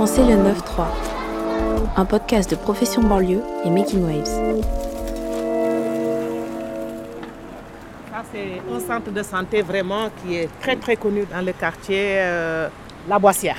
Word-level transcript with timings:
Pensez 0.00 0.24
le 0.24 0.32
9-3, 0.32 0.86
un 1.94 2.06
podcast 2.06 2.48
de 2.50 2.56
Profession 2.56 3.02
Banlieue 3.02 3.42
et 3.66 3.68
Making 3.68 4.02
Waves. 4.02 4.24
Ça, 8.10 8.24
c'est 8.32 8.62
un 8.74 8.80
centre 8.80 9.10
de 9.10 9.22
santé 9.22 9.60
vraiment 9.60 10.08
qui 10.22 10.36
est 10.36 10.48
très 10.62 10.76
très 10.76 10.96
connu 10.96 11.26
dans 11.30 11.44
le 11.44 11.52
quartier 11.52 12.14
euh, 12.16 12.70
La 13.10 13.18
Boissière. 13.18 13.58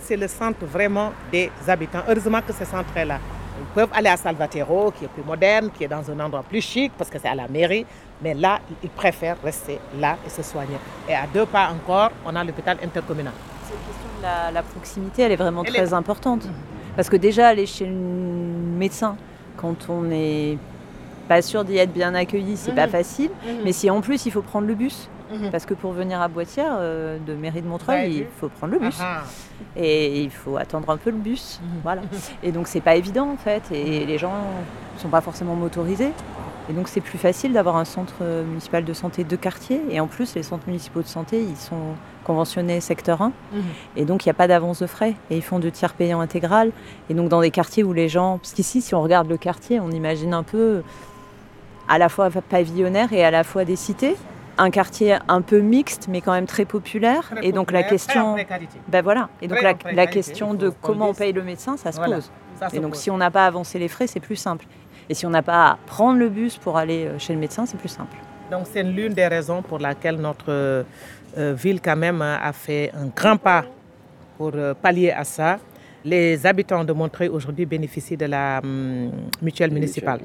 C'est 0.00 0.16
le 0.16 0.28
centre 0.28 0.64
vraiment 0.64 1.12
des 1.30 1.50
habitants. 1.68 2.04
Heureusement 2.08 2.40
que 2.40 2.54
ce 2.54 2.64
centre 2.64 2.96
est 2.96 3.04
là. 3.04 3.18
Ils 3.60 3.66
peuvent 3.74 3.90
aller 3.92 4.08
à 4.08 4.16
Salvatero, 4.16 4.92
qui 4.92 5.04
est 5.04 5.08
plus 5.08 5.24
moderne, 5.24 5.68
qui 5.76 5.84
est 5.84 5.88
dans 5.88 6.10
un 6.10 6.20
endroit 6.20 6.42
plus 6.42 6.62
chic, 6.62 6.90
parce 6.96 7.10
que 7.10 7.18
c'est 7.18 7.28
à 7.28 7.34
la 7.34 7.48
mairie. 7.48 7.84
Mais 8.22 8.32
là, 8.32 8.60
ils 8.82 8.88
préfèrent 8.88 9.36
rester 9.44 9.78
là 10.00 10.16
et 10.26 10.30
se 10.30 10.42
soigner. 10.42 10.78
Et 11.06 11.12
à 11.14 11.26
deux 11.26 11.44
pas 11.44 11.68
encore, 11.68 12.12
on 12.24 12.34
a 12.34 12.42
l'hôpital 12.42 12.78
intercommunal. 12.82 13.34
Question 13.86 14.08
de 14.18 14.22
la, 14.22 14.50
la 14.50 14.62
proximité, 14.62 15.22
elle 15.22 15.32
est 15.32 15.36
vraiment 15.36 15.64
très 15.64 15.92
importante. 15.94 16.46
Parce 16.96 17.08
que 17.08 17.16
déjà, 17.16 17.48
aller 17.48 17.66
chez 17.66 17.86
le 17.86 17.92
médecin, 17.94 19.16
quand 19.56 19.88
on 19.88 20.02
n'est 20.02 20.58
pas 21.28 21.42
sûr 21.42 21.64
d'y 21.64 21.76
être 21.78 21.92
bien 21.92 22.14
accueilli, 22.14 22.56
c'est 22.56 22.74
pas 22.74 22.86
facile. 22.88 23.30
Mais 23.64 23.72
si 23.72 23.90
en 23.90 24.00
plus 24.00 24.26
il 24.26 24.30
faut 24.32 24.42
prendre 24.42 24.66
le 24.66 24.74
bus, 24.74 25.08
parce 25.50 25.66
que 25.66 25.74
pour 25.74 25.92
venir 25.92 26.20
à 26.20 26.28
Boitière, 26.28 26.76
euh, 26.78 27.18
de 27.26 27.34
mairie 27.34 27.62
de 27.62 27.66
Montreuil, 27.66 27.98
Ouais, 28.02 28.12
il 28.12 28.26
faut 28.38 28.48
prendre 28.48 28.74
le 28.74 28.78
bus. 28.78 28.98
Ah, 29.00 29.22
Et 29.76 30.22
il 30.22 30.30
faut 30.30 30.56
attendre 30.58 30.88
un 30.90 30.96
peu 30.96 31.10
le 31.10 31.16
bus. 31.16 31.60
Voilà. 31.82 32.02
Et 32.42 32.52
donc 32.52 32.68
c'est 32.68 32.80
pas 32.82 32.94
évident 32.94 33.30
en 33.30 33.36
fait. 33.36 33.62
Et 33.72 34.06
les 34.06 34.18
gens 34.18 34.34
sont 34.98 35.08
pas 35.08 35.20
forcément 35.22 35.56
motorisés. 35.56 36.12
Et 36.70 36.72
donc 36.72 36.86
c'est 36.88 37.00
plus 37.00 37.18
facile 37.18 37.52
d'avoir 37.52 37.76
un 37.76 37.84
centre 37.84 38.14
euh, 38.22 38.44
municipal 38.44 38.84
de 38.84 38.92
santé 38.92 39.24
de 39.24 39.34
quartier. 39.36 39.80
Et 39.90 39.98
en 39.98 40.06
plus, 40.06 40.34
les 40.36 40.42
centres 40.44 40.66
municipaux 40.68 41.02
de 41.02 41.08
santé, 41.08 41.42
ils 41.42 41.56
sont 41.56 41.94
conventionnés 42.24 42.80
secteur 42.80 43.22
1. 43.22 43.32
Mhm. 43.52 43.62
Et 43.96 44.04
donc 44.04 44.24
il 44.24 44.28
n'y 44.28 44.32
a 44.32 44.34
pas 44.34 44.48
d'avance 44.48 44.80
de 44.80 44.86
frais. 44.86 45.14
Et 45.30 45.36
ils 45.36 45.42
font 45.42 45.58
de 45.58 45.68
tiers 45.70 45.92
payants 45.94 46.20
intégral. 46.20 46.72
Et 47.10 47.14
donc 47.14 47.28
dans 47.28 47.40
des 47.40 47.50
quartiers 47.50 47.84
où 47.84 47.92
les 47.92 48.08
gens... 48.08 48.38
Parce 48.38 48.52
qu'ici, 48.54 48.80
si 48.82 48.94
on 48.94 49.02
regarde 49.02 49.28
le 49.28 49.36
quartier, 49.36 49.78
on 49.80 49.90
imagine 49.90 50.34
un 50.34 50.42
peu 50.42 50.82
à 51.88 51.98
la 51.98 52.08
fois 52.08 52.30
pavillonnaire 52.30 53.12
et 53.12 53.24
à 53.24 53.30
la 53.30 53.44
fois 53.44 53.64
des 53.64 53.76
cités. 53.76 54.16
Un 54.56 54.70
quartier 54.70 55.16
un 55.28 55.42
peu 55.42 55.58
mixte, 55.60 56.06
mais 56.08 56.20
quand 56.20 56.32
même 56.32 56.46
très 56.46 56.64
populaire. 56.64 57.28
très 57.30 57.46
et 57.46 57.52
donc 57.52 57.72
la 57.72 57.82
populaire, 57.82 57.90
question... 57.90 58.36
Ben 58.88 59.02
voilà. 59.02 59.28
Et 59.42 59.48
donc 59.48 59.60
la, 59.62 60.06
question 60.06 60.54
de 60.54 60.70
comment 60.80 61.10
on 61.10 61.14
paye 61.14 61.32
le 61.32 61.42
médecin, 61.42 61.76
ça 61.76 61.92
se 61.92 61.96
Voilà. 61.98 62.16
pose. 62.16 62.30
Ça 62.60 62.70
se 62.70 62.76
Et 62.76 62.78
donc 62.80 62.92
pose. 62.92 63.00
si 63.00 63.10
on 63.10 63.16
n'a 63.16 63.30
pas 63.32 63.46
avancé 63.46 63.78
les 63.80 63.88
frais, 63.88 64.06
c'est 64.06 64.20
plus 64.20 64.36
simple. 64.36 64.66
Et 65.08 65.14
si 65.14 65.26
on 65.26 65.30
n'a 65.30 65.42
pas 65.42 65.66
à 65.70 65.78
prendre 65.86 66.18
le 66.18 66.28
bus 66.28 66.56
pour 66.56 66.76
aller 66.76 67.06
euh, 67.06 67.18
chez 67.18 67.32
le 67.32 67.38
médecin, 67.38 67.66
c'est 67.66 67.76
plus 67.76 67.88
simple. 67.88 68.16
Donc 68.50 68.66
c'est 68.72 68.82
l'une 68.82 69.12
des 69.14 69.26
raisons 69.26 69.62
pour 69.62 69.78
laquelle 69.78 70.16
notre 70.16 70.46
euh, 70.50 70.82
euh, 71.38 71.54
ville 71.54 71.80
quand 71.80 71.96
même 71.96 72.22
a 72.22 72.52
fait 72.52 72.90
un 72.94 73.06
grand 73.06 73.36
pas 73.36 73.64
pour 74.38 74.52
euh, 74.54 74.74
pallier 74.74 75.10
à 75.12 75.24
ça. 75.24 75.58
Les 76.04 76.44
habitants 76.46 76.84
de 76.84 76.92
Montreuil 76.92 77.28
aujourd'hui 77.28 77.64
bénéficient 77.64 78.16
de 78.16 78.26
la 78.26 78.60
hum, 78.62 79.10
mutuelle 79.40 79.70
municipale. 79.72 80.20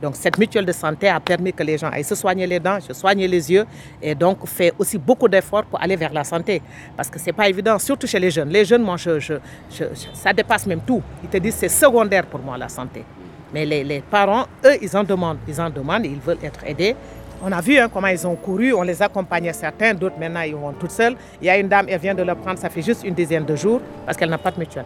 Donc 0.00 0.16
cette 0.16 0.36
mutuelle 0.36 0.66
de 0.66 0.72
santé 0.72 1.08
a 1.08 1.20
permis 1.20 1.52
que 1.52 1.62
les 1.62 1.78
gens 1.78 1.88
aillent 1.88 2.02
se 2.02 2.16
soigner 2.16 2.44
les 2.46 2.58
dents, 2.58 2.80
se 2.80 2.92
soigner 2.92 3.28
les 3.28 3.52
yeux 3.52 3.64
et 4.02 4.16
donc 4.16 4.44
fait 4.48 4.72
aussi 4.76 4.98
beaucoup 4.98 5.28
d'efforts 5.28 5.64
pour 5.64 5.80
aller 5.80 5.94
vers 5.94 6.12
la 6.12 6.24
santé. 6.24 6.60
Parce 6.96 7.08
que 7.08 7.20
c'est 7.20 7.32
pas 7.32 7.48
évident, 7.48 7.78
surtout 7.78 8.08
chez 8.08 8.18
les 8.18 8.30
jeunes. 8.30 8.48
Les 8.48 8.64
jeunes, 8.64 8.82
moi, 8.82 8.96
je, 8.96 9.20
je- 9.20 9.34
je- 9.70 9.84
je- 9.94 10.08
ça 10.14 10.32
dépasse 10.32 10.66
même 10.66 10.80
tout. 10.80 11.00
Ils 11.22 11.28
te 11.28 11.36
disent 11.36 11.54
c'est 11.54 11.68
secondaire 11.68 12.26
pour 12.26 12.40
moi 12.40 12.58
la 12.58 12.68
santé. 12.68 13.04
Mais 13.52 13.66
les, 13.66 13.84
les 13.84 14.00
parents, 14.00 14.46
eux, 14.64 14.76
ils 14.80 14.96
en 14.96 15.04
demandent, 15.04 15.38
ils 15.46 15.60
en 15.60 15.68
demandent, 15.68 16.06
ils 16.06 16.18
veulent 16.18 16.38
être 16.42 16.60
aidés. 16.64 16.96
On 17.44 17.52
a 17.52 17.60
vu 17.60 17.76
hein, 17.76 17.88
comment 17.92 18.06
ils 18.06 18.26
ont 18.26 18.36
couru, 18.36 18.72
on 18.72 18.82
les 18.82 19.02
accompagnait 19.02 19.52
certains, 19.52 19.94
d'autres 19.94 20.18
maintenant 20.18 20.42
ils 20.42 20.54
vont 20.54 20.72
toutes 20.72 20.92
seules. 20.92 21.16
Il 21.40 21.46
y 21.48 21.50
a 21.50 21.58
une 21.58 21.68
dame, 21.68 21.86
elle 21.88 22.00
vient 22.00 22.14
de 22.14 22.22
le 22.22 22.34
prendre, 22.34 22.58
ça 22.58 22.70
fait 22.70 22.82
juste 22.82 23.02
une 23.04 23.14
dizaine 23.14 23.44
de 23.44 23.56
jours 23.56 23.80
parce 24.06 24.16
qu'elle 24.16 24.30
n'a 24.30 24.38
pas 24.38 24.52
de 24.52 24.60
mutuelle. 24.60 24.84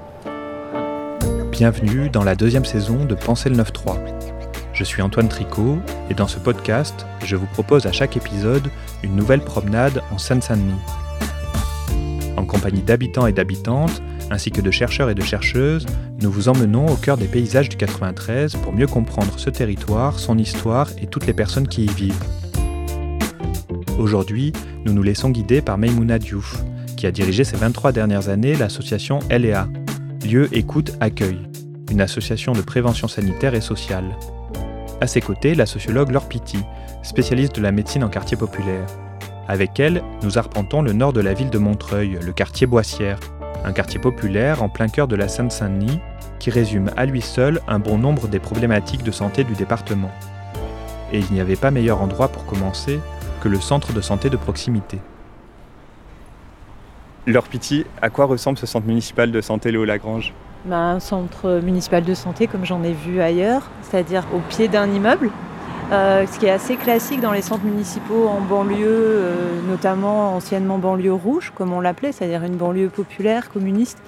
Bienvenue 1.50 2.08
dans 2.08 2.24
la 2.24 2.34
deuxième 2.34 2.64
saison 2.64 3.04
de 3.04 3.14
Penser 3.14 3.50
le 3.50 3.56
9-3. 3.56 3.98
Je 4.72 4.84
suis 4.84 5.00
Antoine 5.00 5.28
Tricot 5.28 5.78
et 6.10 6.14
dans 6.14 6.26
ce 6.26 6.38
podcast, 6.38 7.06
je 7.24 7.36
vous 7.36 7.46
propose 7.46 7.86
à 7.86 7.92
chaque 7.92 8.16
épisode 8.16 8.70
une 9.02 9.16
nouvelle 9.16 9.40
promenade 9.40 10.02
en 10.10 10.18
Seine-Saint-Denis. 10.18 10.80
En 12.36 12.44
compagnie 12.44 12.82
d'habitants 12.82 13.26
et 13.26 13.32
d'habitantes, 13.32 14.02
ainsi 14.30 14.50
que 14.50 14.60
de 14.60 14.70
chercheurs 14.70 15.10
et 15.10 15.14
de 15.14 15.22
chercheuses, 15.22 15.86
nous 16.20 16.30
vous 16.30 16.48
emmenons 16.48 16.86
au 16.86 16.96
cœur 16.96 17.16
des 17.16 17.26
paysages 17.26 17.68
du 17.68 17.76
93 17.76 18.56
pour 18.56 18.72
mieux 18.72 18.86
comprendre 18.86 19.38
ce 19.38 19.50
territoire, 19.50 20.18
son 20.18 20.38
histoire 20.38 20.90
et 21.00 21.06
toutes 21.06 21.26
les 21.26 21.32
personnes 21.32 21.68
qui 21.68 21.84
y 21.84 21.88
vivent. 21.88 22.24
Aujourd'hui, 23.98 24.52
nous 24.84 24.92
nous 24.92 25.02
laissons 25.02 25.30
guider 25.30 25.62
par 25.62 25.78
Maïmouna 25.78 26.18
Diouf, 26.18 26.62
qui 26.96 27.06
a 27.06 27.10
dirigé 27.10 27.44
ces 27.44 27.56
23 27.56 27.92
dernières 27.92 28.28
années 28.28 28.54
l'association 28.54 29.20
LEA, 29.30 29.68
Lieu 30.24 30.48
Écoute 30.52 30.92
Accueil, 31.00 31.38
une 31.90 32.00
association 32.00 32.52
de 32.52 32.62
prévention 32.62 33.08
sanitaire 33.08 33.54
et 33.54 33.60
sociale. 33.60 34.16
À 35.00 35.06
ses 35.06 35.20
côtés, 35.20 35.54
la 35.54 35.66
sociologue 35.66 36.10
Laure 36.10 36.28
Pitti, 36.28 36.58
spécialiste 37.02 37.54
de 37.54 37.62
la 37.62 37.72
médecine 37.72 38.02
en 38.02 38.08
quartier 38.08 38.36
populaire. 38.36 38.86
Avec 39.48 39.78
elle, 39.78 40.02
nous 40.22 40.38
arpentons 40.38 40.82
le 40.82 40.92
nord 40.92 41.12
de 41.12 41.20
la 41.20 41.34
ville 41.34 41.50
de 41.50 41.58
Montreuil, 41.58 42.18
le 42.20 42.32
quartier 42.32 42.66
Boissière, 42.66 43.20
un 43.66 43.72
quartier 43.72 43.98
populaire 43.98 44.62
en 44.62 44.68
plein 44.68 44.88
cœur 44.88 45.08
de 45.08 45.16
la 45.16 45.26
Seine-Saint-Denis 45.26 45.98
qui 46.38 46.50
résume 46.50 46.90
à 46.96 47.04
lui 47.04 47.20
seul 47.20 47.60
un 47.66 47.80
bon 47.80 47.98
nombre 47.98 48.28
des 48.28 48.38
problématiques 48.38 49.02
de 49.02 49.10
santé 49.10 49.42
du 49.42 49.54
département. 49.54 50.10
Et 51.12 51.18
il 51.18 51.32
n'y 51.32 51.40
avait 51.40 51.56
pas 51.56 51.72
meilleur 51.72 52.00
endroit 52.00 52.28
pour 52.28 52.46
commencer 52.46 53.00
que 53.40 53.48
le 53.48 53.60
centre 53.60 53.92
de 53.92 54.00
santé 54.00 54.30
de 54.30 54.36
proximité. 54.36 55.00
Leur 57.26 57.48
Piti, 57.48 57.84
à 58.00 58.08
quoi 58.08 58.26
ressemble 58.26 58.56
ce 58.56 58.66
centre 58.66 58.86
municipal 58.86 59.32
de 59.32 59.40
santé 59.40 59.72
Léo 59.72 59.84
Lagrange? 59.84 60.32
Ben, 60.64 60.76
un 60.76 61.00
centre 61.00 61.60
municipal 61.60 62.04
de 62.04 62.14
santé 62.14 62.46
comme 62.46 62.64
j'en 62.64 62.84
ai 62.84 62.92
vu 62.92 63.20
ailleurs, 63.20 63.62
c'est-à-dire 63.82 64.24
au 64.32 64.38
pied 64.48 64.68
d'un 64.68 64.88
immeuble. 64.88 65.30
Euh, 65.92 66.26
ce 66.26 66.40
qui 66.40 66.46
est 66.46 66.50
assez 66.50 66.74
classique 66.76 67.20
dans 67.20 67.30
les 67.30 67.42
centres 67.42 67.64
municipaux 67.64 68.26
en 68.26 68.40
banlieue, 68.40 68.86
euh, 68.88 69.60
notamment 69.68 70.34
anciennement 70.34 70.78
banlieue 70.78 71.12
rouge, 71.12 71.52
comme 71.54 71.72
on 71.72 71.80
l'appelait, 71.80 72.10
c'est-à-dire 72.10 72.42
une 72.42 72.56
banlieue 72.56 72.88
populaire, 72.88 73.48
communiste, 73.50 73.98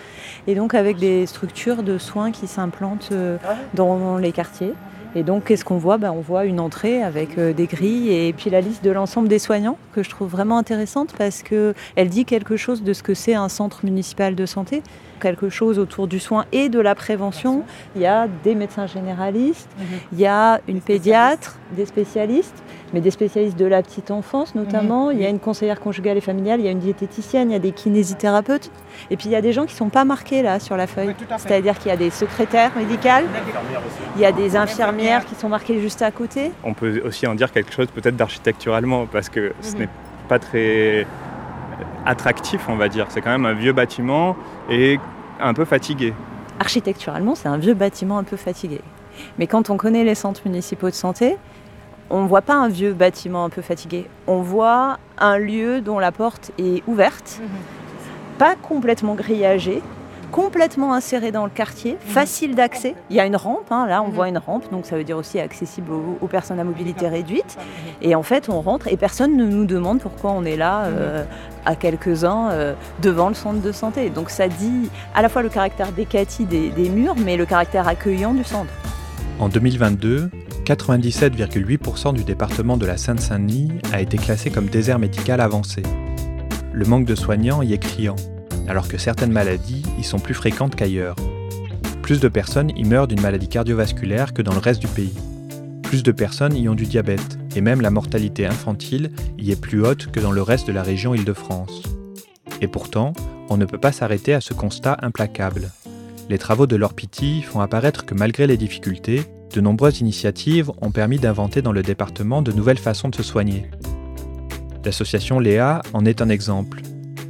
et 0.48 0.56
donc 0.56 0.74
avec 0.74 0.98
des 0.98 1.24
structures 1.26 1.84
de 1.84 1.96
soins 1.98 2.32
qui 2.32 2.48
s'implantent 2.48 3.10
euh, 3.12 3.36
dans 3.74 4.18
les 4.18 4.32
quartiers. 4.32 4.74
Et 5.18 5.24
donc, 5.24 5.46
qu'est-ce 5.46 5.64
qu'on 5.64 5.78
voit? 5.78 5.98
Ben, 5.98 6.12
On 6.12 6.20
voit 6.20 6.44
une 6.44 6.60
entrée 6.60 7.02
avec 7.02 7.38
euh, 7.38 7.52
des 7.52 7.66
grilles 7.66 8.12
et 8.12 8.32
puis 8.32 8.50
la 8.50 8.60
liste 8.60 8.84
de 8.84 8.92
l'ensemble 8.92 9.26
des 9.26 9.40
soignants, 9.40 9.76
que 9.92 10.04
je 10.04 10.10
trouve 10.10 10.28
vraiment 10.28 10.58
intéressante 10.58 11.12
parce 11.18 11.42
qu'elle 11.42 12.08
dit 12.08 12.24
quelque 12.24 12.56
chose 12.56 12.84
de 12.84 12.92
ce 12.92 13.02
que 13.02 13.14
c'est 13.14 13.34
un 13.34 13.48
centre 13.48 13.84
municipal 13.84 14.36
de 14.36 14.46
santé, 14.46 14.80
quelque 15.20 15.48
chose 15.48 15.80
autour 15.80 16.06
du 16.06 16.20
soin 16.20 16.44
et 16.52 16.68
de 16.68 16.78
la 16.78 16.94
prévention. 16.94 17.64
Il 17.96 18.02
y 18.02 18.06
a 18.06 18.28
des 18.44 18.54
médecins 18.54 18.86
généralistes, 18.86 19.68
il 20.12 20.20
y 20.20 20.26
a 20.26 20.60
une 20.68 20.80
pédiatre, 20.80 21.58
des 21.72 21.86
spécialistes, 21.86 22.62
mais 22.92 23.00
des 23.00 23.10
spécialistes 23.10 23.58
de 23.58 23.66
la 23.66 23.82
petite 23.82 24.10
enfance 24.10 24.54
notamment. 24.54 25.10
Il 25.10 25.20
y 25.20 25.26
a 25.26 25.28
une 25.28 25.38
conseillère 25.38 25.80
conjugale 25.80 26.16
et 26.16 26.20
familiale, 26.20 26.60
il 26.60 26.66
y 26.66 26.68
a 26.68 26.72
une 26.72 26.78
diététicienne, 26.78 27.50
il 27.50 27.52
y 27.52 27.56
a 27.56 27.60
des 27.60 27.72
kinésithérapeutes. 27.72 28.70
Et 29.10 29.16
puis 29.16 29.26
il 29.28 29.32
y 29.32 29.36
a 29.36 29.40
des 29.40 29.52
gens 29.52 29.64
qui 29.66 29.74
ne 29.74 29.78
sont 29.78 29.88
pas 29.90 30.04
marqués 30.04 30.42
là 30.42 30.58
sur 30.60 30.76
la 30.76 30.86
feuille. 30.86 31.08
Oui. 31.18 31.26
C'est-à-dire 31.38 31.78
qu'il 31.78 31.88
y 31.90 31.92
a 31.92 31.96
des 31.96 32.10
secrétaires 32.10 32.72
médicales, 32.76 33.24
il 34.16 34.22
y 34.22 34.24
a 34.24 34.32
des 34.32 34.56
infirmières 34.56 35.24
qui 35.24 35.34
sont 35.34 35.48
marquées 35.48 35.80
juste 35.80 36.02
à 36.02 36.10
côté. 36.10 36.50
On 36.64 36.74
peut 36.74 37.00
aussi 37.04 37.26
en 37.26 37.34
dire 37.34 37.52
quelque 37.52 37.72
chose 37.72 37.88
peut-être 37.88 38.16
d'architecturalement, 38.16 39.06
parce 39.06 39.28
que 39.28 39.52
ce 39.60 39.72
Mhm. 39.74 39.78
n'est 39.80 39.88
pas 40.28 40.38
très 40.38 41.06
attractif, 42.06 42.68
on 42.68 42.76
va 42.76 42.88
dire. 42.88 43.06
C'est 43.10 43.20
quand 43.20 43.30
même 43.30 43.46
un 43.46 43.54
vieux 43.54 43.72
bâtiment 43.72 44.36
et 44.70 44.98
un 45.40 45.54
peu 45.54 45.64
fatigué. 45.64 46.12
Architecturalement, 46.60 47.34
c'est 47.34 47.48
un 47.48 47.58
vieux 47.58 47.74
bâtiment 47.74 48.18
un 48.18 48.24
peu 48.24 48.36
fatigué. 48.36 48.80
Mais 49.38 49.46
quand 49.46 49.70
on 49.70 49.76
connaît 49.76 50.04
les 50.04 50.14
centres 50.14 50.40
municipaux 50.44 50.90
de 50.90 50.94
santé, 50.94 51.36
on 52.10 52.22
ne 52.22 52.28
voit 52.28 52.42
pas 52.42 52.54
un 52.54 52.68
vieux 52.68 52.92
bâtiment 52.92 53.44
un 53.44 53.50
peu 53.50 53.62
fatigué. 53.62 54.06
On 54.26 54.40
voit 54.40 54.98
un 55.18 55.38
lieu 55.38 55.80
dont 55.80 55.98
la 55.98 56.12
porte 56.12 56.52
est 56.58 56.82
ouverte, 56.86 57.40
pas 58.38 58.54
complètement 58.56 59.14
grillagée, 59.14 59.82
complètement 60.30 60.92
inséré 60.92 61.32
dans 61.32 61.44
le 61.44 61.50
quartier, 61.50 61.96
facile 62.00 62.54
d'accès. 62.54 62.94
Il 63.10 63.16
y 63.16 63.20
a 63.20 63.24
une 63.24 63.36
rampe, 63.36 63.70
hein, 63.70 63.86
là 63.88 64.02
on 64.02 64.08
voit 64.08 64.28
une 64.28 64.38
rampe, 64.38 64.70
donc 64.70 64.84
ça 64.84 64.96
veut 64.96 65.04
dire 65.04 65.16
aussi 65.16 65.40
accessible 65.40 65.92
aux, 65.92 66.18
aux 66.20 66.26
personnes 66.26 66.60
à 66.60 66.64
mobilité 66.64 67.08
réduite. 67.08 67.56
Et 68.02 68.14
en 68.14 68.22
fait, 68.22 68.48
on 68.48 68.60
rentre 68.60 68.88
et 68.88 68.96
personne 68.96 69.36
ne 69.36 69.46
nous 69.46 69.64
demande 69.64 70.00
pourquoi 70.00 70.32
on 70.32 70.44
est 70.44 70.56
là 70.56 70.84
euh, 70.84 71.24
à 71.64 71.76
quelques-uns 71.76 72.50
euh, 72.50 72.74
devant 73.00 73.28
le 73.28 73.34
centre 73.34 73.60
de 73.60 73.72
santé. 73.72 74.10
Donc 74.10 74.30
ça 74.30 74.48
dit 74.48 74.90
à 75.14 75.22
la 75.22 75.28
fois 75.28 75.42
le 75.42 75.48
caractère 75.48 75.92
décati 75.92 76.44
des, 76.44 76.68
des 76.70 76.90
murs, 76.90 77.16
mais 77.16 77.36
le 77.36 77.46
caractère 77.46 77.88
accueillant 77.88 78.34
du 78.34 78.44
centre. 78.44 78.70
En 79.40 79.48
2022, 79.48 80.30
97,8% 80.64 82.12
du 82.12 82.24
département 82.24 82.76
de 82.76 82.86
la 82.86 82.96
Seine-Saint-Denis 82.96 83.70
a 83.92 84.00
été 84.00 84.16
classé 84.16 84.50
comme 84.50 84.66
désert 84.66 84.98
médical 84.98 85.40
avancé. 85.40 85.82
Le 86.72 86.84
manque 86.84 87.06
de 87.06 87.14
soignants 87.14 87.62
y 87.62 87.72
est 87.72 87.78
criant, 87.78 88.16
alors 88.66 88.88
que 88.88 88.98
certaines 88.98 89.30
maladies 89.30 89.84
y 89.96 90.02
sont 90.02 90.18
plus 90.18 90.34
fréquentes 90.34 90.74
qu'ailleurs. 90.74 91.14
Plus 92.02 92.20
de 92.20 92.26
personnes 92.26 92.72
y 92.76 92.82
meurent 92.82 93.06
d'une 93.06 93.20
maladie 93.20 93.48
cardiovasculaire 93.48 94.34
que 94.34 94.42
dans 94.42 94.54
le 94.54 94.58
reste 94.58 94.80
du 94.80 94.88
pays. 94.88 95.14
Plus 95.84 96.02
de 96.02 96.12
personnes 96.12 96.56
y 96.56 96.68
ont 96.68 96.74
du 96.74 96.86
diabète, 96.86 97.38
et 97.54 97.60
même 97.60 97.80
la 97.80 97.90
mortalité 97.90 98.44
infantile 98.44 99.12
y 99.38 99.52
est 99.52 99.60
plus 99.60 99.86
haute 99.86 100.10
que 100.10 100.20
dans 100.20 100.32
le 100.32 100.42
reste 100.42 100.66
de 100.66 100.72
la 100.72 100.82
région 100.82 101.14
Île-de-France. 101.14 101.82
Et 102.60 102.66
pourtant, 102.66 103.12
on 103.50 103.56
ne 103.56 103.66
peut 103.66 103.78
pas 103.78 103.92
s'arrêter 103.92 104.34
à 104.34 104.40
ce 104.40 104.52
constat 104.52 104.96
implacable. 105.00 105.70
Les 106.28 106.36
travaux 106.36 106.66
de 106.66 106.76
Laure 106.76 106.92
Pitti 106.92 107.40
font 107.40 107.60
apparaître 107.60 108.04
que 108.04 108.14
malgré 108.14 108.46
les 108.46 108.58
difficultés, 108.58 109.22
de 109.54 109.62
nombreuses 109.62 110.00
initiatives 110.00 110.70
ont 110.82 110.90
permis 110.90 111.18
d'inventer 111.18 111.62
dans 111.62 111.72
le 111.72 111.82
département 111.82 112.42
de 112.42 112.52
nouvelles 112.52 112.78
façons 112.78 113.08
de 113.08 113.14
se 113.14 113.22
soigner. 113.22 113.70
L'association 114.84 115.40
Léa 115.40 115.80
en 115.94 116.04
est 116.04 116.20
un 116.20 116.28
exemple. 116.28 116.82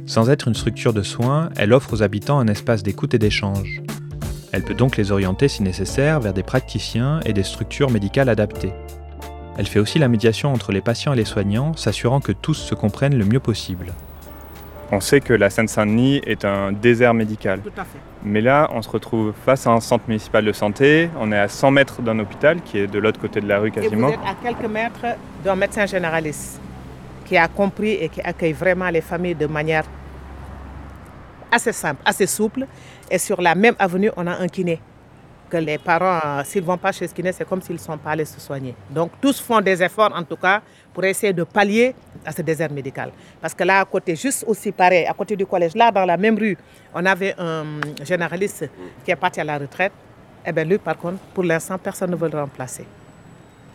Sans 0.05 0.29
être 0.29 0.49
une 0.49 0.53
structure 0.53 0.91
de 0.91 1.01
soins, 1.01 1.49
elle 1.55 1.71
offre 1.71 1.93
aux 1.93 2.03
habitants 2.03 2.39
un 2.39 2.47
espace 2.47 2.83
d'écoute 2.83 3.13
et 3.13 3.19
d'échange. 3.19 3.81
Elle 4.51 4.63
peut 4.63 4.73
donc 4.73 4.97
les 4.97 5.13
orienter 5.13 5.47
si 5.47 5.63
nécessaire 5.63 6.19
vers 6.19 6.33
des 6.33 6.43
praticiens 6.43 7.21
et 7.25 7.31
des 7.31 7.43
structures 7.43 7.91
médicales 7.91 8.27
adaptées. 8.27 8.73
Elle 9.57 9.67
fait 9.67 9.79
aussi 9.79 9.99
la 9.99 10.09
médiation 10.09 10.51
entre 10.51 10.73
les 10.73 10.81
patients 10.81 11.13
et 11.13 11.17
les 11.17 11.25
soignants, 11.25 11.73
s'assurant 11.75 12.19
que 12.19 12.31
tous 12.33 12.55
se 12.55 12.75
comprennent 12.75 13.17
le 13.17 13.25
mieux 13.25 13.39
possible. 13.39 13.93
On 14.91 14.99
sait 14.99 15.21
que 15.21 15.33
la 15.33 15.49
Seine-Saint-Denis 15.51 16.21
est 16.25 16.45
un 16.45 16.71
désert 16.71 17.13
médical. 17.13 17.61
Tout 17.61 17.69
à 17.77 17.83
fait. 17.83 17.99
Mais 18.23 18.41
là, 18.41 18.69
on 18.73 18.81
se 18.81 18.89
retrouve 18.89 19.33
face 19.45 19.67
à 19.67 19.71
un 19.71 19.79
centre 19.81 20.05
municipal 20.07 20.43
de 20.43 20.51
santé. 20.51 21.09
On 21.19 21.31
est 21.31 21.37
à 21.37 21.47
100 21.47 21.71
mètres 21.71 22.01
d'un 22.01 22.17
hôpital 22.17 22.61
qui 22.61 22.79
est 22.79 22.87
de 22.87 22.97
l'autre 22.97 23.19
côté 23.19 23.39
de 23.39 23.47
la 23.47 23.59
rue 23.59 23.67
Et 23.67 23.71
vous 23.71 23.81
quasiment. 23.81 24.09
êtes 24.09 24.19
à 24.25 24.33
quelques 24.41 24.69
mètres 24.69 25.05
d'un 25.43 25.55
médecin 25.55 25.85
généraliste 25.85 26.59
qui 27.25 27.37
a 27.37 27.47
compris 27.47 27.91
et 27.91 28.09
qui 28.09 28.21
accueille 28.21 28.53
vraiment 28.53 28.89
les 28.89 29.01
familles 29.01 29.35
de 29.35 29.45
manière 29.45 29.83
assez 31.51 31.71
simple, 31.71 32.01
assez 32.03 32.25
souple. 32.25 32.65
Et 33.11 33.19
sur 33.19 33.41
la 33.41 33.53
même 33.53 33.75
avenue, 33.77 34.09
on 34.17 34.25
a 34.25 34.37
un 34.37 34.47
kiné. 34.47 34.81
Que 35.49 35.57
les 35.57 35.77
parents, 35.79 36.19
euh, 36.23 36.43
s'ils 36.43 36.61
ne 36.61 36.67
vont 36.67 36.77
pas 36.77 36.91
chez 36.91 37.07
ce 37.07 37.13
kiné, 37.13 37.31
c'est 37.31 37.47
comme 37.47 37.61
s'ils 37.61 37.73
ne 37.75 37.79
sont 37.79 37.97
pas 37.97 38.11
allés 38.11 38.25
se 38.25 38.39
soigner. 38.39 38.75
Donc 38.89 39.11
tous 39.19 39.39
font 39.41 39.59
des 39.61 39.81
efforts, 39.81 40.11
en 40.15 40.23
tout 40.23 40.35
cas, 40.35 40.61
pour 40.93 41.03
essayer 41.03 41.33
de 41.33 41.43
pallier 41.43 41.95
à 42.23 42.31
ce 42.31 42.41
désert 42.43 42.71
médical. 42.71 43.11
Parce 43.41 43.53
que 43.55 43.63
là, 43.63 43.79
à 43.79 43.85
côté, 43.85 44.15
juste 44.15 44.45
aussi 44.47 44.71
pareil, 44.71 45.05
à 45.07 45.13
côté 45.13 45.35
du 45.35 45.45
collège, 45.45 45.75
là, 45.75 45.91
dans 45.91 46.05
la 46.05 46.17
même 46.17 46.37
rue, 46.37 46.55
on 46.93 47.03
avait 47.05 47.33
un 47.39 47.65
généraliste 48.03 48.69
qui 49.03 49.09
est 49.11 49.15
parti 49.15 49.39
à 49.39 49.43
la 49.43 49.57
retraite. 49.57 49.91
Eh 50.45 50.51
bien, 50.51 50.63
lui, 50.63 50.77
par 50.77 50.97
contre, 50.97 51.17
pour 51.33 51.43
l'instant, 51.43 51.77
personne 51.77 52.11
ne 52.11 52.15
veut 52.15 52.29
le 52.29 52.39
remplacer. 52.39 52.85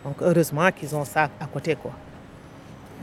Donc 0.05 0.15
heureusement 0.21 0.71
qu'ils 0.71 0.95
ont 0.95 1.03
ça 1.03 1.29
à 1.39 1.45
côté. 1.45 1.75
Quoi. 1.75 1.91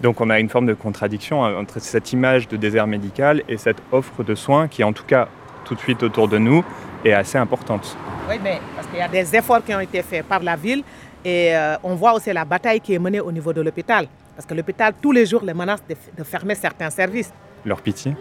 Donc 0.01 0.21
on 0.21 0.31
a 0.31 0.39
une 0.39 0.49
forme 0.49 0.67
de 0.67 0.75
contradiction 0.75 1.45
hein, 1.45 1.57
entre 1.57 1.81
cette 1.81 2.13
image 2.13 2.49
de 2.49 2.57
désert 2.57 2.87
médical 2.87 3.43
et 3.49 3.57
cette 3.57 3.83
offre 3.91 4.23
de 4.23 4.35
soins 4.35 4.69
qui, 4.69 4.83
en 4.83 4.93
tout 4.93 5.05
cas, 5.05 5.29
tout 5.65 5.75
de 5.75 5.81
suite 5.81 6.03
autour 6.03 6.29
de 6.29 6.39
nous, 6.39 6.65
est 7.05 7.13
assez 7.13 7.39
importante. 7.39 7.97
Oui, 8.29 8.37
mais 8.43 8.61
parce 8.75 8.87
qu'il 8.87 8.99
y 8.99 9.03
a 9.03 9.09
des 9.09 9.37
efforts 9.37 9.65
qui 9.65 9.75
ont 9.75 9.81
été 9.81 10.03
faits 10.03 10.25
par 10.27 10.43
la 10.43 10.57
ville 10.57 10.83
et 11.25 11.55
euh, 11.55 11.77
on 11.83 11.95
voit 11.95 12.15
aussi 12.15 12.33
la 12.33 12.45
bataille 12.45 12.81
qui 12.81 12.95
est 12.95 12.99
menée 12.99 13.21
au 13.21 13.33
niveau 13.33 13.53
de 13.53 13.61
l'hôpital. 13.61 14.07
Parce 14.35 14.47
que 14.47 14.55
l'hôpital, 14.55 14.95
tous 15.01 15.13
les 15.13 15.27
jours, 15.27 15.43
les 15.45 15.55
menace 15.55 15.83
de, 15.89 15.95
de 16.17 16.25
fermer 16.25 16.55
certains 16.55 16.91
services. 16.91 17.33
Leur 17.65 17.81
pitié? 17.81 18.17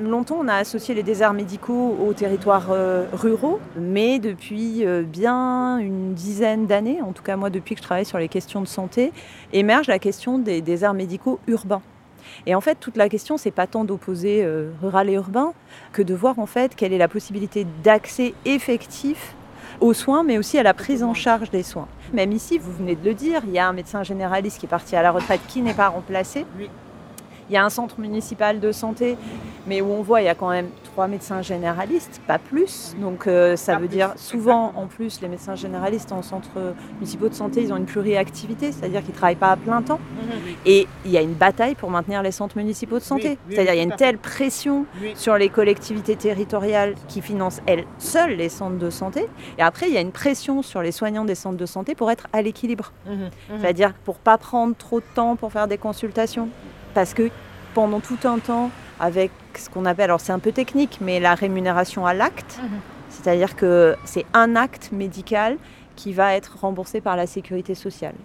Longtemps, 0.00 0.38
on 0.40 0.48
a 0.48 0.54
associé 0.54 0.94
les 0.94 1.02
déserts 1.02 1.32
médicaux 1.32 1.96
aux 2.04 2.12
territoires 2.12 2.68
euh, 2.70 3.06
ruraux, 3.12 3.60
mais 3.76 4.18
depuis 4.18 4.84
euh, 4.84 5.02
bien 5.02 5.78
une 5.78 6.14
dizaine 6.14 6.66
d'années, 6.66 7.00
en 7.02 7.12
tout 7.12 7.22
cas 7.22 7.36
moi 7.36 7.50
depuis 7.50 7.74
que 7.74 7.80
je 7.80 7.84
travaille 7.84 8.04
sur 8.04 8.18
les 8.18 8.28
questions 8.28 8.60
de 8.60 8.66
santé, 8.66 9.12
émerge 9.52 9.86
la 9.88 9.98
question 9.98 10.38
des 10.38 10.62
déserts 10.62 10.94
médicaux 10.94 11.38
urbains. 11.46 11.82
Et 12.46 12.54
en 12.54 12.60
fait, 12.60 12.76
toute 12.80 12.96
la 12.96 13.08
question, 13.08 13.36
c'est 13.36 13.50
pas 13.50 13.66
tant 13.66 13.84
d'opposer 13.84 14.44
euh, 14.44 14.70
rural 14.82 15.08
et 15.10 15.14
urbain 15.14 15.52
que 15.92 16.02
de 16.02 16.14
voir 16.14 16.38
en 16.38 16.46
fait 16.46 16.74
quelle 16.74 16.92
est 16.92 16.98
la 16.98 17.08
possibilité 17.08 17.66
d'accès 17.82 18.34
effectif 18.44 19.34
aux 19.80 19.92
soins, 19.92 20.24
mais 20.24 20.38
aussi 20.38 20.58
à 20.58 20.62
la 20.62 20.74
prise 20.74 21.02
en 21.02 21.14
charge 21.14 21.50
des 21.50 21.62
soins. 21.62 21.88
Même 22.12 22.32
ici, 22.32 22.58
vous 22.58 22.72
venez 22.72 22.96
de 22.96 23.04
le 23.04 23.14
dire, 23.14 23.42
il 23.46 23.52
y 23.52 23.58
a 23.58 23.68
un 23.68 23.72
médecin 23.72 24.02
généraliste 24.02 24.58
qui 24.58 24.66
est 24.66 24.68
parti 24.68 24.96
à 24.96 25.02
la 25.02 25.12
retraite 25.12 25.40
qui 25.46 25.62
n'est 25.62 25.74
pas 25.74 25.88
remplacé. 25.88 26.46
Il 27.50 27.54
y 27.54 27.56
a 27.56 27.64
un 27.64 27.70
centre 27.70 27.98
municipal 27.98 28.60
de 28.60 28.72
santé, 28.72 29.16
mais 29.66 29.80
où 29.80 29.90
on 29.90 30.02
voit 30.02 30.20
il 30.20 30.24
y 30.24 30.28
a 30.28 30.34
quand 30.34 30.50
même 30.50 30.68
trois 30.84 31.08
médecins 31.08 31.40
généralistes, 31.42 32.20
pas 32.26 32.38
plus. 32.38 32.94
Donc 33.00 33.26
euh, 33.26 33.56
ça 33.56 33.74
Pas 33.74 33.78
veut 33.80 33.86
plus, 33.88 33.96
dire 33.96 34.12
souvent 34.16 34.64
exactement. 34.66 34.84
en 34.84 34.86
plus 34.86 35.20
les 35.20 35.28
médecins 35.28 35.54
généralistes 35.54 36.12
en 36.12 36.22
centre 36.22 36.74
municipaux 36.96 37.28
de 37.28 37.34
santé, 37.34 37.62
ils 37.62 37.72
ont 37.72 37.76
une 37.76 37.86
pluriactivité, 37.86 38.72
c'est-à-dire 38.72 39.00
qu'ils 39.02 39.12
ne 39.12 39.16
travaillent 39.16 39.36
pas 39.36 39.52
à 39.52 39.56
plein 39.56 39.80
temps. 39.82 40.00
Et 40.66 40.86
il 41.04 41.10
y 41.10 41.16
a 41.16 41.22
une 41.22 41.34
bataille 41.34 41.74
pour 41.74 41.90
maintenir 41.90 42.22
les 42.22 42.32
centres 42.32 42.56
municipaux 42.56 42.98
de 42.98 43.04
santé. 43.04 43.28
Oui, 43.30 43.38
oui, 43.48 43.54
c'est-à-dire 43.54 43.74
il 43.74 43.76
y 43.76 43.80
a 43.80 43.84
une 43.84 43.96
telle 43.96 44.18
pression 44.18 44.84
Oui. 45.00 45.12
sur 45.14 45.36
les 45.36 45.48
collectivités 45.48 46.16
territoriales 46.16 46.94
qui 47.08 47.22
financent 47.22 47.60
elles 47.66 47.84
seules 47.98 48.32
les 48.36 48.48
centres 48.48 48.78
de 48.78 48.90
santé. 48.90 49.26
Et 49.58 49.62
après 49.62 49.88
il 49.88 49.94
y 49.94 49.98
a 49.98 50.00
une 50.00 50.12
pression 50.12 50.62
sur 50.62 50.82
les 50.82 50.92
soignants 50.92 51.24
des 51.24 51.34
centres 51.34 51.56
de 51.56 51.66
santé 51.66 51.94
pour 51.94 52.10
être 52.10 52.26
à 52.32 52.42
l'équilibre. 52.42 52.92
Mhm, 53.06 53.30
C'est-à-dire 53.60 53.94
pour 54.04 54.16
pas 54.18 54.36
prendre 54.38 54.74
trop 54.76 55.00
de 55.00 55.06
temps 55.14 55.36
pour 55.36 55.52
faire 55.52 55.66
des 55.68 55.78
consultations. 55.78 56.48
Parce 56.98 57.14
que 57.14 57.30
pendant 57.74 58.00
tout 58.00 58.18
un 58.24 58.40
temps, 58.40 58.72
avec 58.98 59.30
ce 59.56 59.70
qu'on 59.70 59.84
appelle, 59.84 60.06
alors 60.06 60.20
c'est 60.20 60.32
un 60.32 60.40
peu 60.40 60.50
technique, 60.50 60.98
mais 61.00 61.20
la 61.20 61.36
rémunération 61.36 62.04
à 62.06 62.12
l'acte, 62.12 62.58
Mhm. 62.60 62.68
c'est-à-dire 63.08 63.54
que 63.54 63.94
c'est 64.04 64.26
un 64.34 64.56
acte 64.56 64.90
médical 64.90 65.58
qui 65.94 66.12
va 66.12 66.34
être 66.34 66.58
remboursé 66.60 67.00
par 67.00 67.14
la 67.14 67.28
sécurité 67.28 67.76
sociale, 67.76 68.16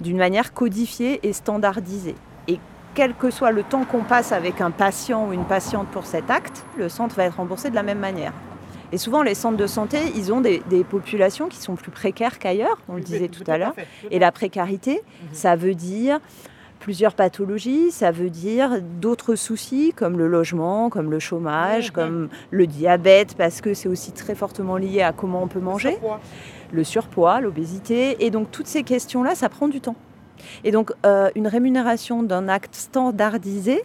d'une 0.00 0.16
manière 0.16 0.54
codifiée 0.54 1.20
et 1.24 1.34
standardisée. 1.34 2.14
Et 2.48 2.58
quel 2.94 3.12
que 3.12 3.30
soit 3.30 3.50
le 3.50 3.62
temps 3.62 3.84
qu'on 3.84 4.02
passe 4.02 4.32
avec 4.32 4.62
un 4.62 4.70
patient 4.70 5.26
ou 5.28 5.34
une 5.34 5.44
patiente 5.44 5.88
pour 5.88 6.06
cet 6.06 6.30
acte, 6.30 6.64
le 6.78 6.88
centre 6.88 7.16
va 7.16 7.24
être 7.24 7.36
remboursé 7.36 7.68
de 7.68 7.74
la 7.74 7.82
même 7.82 7.98
manière. 7.98 8.32
Et 8.92 8.96
souvent, 8.96 9.22
les 9.22 9.34
centres 9.34 9.58
de 9.58 9.66
santé, 9.66 9.98
ils 10.14 10.32
ont 10.32 10.40
des, 10.40 10.62
des 10.70 10.84
populations 10.84 11.48
qui 11.48 11.58
sont 11.58 11.74
plus 11.74 11.90
précaires 11.90 12.38
qu'ailleurs, 12.38 12.78
on 12.88 12.94
le 12.94 13.02
disait 13.02 13.28
tout 13.28 13.44
à 13.46 13.58
l'heure. 13.58 13.74
Et 14.10 14.18
la 14.18 14.32
précarité, 14.32 15.02
ça 15.32 15.54
veut 15.54 15.74
dire 15.74 16.18
plusieurs 16.86 17.14
pathologies, 17.14 17.90
ça 17.90 18.12
veut 18.12 18.30
dire 18.30 18.80
d'autres 19.00 19.34
soucis 19.34 19.92
comme 19.96 20.16
le 20.18 20.28
logement, 20.28 20.88
comme 20.88 21.10
le 21.10 21.18
chômage, 21.18 21.88
Mhm. 21.88 21.92
comme 21.92 22.28
le 22.52 22.68
diabète, 22.68 23.34
parce 23.36 23.60
que 23.60 23.74
c'est 23.74 23.88
aussi 23.88 24.12
très 24.12 24.36
fortement 24.36 24.76
lié 24.76 25.02
à 25.02 25.10
comment 25.12 25.42
on 25.42 25.48
peut 25.48 25.58
manger, 25.58 25.98
le 26.70 26.84
surpoids, 26.84 27.40
l'obésité. 27.40 28.24
Et 28.24 28.30
donc 28.30 28.52
toutes 28.52 28.68
ces 28.68 28.84
questions-là, 28.84 29.34
ça 29.34 29.48
prend 29.48 29.66
du 29.66 29.80
temps. 29.80 29.96
Et 30.62 30.70
donc 30.70 30.92
euh, 31.04 31.28
une 31.34 31.48
rémunération 31.48 32.22
d'un 32.22 32.46
acte 32.46 32.76
standardisé, 32.76 33.82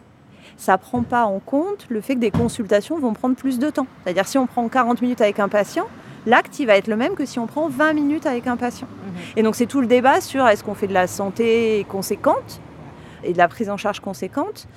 ça 0.55 0.73
ne 0.73 0.77
prend 0.77 1.01
pas 1.01 1.23
en 1.25 1.39
compte 1.39 1.87
le 1.89 2.01
fait 2.01 2.13
que 2.13 2.19
des 2.19 2.29
consultations 2.29 2.99
vont 2.99 3.13
prendre 3.13 3.35
plus 3.35 3.57
de 3.57 3.71
temps. 3.71 3.87
C'est-à-dire 4.03 4.27
si 4.27 4.37
on 4.37 4.45
prend 4.45 4.67
40 4.69 5.01
minutes 5.01 5.21
avec 5.21 5.39
un 5.39 5.49
patient, 5.49 5.87
l'acte 6.27 6.59
il 6.59 6.67
va 6.67 6.77
être 6.77 6.85
le 6.87 6.97
même 6.97 7.15
que 7.15 7.25
si 7.25 7.39
on 7.39 7.47
prend 7.47 7.67
20 7.67 7.93
minutes 7.93 8.27
avec 8.27 8.45
un 8.45 8.57
patient. 8.57 8.87
Et 9.35 9.41
donc 9.41 9.55
c'est 9.55 9.65
tout 9.65 9.81
le 9.81 9.87
débat 9.87 10.21
sur 10.21 10.45
est-ce 10.47 10.63
qu'on 10.63 10.75
fait 10.75 10.85
de 10.85 10.93
la 10.93 11.07
santé 11.07 11.83
conséquente 11.89 12.61
et 13.23 13.33
de 13.33 13.37
la 13.37 13.47
prise 13.47 13.69
en 13.69 13.77
charge 13.77 13.99
conséquente 13.99 14.67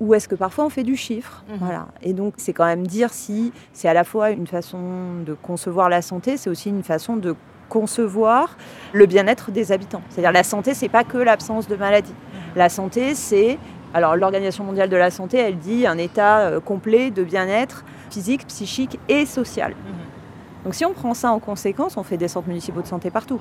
ou 0.00 0.14
est-ce 0.14 0.28
que 0.28 0.34
parfois 0.34 0.64
on 0.64 0.68
fait 0.68 0.84
du 0.84 0.96
chiffre? 0.96 1.44
Mhm. 1.48 1.56
voilà. 1.58 1.86
Et 2.02 2.12
donc 2.12 2.34
c'est 2.36 2.52
quand 2.52 2.66
même 2.66 2.86
dire 2.86 3.12
si 3.12 3.52
c'est 3.72 3.88
à 3.88 3.94
la 3.94 4.04
fois 4.04 4.30
une 4.30 4.46
façon 4.46 5.22
de 5.26 5.34
concevoir 5.34 5.88
la 5.88 6.02
santé, 6.02 6.36
c'est 6.36 6.50
aussi 6.50 6.68
une 6.68 6.84
façon 6.84 7.16
de 7.16 7.34
concevoir 7.68 8.56
le 8.92 9.06
bien-être 9.06 9.50
des 9.50 9.72
habitants. 9.72 10.02
C'est-à-dire 10.08 10.32
la 10.32 10.44
santé, 10.44 10.72
c'est 10.72 10.88
pas 10.88 11.04
que 11.04 11.18
l'absence 11.18 11.68
de 11.68 11.76
maladie. 11.76 12.14
La 12.56 12.68
santé, 12.68 13.14
c'est 13.14 13.58
alors 13.94 14.16
l'Organisation 14.16 14.64
mondiale 14.64 14.88
de 14.88 14.96
la 14.96 15.10
santé, 15.10 15.38
elle 15.38 15.58
dit 15.58 15.86
un 15.86 15.98
état 15.98 16.40
euh, 16.40 16.60
complet 16.60 17.10
de 17.10 17.24
bien-être 17.24 17.84
physique, 18.10 18.46
psychique 18.46 18.98
et 19.08 19.26
social. 19.26 19.74
Donc 20.64 20.74
si 20.74 20.84
on 20.84 20.92
prend 20.92 21.14
ça 21.14 21.30
en 21.30 21.38
conséquence, 21.38 21.96
on 21.96 22.02
fait 22.02 22.16
des 22.16 22.28
centres 22.28 22.48
municipaux 22.48 22.82
de 22.82 22.86
santé 22.86 23.10
partout. 23.10 23.40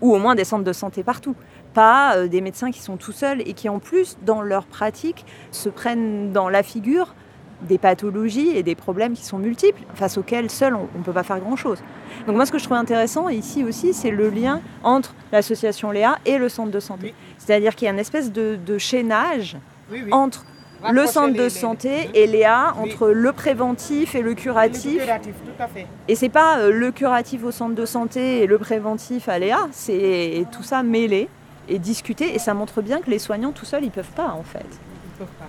Ou 0.00 0.14
au 0.14 0.18
moins 0.18 0.34
des 0.34 0.44
centres 0.44 0.64
de 0.64 0.72
santé 0.72 1.02
partout. 1.02 1.34
Pas 1.74 2.16
euh, 2.16 2.26
des 2.28 2.40
médecins 2.40 2.70
qui 2.70 2.80
sont 2.80 2.96
tout 2.96 3.12
seuls 3.12 3.40
et 3.42 3.52
qui 3.52 3.68
en 3.68 3.78
plus, 3.78 4.16
dans 4.26 4.42
leur 4.42 4.64
pratique, 4.66 5.24
se 5.52 5.68
prennent 5.68 6.32
dans 6.32 6.48
la 6.48 6.62
figure 6.62 7.14
des 7.62 7.76
pathologies 7.78 8.56
et 8.56 8.62
des 8.62 8.74
problèmes 8.74 9.12
qui 9.12 9.24
sont 9.24 9.36
multiples, 9.38 9.82
face 9.94 10.16
auxquels 10.16 10.50
seul 10.50 10.74
on 10.74 10.98
ne 10.98 11.04
peut 11.04 11.12
pas 11.12 11.22
faire 11.22 11.38
grand-chose. 11.40 11.78
Donc 12.26 12.34
moi 12.36 12.46
ce 12.46 12.52
que 12.52 12.58
je 12.58 12.64
trouve 12.64 12.78
intéressant 12.78 13.28
ici 13.28 13.64
aussi, 13.64 13.92
c'est 13.92 14.10
le 14.10 14.30
lien 14.30 14.62
entre 14.82 15.14
l'association 15.30 15.90
Léa 15.90 16.16
et 16.24 16.38
le 16.38 16.48
centre 16.48 16.70
de 16.70 16.80
santé. 16.80 17.08
Oui. 17.08 17.14
C'est-à-dire 17.36 17.74
qu'il 17.76 17.84
y 17.84 17.88
a 17.88 17.92
une 17.92 17.98
espèce 17.98 18.32
de, 18.32 18.56
de 18.64 18.78
chaînage 18.78 19.58
Oui, 19.92 20.00
oui. 20.06 20.10
entre 20.12 20.46
le 20.90 21.04
centre 21.04 21.32
les- 21.34 21.38
de 21.38 21.42
les- 21.44 21.50
santé 21.50 22.08
et 22.14 22.26
Léa, 22.26 22.72
entre 22.82 23.08
le 23.10 23.32
préventif 23.32 24.14
et 24.14 24.22
le 24.22 24.32
curatif. 24.32 25.02
Curatif, 25.02 25.34
tout 25.44 25.62
à 25.62 25.68
fait. 25.68 25.86
Et 26.08 26.14
c'est 26.14 26.30
pas 26.30 26.60
euh, 26.60 26.70
le 26.72 26.90
curatif 26.92 27.44
au 27.44 27.50
centre 27.50 27.74
de 27.74 27.84
santé 27.84 28.42
et 28.42 28.46
le 28.46 28.56
préventif 28.56 29.28
à 29.28 29.38
Léa, 29.38 29.68
c'est 29.72 30.46
tout 30.50 30.62
ça 30.62 30.82
mêlé 30.82 31.28
et 31.70 31.78
discuté. 31.78 32.34
Et 32.34 32.38
ça 32.38 32.52
montre 32.54 32.82
bien 32.82 33.00
que 33.00 33.10
les 33.10 33.18
soignants 33.18 33.52
tout 33.52 33.64
seuls, 33.64 33.84
ils 33.84 33.90
peuvent 33.90 34.14
pas 34.14 34.28
en 34.32 34.42
fait. 34.42 34.66
Ils 34.68 35.18
peuvent 35.18 35.26
pas. 35.38 35.46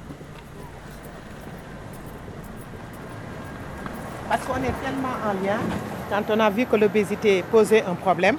Parce 4.29 4.45
qu'on 4.45 4.55
est 4.63 4.73
tellement 4.83 5.15
en 5.29 5.33
lien. 5.45 5.59
Quand 6.09 6.33
on 6.33 6.39
a 6.39 6.49
vu 6.49 6.65
que 6.65 6.75
l'obésité 6.75 7.43
posait 7.51 7.83
un 7.83 7.95
problème, 7.95 8.37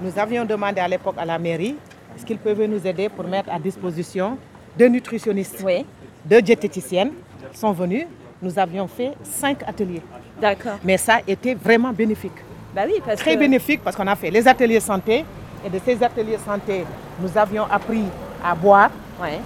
nous 0.00 0.18
avions 0.18 0.44
demandé 0.44 0.80
à 0.80 0.88
l'époque 0.88 1.16
à 1.18 1.24
la 1.24 1.38
mairie 1.38 1.76
est-ce 2.16 2.24
qu'ils 2.24 2.38
pouvaient 2.38 2.68
nous 2.68 2.86
aider 2.86 3.08
pour 3.08 3.24
mettre 3.26 3.50
à 3.52 3.58
disposition 3.58 4.38
deux 4.78 4.86
nutritionnistes, 4.86 5.62
Oui, 5.64 5.84
deux 6.24 6.40
diététiciennes 6.42 7.10
sont 7.52 7.72
venus. 7.72 8.06
Nous 8.40 8.56
avions 8.58 8.86
fait 8.86 9.12
cinq 9.24 9.62
ateliers. 9.66 10.02
d'accord. 10.40 10.78
Mais 10.84 10.96
ça 10.96 11.16
a 11.16 11.20
été 11.26 11.54
vraiment 11.54 11.92
bénéfique. 11.92 12.32
Bah 12.74 12.82
oui, 12.86 13.00
parce 13.04 13.20
Très 13.20 13.34
que 13.34 13.40
bénéfique 13.40 13.80
parce 13.82 13.96
qu'on 13.96 14.06
a 14.06 14.14
fait 14.16 14.30
les 14.30 14.46
ateliers 14.46 14.80
santé. 14.80 15.24
Et 15.64 15.70
de 15.70 15.78
ces 15.84 16.02
ateliers 16.02 16.38
santé, 16.38 16.84
nous 17.20 17.38
avions 17.38 17.64
appris 17.70 18.04
à 18.44 18.54
boire, 18.54 18.90
Ouais. 19.20 19.40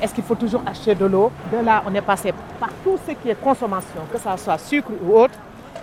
Est-ce 0.00 0.14
qu'il 0.14 0.24
faut 0.24 0.34
toujours 0.34 0.62
acheter 0.66 0.94
de 0.94 1.04
l'eau? 1.04 1.30
De 1.52 1.62
là, 1.62 1.82
on 1.86 1.94
est 1.94 2.00
passé 2.00 2.32
par 2.58 2.70
tout 2.82 2.98
ce 3.06 3.12
qui 3.12 3.28
est 3.28 3.34
consommation, 3.40 4.00
que 4.10 4.18
ce 4.18 4.42
soit 4.42 4.56
sucre 4.58 4.90
ou 5.04 5.18
autre. 5.18 5.34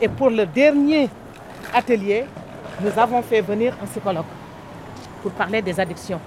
Et 0.01 0.07
pour 0.07 0.29
le 0.31 0.45
dernier 0.45 1.07
atelier, 1.73 2.25
nous 2.81 2.91
avons 2.97 3.21
fait 3.21 3.41
venir 3.41 3.75
un 3.81 3.85
psychologue 3.85 4.25
pour 5.21 5.31
parler 5.31 5.61
des 5.61 5.79
addictions. 5.79 6.19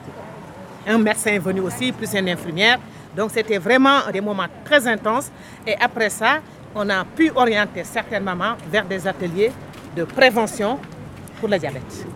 Un 0.87 0.99
médecin 0.99 1.33
est 1.33 1.39
venu 1.41 1.61
aussi, 1.61 1.91
plus 1.91 2.13
une 2.15 2.29
infirmière. 2.29 2.79
Donc 3.17 3.33
c'était 3.33 3.59
vraiment 3.59 3.99
des 4.13 4.21
moments 4.21 4.47
très 4.65 4.87
intenses. 4.87 5.31
Et 5.67 5.75
après 5.81 6.11
ça, 6.11 6.39
on 6.75 6.89
a 6.89 7.05
pu 7.05 7.33
orienter 7.35 7.83
certaines 7.83 8.23
mamans 8.23 8.55
vers 8.71 8.85
des 8.85 9.07
ateliers 9.07 9.51
de 9.97 10.05
prévention 10.05 10.79
pour 11.41 11.49
le 11.49 11.59
diabète. 11.59 12.07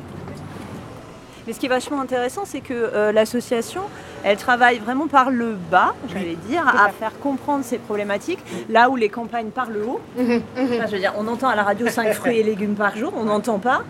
Mais 1.47 1.53
ce 1.53 1.61
qui 1.61 1.67
est 1.67 1.71
vachement 1.71 2.01
intéressant, 2.01 2.43
c'est 2.45 2.61
que 2.61 2.73
euh, 2.73 3.13
l'association, 3.13 3.83
elle 4.23 4.37
travaille 4.37 4.79
vraiment 4.79 5.07
par 5.07 5.31
le 5.31 5.57
bas, 5.71 5.95
j'allais 6.13 6.37
dire, 6.49 6.67
à 6.67 6.89
faire 6.89 7.19
comprendre 7.21 7.65
ces 7.65 7.79
problématiques, 7.79 8.39
là 8.71 8.89
où 8.89 8.97
les 8.97 9.09
campagnes 9.11 9.51
par 9.51 9.71
le 9.71 9.85
haut. 9.85 10.01
Mhm, 10.17 10.43
Enfin, 10.57 10.87
je 10.87 10.93
veux 10.93 10.99
dire, 10.99 11.13
on 11.19 11.27
entend 11.29 11.49
à 11.49 11.57
la 11.57 11.63
radio 11.63 11.89
5 11.89 12.13
fruits 12.15 12.39
et 12.39 12.43
légumes 12.43 12.75
par 12.75 12.97
jour, 12.97 13.13
on 13.17 13.25
n'entend 13.25 13.59
pas 13.59 13.83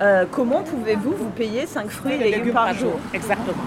euh, 0.00 0.24
comment 0.30 0.62
pouvez-vous 0.62 1.12
vous 1.12 1.30
payer 1.30 1.66
5 1.66 1.88
fruits 1.90 2.14
et 2.14 2.30
légumes, 2.30 2.54
par, 2.54 2.72
jour. 2.74 2.98
Exactement. 3.12 3.62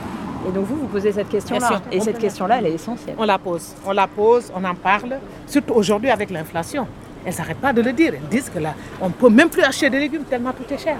Et 0.48 0.52
donc 0.52 0.66
vous, 0.66 0.76
vous 0.76 0.88
posez 0.88 1.12
cette 1.12 1.30
question-là. 1.30 1.82
Et 1.92 2.00
On 2.00 2.04
cette 2.04 2.20
question-là, 2.20 2.58
elle 2.60 2.68
est 2.68 2.74
essentielle. 2.74 3.16
On 3.18 3.26
la 3.26 3.38
pose, 3.38 3.76
on 3.86 3.92
la 3.92 4.08
pose, 4.08 4.52
on 4.56 4.64
en 4.64 4.76
parle, 4.76 5.18
surtout 5.48 5.74
aujourd'hui 5.74 6.10
avec 6.10 6.30
l'inflation. 6.30 6.88
Elles 7.26 7.34
n'arrêtent 7.36 7.62
pas 7.62 7.74
de 7.74 7.82
le 7.82 7.94
dire. 7.94 8.14
Elles 8.16 8.30
disent 8.30 8.50
que 8.50 8.60
là, 8.60 8.74
on 9.02 9.08
ne 9.08 9.14
peut 9.14 9.30
même 9.30 9.50
plus 9.50 9.64
acheter 9.64 9.90
des 9.90 10.00
légumes 10.00 10.24
tellement 10.24 10.52
tout 10.52 10.72
est 10.72 10.78
cher. 10.78 10.98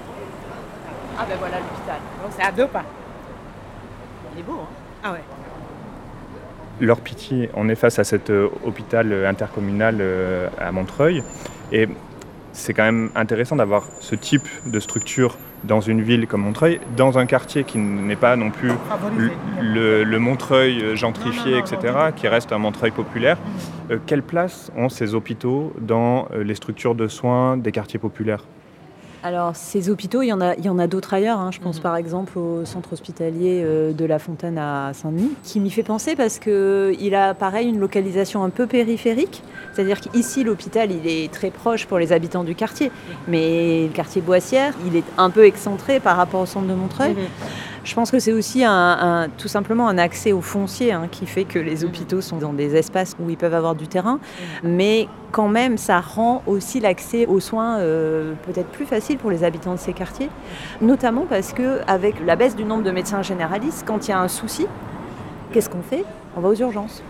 Ah 1.18 1.24
ben 1.28 1.36
voilà 1.38 1.58
l'hôpital. 1.58 1.96
Donc 2.22 2.32
c'est 2.36 2.42
à 2.42 2.52
deux 2.52 2.66
pas. 2.66 2.84
Il 4.34 4.40
est 4.40 4.42
beau, 4.42 4.52
hein 4.62 4.68
Ah 5.02 5.12
ouais. 5.12 5.20
Leur 6.80 7.00
pitié, 7.00 7.48
on 7.54 7.68
est 7.70 7.74
face 7.74 7.98
à 7.98 8.04
cet 8.04 8.28
euh, 8.28 8.48
hôpital 8.64 9.10
euh, 9.12 9.28
intercommunal 9.28 9.96
euh, 10.00 10.48
à 10.60 10.72
Montreuil. 10.72 11.22
Et 11.72 11.88
c'est 12.52 12.74
quand 12.74 12.84
même 12.84 13.10
intéressant 13.14 13.56
d'avoir 13.56 13.84
ce 14.00 14.14
type 14.14 14.46
de 14.66 14.78
structure 14.78 15.36
dans 15.64 15.80
une 15.80 16.02
ville 16.02 16.26
comme 16.26 16.42
Montreuil, 16.42 16.80
dans 16.96 17.16
un 17.18 17.24
quartier 17.24 17.64
qui 17.64 17.78
n'est 17.78 18.14
pas 18.14 18.36
non 18.36 18.50
plus 18.50 18.70
le, 19.16 19.30
le- 19.62 20.04
le 20.04 20.18
Montreuil 20.18 20.94
gentrifié, 20.96 21.52
Non, 21.52 21.58
non, 21.58 21.64
non, 21.70 21.76
etc., 21.78 21.94
non, 22.06 22.12
qui 22.12 22.28
reste 22.28 22.52
un 22.52 22.58
Montreuil 22.58 22.90
populaire. 22.90 23.38
Euh, 23.90 23.98
quelle 24.06 24.22
place 24.22 24.70
ont 24.76 24.90
ces 24.90 25.14
hôpitaux 25.14 25.72
dans 25.80 26.28
euh, 26.32 26.44
les 26.44 26.54
structures 26.54 26.94
de 26.94 27.08
soins 27.08 27.56
des 27.56 27.72
quartiers 27.72 27.98
populaires? 27.98 28.44
Alors, 29.26 29.56
ces 29.56 29.90
hôpitaux, 29.90 30.22
il 30.22 30.28
y 30.28 30.32
en 30.32 30.40
a, 30.40 30.54
il 30.54 30.64
y 30.64 30.68
en 30.68 30.78
a 30.78 30.86
d'autres 30.86 31.12
ailleurs. 31.12 31.40
hein. 31.40 31.50
Je 31.50 31.58
pense 31.58 31.78
Mhm. 31.78 31.82
par 31.82 31.96
exemple 31.96 32.38
au 32.38 32.64
centre 32.64 32.92
hospitalier 32.92 33.60
euh, 33.64 33.92
de 33.92 34.04
La 34.04 34.20
Fontaine 34.20 34.56
à 34.56 34.92
Saint-Denis, 34.94 35.32
qui 35.42 35.58
m'y 35.58 35.70
fait 35.70 35.82
penser 35.82 36.14
parce 36.14 36.38
qu'il 36.38 37.12
a 37.16 37.34
pareil 37.34 37.66
une 37.68 37.80
localisation 37.80 38.44
un 38.44 38.50
peu 38.50 38.68
périphérique. 38.68 39.42
C'est-à-dire 39.72 40.00
qu'ici, 40.00 40.44
l'hôpital, 40.44 40.92
il 40.92 41.08
est 41.10 41.32
très 41.32 41.50
proche 41.50 41.86
pour 41.86 41.98
les 41.98 42.12
habitants 42.12 42.44
du 42.44 42.54
quartier. 42.54 42.92
Mais 43.26 43.88
le 43.88 43.92
quartier 43.92 44.22
Boissière, 44.22 44.72
il 44.86 44.94
est 44.94 45.04
un 45.18 45.30
peu 45.30 45.44
excentré 45.44 45.98
par 45.98 46.16
rapport 46.16 46.42
au 46.42 46.46
centre 46.46 46.68
de 46.68 46.74
Montreuil. 46.74 47.10
Mhm. 47.14 47.18
Je 47.86 47.94
pense 47.94 48.10
que 48.10 48.18
c'est 48.18 48.32
aussi 48.32 48.64
un, 48.64 48.72
un- 48.72 49.28
tout 49.28 49.46
simplement 49.46 49.86
un 49.86 49.96
accès 49.96 50.32
au 50.32 50.40
foncier 50.40 50.90
hein, 50.92 51.06
qui 51.08 51.24
fait 51.24 51.44
que 51.44 51.60
les 51.60 51.84
hôpitaux 51.84 52.20
sont 52.20 52.36
dans 52.36 52.52
des 52.52 52.74
espaces 52.74 53.14
où 53.20 53.30
ils 53.30 53.36
peuvent 53.36 53.54
avoir 53.54 53.76
du 53.76 53.86
terrain. 53.86 54.18
Mais 54.64 55.06
quand 55.30 55.46
même, 55.46 55.78
ça 55.78 56.00
rend 56.00 56.42
aussi 56.48 56.80
l'accès 56.80 57.26
aux 57.26 57.38
soins 57.38 57.78
euh, 57.78 58.32
peut-être 58.44 58.70
plus 58.70 58.86
facile 58.86 59.18
pour 59.18 59.30
les 59.30 59.44
habitants 59.44 59.72
de 59.74 59.78
ces 59.78 59.92
quartiers. 59.92 60.28
Notamment 60.80 61.26
parce 61.28 61.52
que 61.52 61.78
avec 61.86 62.16
la 62.26 62.34
baisse 62.34 62.56
du 62.56 62.64
nombre 62.64 62.82
de 62.82 62.90
médecins 62.90 63.22
généralistes, 63.22 63.84
quand 63.86 64.08
il 64.08 64.10
y 64.10 64.14
a 64.14 64.18
un 64.20 64.26
souci, 64.28 64.66
qu'est-ce 65.52 65.70
qu'on 65.70 65.82
fait? 65.82 66.04
On 66.36 66.40
va 66.40 66.48
aux 66.48 66.54
urgences. 66.56 67.04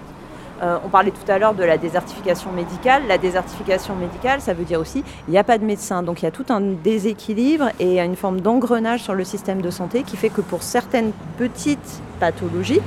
Euh, 0.63 0.79
on 0.85 0.89
parlait 0.89 1.11
tout 1.11 1.31
à 1.31 1.39
l'heure 1.39 1.55
de 1.55 1.63
la 1.65 1.77
désertification 1.77 2.51
médicale. 2.53 3.03
La 3.09 3.19
désertification 3.19 3.95
médicale, 3.95 4.41
ça 4.41 4.55
veut 4.55 4.65
dire 4.65 4.81
aussi 4.81 5.05
il 5.29 5.31
n'y 5.33 5.39
a 5.39 5.45
pas 5.45 5.59
de 5.59 5.65
médecin. 5.65 6.03
Donc 6.03 6.23
il 6.23 6.25
y 6.25 6.29
a 6.29 6.31
tout 6.31 6.47
un 6.49 6.61
déséquilibre 6.61 7.67
et 7.79 8.01
une 8.01 8.17
forme 8.17 8.41
d'engrenage 8.41 9.03
sur 9.03 9.15
le 9.15 9.25
système 9.25 9.61
de 9.61 9.71
santé 9.71 10.03
qui 10.03 10.17
fait 10.17 10.31
que 10.31 10.41
pour 10.41 10.63
certaines 10.63 11.13
petites 11.37 12.01
pathologies 12.21 12.81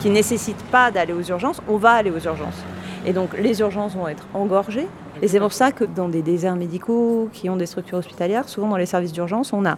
qui 0.00 0.08
ne 0.10 0.14
nécessitent 0.14 0.64
pas 0.70 0.90
d'aller 0.92 1.12
aux 1.12 1.22
urgences, 1.22 1.60
on 1.68 1.76
va 1.76 1.90
aller 1.90 2.10
aux 2.10 2.20
urgences. 2.20 2.62
Et 3.04 3.12
donc 3.12 3.36
les 3.36 3.58
urgences 3.60 3.94
vont 3.96 4.06
être 4.06 4.24
engorgées. 4.34 4.86
Et 5.20 5.26
c'est 5.26 5.40
pour 5.40 5.52
ça 5.52 5.72
que 5.72 5.82
dans 5.84 6.08
des 6.08 6.22
déserts 6.22 6.54
médicaux 6.54 7.28
qui 7.32 7.50
ont 7.50 7.56
des 7.56 7.66
structures 7.66 7.98
hospitalières, 7.98 8.48
souvent 8.48 8.68
dans 8.68 8.76
les 8.76 8.86
services 8.86 9.12
d'urgence, 9.12 9.52
on 9.52 9.66
a 9.66 9.76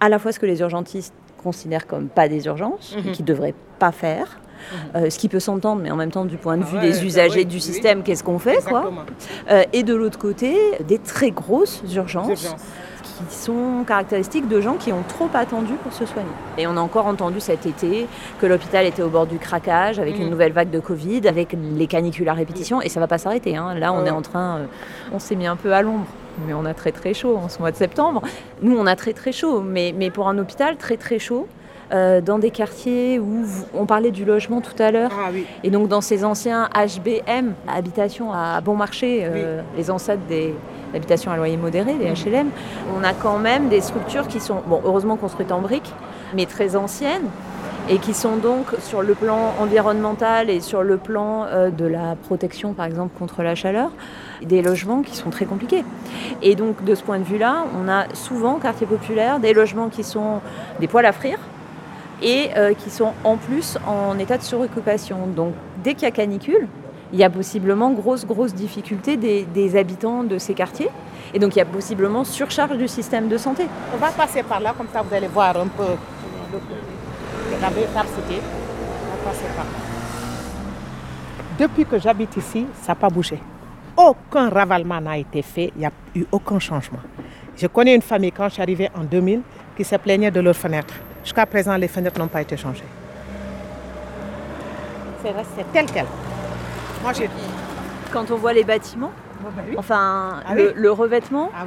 à 0.00 0.08
la 0.08 0.18
fois 0.18 0.32
ce 0.32 0.38
que 0.40 0.46
les 0.46 0.60
urgentistes 0.60 1.12
considèrent 1.42 1.86
comme 1.86 2.08
pas 2.08 2.28
des 2.28 2.46
urgences, 2.46 2.94
et 2.96 3.02
Mhm. 3.02 3.12
qui 3.12 3.22
ne 3.22 3.26
devraient 3.26 3.54
pas 3.78 3.92
faire, 3.92 4.38
euh, 4.94 5.10
ce 5.10 5.18
qui 5.18 5.28
peut 5.28 5.40
s'entendre, 5.40 5.80
mais 5.82 5.90
en 5.90 5.96
même 5.96 6.10
temps 6.10 6.24
du 6.24 6.36
point 6.36 6.56
de 6.56 6.64
Ah 6.66 6.70
vue 6.70 6.76
ouais, 6.78 6.82
des 6.88 6.92
ça, 6.94 7.04
usagers 7.04 7.44
du 7.44 7.56
oui. 7.56 7.60
système, 7.62 8.02
qu'est-ce 8.02 8.24
qu'on 8.24 8.38
fait 8.38 8.58
quoi. 8.66 8.90
Euh, 9.50 9.64
Et 9.72 9.82
de 9.82 9.94
l'autre 9.94 10.18
côté, 10.18 10.56
des 10.86 10.98
très 10.98 11.30
grosses 11.30 11.82
urgences 11.94 12.28
Urgences. 12.28 12.64
qui 13.28 13.34
sont 13.34 13.84
caractéristiques 13.86 14.48
de 14.48 14.60
gens 14.60 14.74
qui 14.74 14.92
ont 14.92 15.02
trop 15.06 15.28
attendu 15.34 15.72
pour 15.82 15.92
se 15.92 16.06
soigner. 16.06 16.28
Et 16.58 16.66
on 16.66 16.76
a 16.76 16.80
encore 16.80 17.06
entendu 17.06 17.40
cet 17.40 17.66
été 17.66 18.06
que 18.40 18.46
l'hôpital 18.46 18.86
était 18.86 19.02
au 19.02 19.08
bord 19.08 19.26
du 19.26 19.38
craquage 19.38 19.98
avec 19.98 20.18
une 20.18 20.30
nouvelle 20.30 20.52
vague 20.52 20.70
de 20.70 20.80
Covid, 20.80 21.26
avec 21.28 21.56
les 21.76 21.86
canicules 21.86 22.28
à 22.28 22.32
répétition, 22.34 22.80
et 22.82 22.88
ça 22.88 23.00
va 23.00 23.06
pas 23.06 23.18
s'arrêter. 23.18 23.56
hein. 23.56 23.74
Là, 23.74 23.92
on 23.92 24.04
est 24.04 24.10
en 24.10 24.22
train, 24.22 24.56
euh, 24.58 24.64
on 25.12 25.18
s'est 25.18 25.36
mis 25.36 25.46
un 25.46 25.56
peu 25.56 25.72
à 25.72 25.82
l'ombre. 25.82 26.06
Mais 26.46 26.54
on 26.54 26.64
a 26.64 26.72
très 26.72 26.92
très 26.92 27.12
chaud 27.12 27.36
en 27.36 27.50
ce 27.50 27.58
mois 27.58 27.70
de 27.70 27.76
septembre. 27.76 28.22
Nous, 28.62 28.74
on 28.76 28.86
a 28.86 28.96
très 28.96 29.12
très 29.12 29.32
chaud, 29.32 29.60
mais, 29.60 29.94
mais 29.96 30.10
pour 30.10 30.28
un 30.28 30.38
hôpital, 30.38 30.76
très 30.76 30.96
très 30.96 31.18
chaud, 31.18 31.46
euh, 31.92 32.20
dans 32.20 32.38
des 32.38 32.50
quartiers 32.50 33.18
où 33.18 33.44
on 33.74 33.86
parlait 33.86 34.10
du 34.10 34.24
logement 34.24 34.60
tout 34.60 34.80
à 34.82 34.90
l'heure, 34.90 35.10
Ah 35.14 35.28
oui. 35.32 35.46
et 35.62 35.70
donc 35.70 35.88
dans 35.88 36.00
ces 36.00 36.24
anciens 36.24 36.68
HBM, 36.74 37.52
habitations 37.68 38.32
à 38.32 38.60
bon 38.60 38.76
marché, 38.76 39.20
euh, 39.22 39.60
les 39.76 39.90
ancêtres 39.90 40.22
des 40.28 40.54
habitations 40.94 41.30
à 41.30 41.36
loyer 41.36 41.56
modéré, 41.56 41.94
les 41.94 42.06
HLM, 42.10 42.48
on 42.98 43.04
a 43.04 43.12
quand 43.12 43.38
même 43.38 43.68
des 43.68 43.80
structures 43.80 44.26
qui 44.26 44.40
sont, 44.40 44.62
bon, 44.66 44.80
heureusement 44.84 45.16
construites 45.16 45.52
en 45.52 45.60
briques, 45.60 45.92
mais 46.34 46.46
très 46.46 46.76
anciennes 46.76 47.28
et 47.88 47.98
qui 47.98 48.14
sont 48.14 48.36
donc 48.36 48.66
sur 48.78 49.02
le 49.02 49.14
plan 49.14 49.54
environnemental 49.60 50.48
et 50.50 50.60
sur 50.60 50.82
le 50.82 50.96
plan 50.96 51.46
euh, 51.46 51.70
de 51.70 51.84
la 51.84 52.14
protection 52.14 52.74
par 52.74 52.86
exemple 52.86 53.18
contre 53.18 53.42
la 53.42 53.54
chaleur, 53.54 53.90
des 54.40 54.62
logements 54.62 55.02
qui 55.02 55.16
sont 55.16 55.30
très 55.30 55.44
compliqués. 55.46 55.84
Et 56.42 56.54
donc 56.54 56.84
de 56.84 56.94
ce 56.94 57.02
point 57.02 57.18
de 57.18 57.24
vue-là, 57.24 57.64
on 57.82 57.88
a 57.88 58.04
souvent, 58.14 58.58
quartier 58.58 58.86
populaire, 58.86 59.40
des 59.40 59.52
logements 59.52 59.88
qui 59.88 60.04
sont 60.04 60.40
des 60.80 60.86
poêles 60.88 61.06
à 61.06 61.12
frire 61.12 61.38
et 62.22 62.50
euh, 62.56 62.74
qui 62.74 62.90
sont 62.90 63.12
en 63.24 63.36
plus 63.36 63.76
en 63.86 64.18
état 64.18 64.38
de 64.38 64.42
suroccupation. 64.42 65.26
Donc 65.26 65.54
dès 65.82 65.94
qu'il 65.94 66.04
y 66.04 66.06
a 66.06 66.10
canicule, 66.10 66.68
il 67.12 67.18
y 67.18 67.24
a 67.24 67.30
possiblement 67.30 67.90
grosse, 67.92 68.24
grosse 68.24 68.54
difficulté 68.54 69.16
des, 69.16 69.76
habitants 69.76 70.24
de 70.24 70.38
ces 70.38 70.54
quartiers. 70.54 70.88
Et 71.34 71.38
donc 71.38 71.54
il 71.54 71.58
y 71.58 71.62
a 71.62 71.66
possiblement 71.66 72.24
surcharge 72.24 72.76
du 72.76 72.88
système 72.88 73.28
de 73.28 73.36
santé. 73.36 73.66
On 73.94 73.98
va 73.98 74.10
passer 74.10 74.42
par 74.42 74.60
là, 74.60 74.74
comme 74.76 74.88
ça 74.92 75.02
vous 75.02 75.14
allez 75.14 75.28
voir 75.28 75.56
un 75.56 75.68
peu 75.68 75.84
la 77.60 77.68
cité. 77.68 78.40
On 78.40 79.16
va 79.16 79.30
passer 79.30 79.46
par 79.56 79.64
là. 79.64 79.70
Depuis 81.58 81.84
que 81.84 81.98
j'habite 81.98 82.36
ici, 82.36 82.66
ça 82.80 82.92
n'a 82.92 82.96
pas 82.96 83.08
bougé. 83.08 83.38
Aucun 83.96 84.48
ravalement 84.48 85.00
n'a 85.00 85.18
été 85.18 85.42
fait, 85.42 85.70
il 85.76 85.80
n'y 85.80 85.86
a 85.86 85.92
eu 86.14 86.24
aucun 86.32 86.58
changement. 86.58 86.98
Je 87.56 87.66
connais 87.66 87.94
une 87.94 88.02
famille 88.02 88.32
quand 88.32 88.48
je 88.48 88.54
suis 88.54 88.62
arrivée 88.62 88.88
en 88.98 89.04
2000 89.04 89.42
qui 89.76 89.84
se 89.84 89.96
plaignait 89.96 90.30
de 90.30 90.40
leurs 90.40 90.56
fenêtres. 90.56 90.94
Jusqu'à 91.24 91.46
présent, 91.46 91.76
les 91.76 91.88
fenêtres 91.88 92.18
n'ont 92.18 92.28
pas 92.28 92.42
été 92.42 92.56
changées. 92.56 92.84
C'est 95.22 95.30
resté 95.30 95.64
tel 95.72 95.86
quel. 95.86 96.06
Moi, 97.02 97.12
j'ai 97.12 97.30
Quand 98.12 98.30
on 98.30 98.36
voit 98.36 98.52
les 98.52 98.64
bâtiments, 98.64 99.12
enfin 99.76 100.40
Ah 100.46 100.54
le, 100.54 100.68
oui. 100.68 100.72
le 100.76 100.90
revêtement, 100.92 101.50
Ah, 101.56 101.64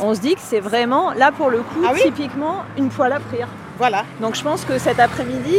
on 0.00 0.14
se 0.14 0.20
dit 0.20 0.34
que 0.34 0.40
c'est 0.40 0.60
vraiment, 0.60 1.12
là 1.12 1.32
pour 1.32 1.50
le 1.50 1.58
coup, 1.58 1.82
Ah 1.86 1.90
oui 1.92 2.00
typiquement 2.04 2.58
une 2.78 2.88
poêle 2.88 3.12
à 3.12 3.20
frire. 3.20 3.48
Voilà. 3.78 4.04
Donc 4.20 4.34
je 4.36 4.42
pense 4.42 4.64
que 4.64 4.78
cet 4.78 5.00
après-midi, 5.00 5.56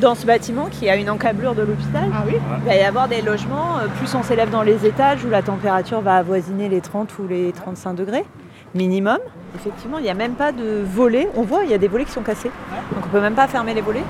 dans 0.00 0.14
ce 0.14 0.26
bâtiment 0.26 0.66
qui 0.70 0.88
a 0.90 0.96
une 0.96 1.08
encablure 1.10 1.54
de 1.54 1.62
l'hôpital, 1.62 2.10
Ah 2.14 2.22
oui. 2.26 2.34
il 2.58 2.64
va 2.68 2.74
y 2.74 2.80
avoir 2.82 3.08
des 3.08 3.22
logements, 3.22 3.78
euh, 3.78 3.86
plus 3.98 4.14
on 4.14 4.22
s'élève 4.22 4.50
dans 4.50 4.62
les 4.62 4.84
étages 4.86 5.24
où 5.24 5.30
la 5.30 5.42
température 5.42 6.00
va 6.02 6.16
avoisiner 6.16 6.68
les 6.68 6.80
30 6.82 7.18
ou 7.18 7.26
les 7.28 7.52
35 7.52 7.94
degrés 7.94 8.24
minimum. 8.74 9.18
Effectivement, 9.54 9.98
il 9.98 10.04
n'y 10.04 10.10
a 10.10 10.14
même 10.14 10.32
pas 10.34 10.50
de 10.52 10.82
volets. 10.84 11.28
On 11.36 11.42
voit, 11.42 11.64
il 11.64 11.70
y 11.70 11.74
a 11.74 11.78
des 11.78 11.88
volets 11.88 12.04
qui 12.04 12.12
sont 12.12 12.22
cassés. 12.22 12.50
Donc 12.94 13.04
on 13.06 13.08
peut 13.08 13.20
même 13.20 13.34
pas 13.34 13.46
fermer 13.48 13.74
les 13.74 13.82
volets. 13.82 14.02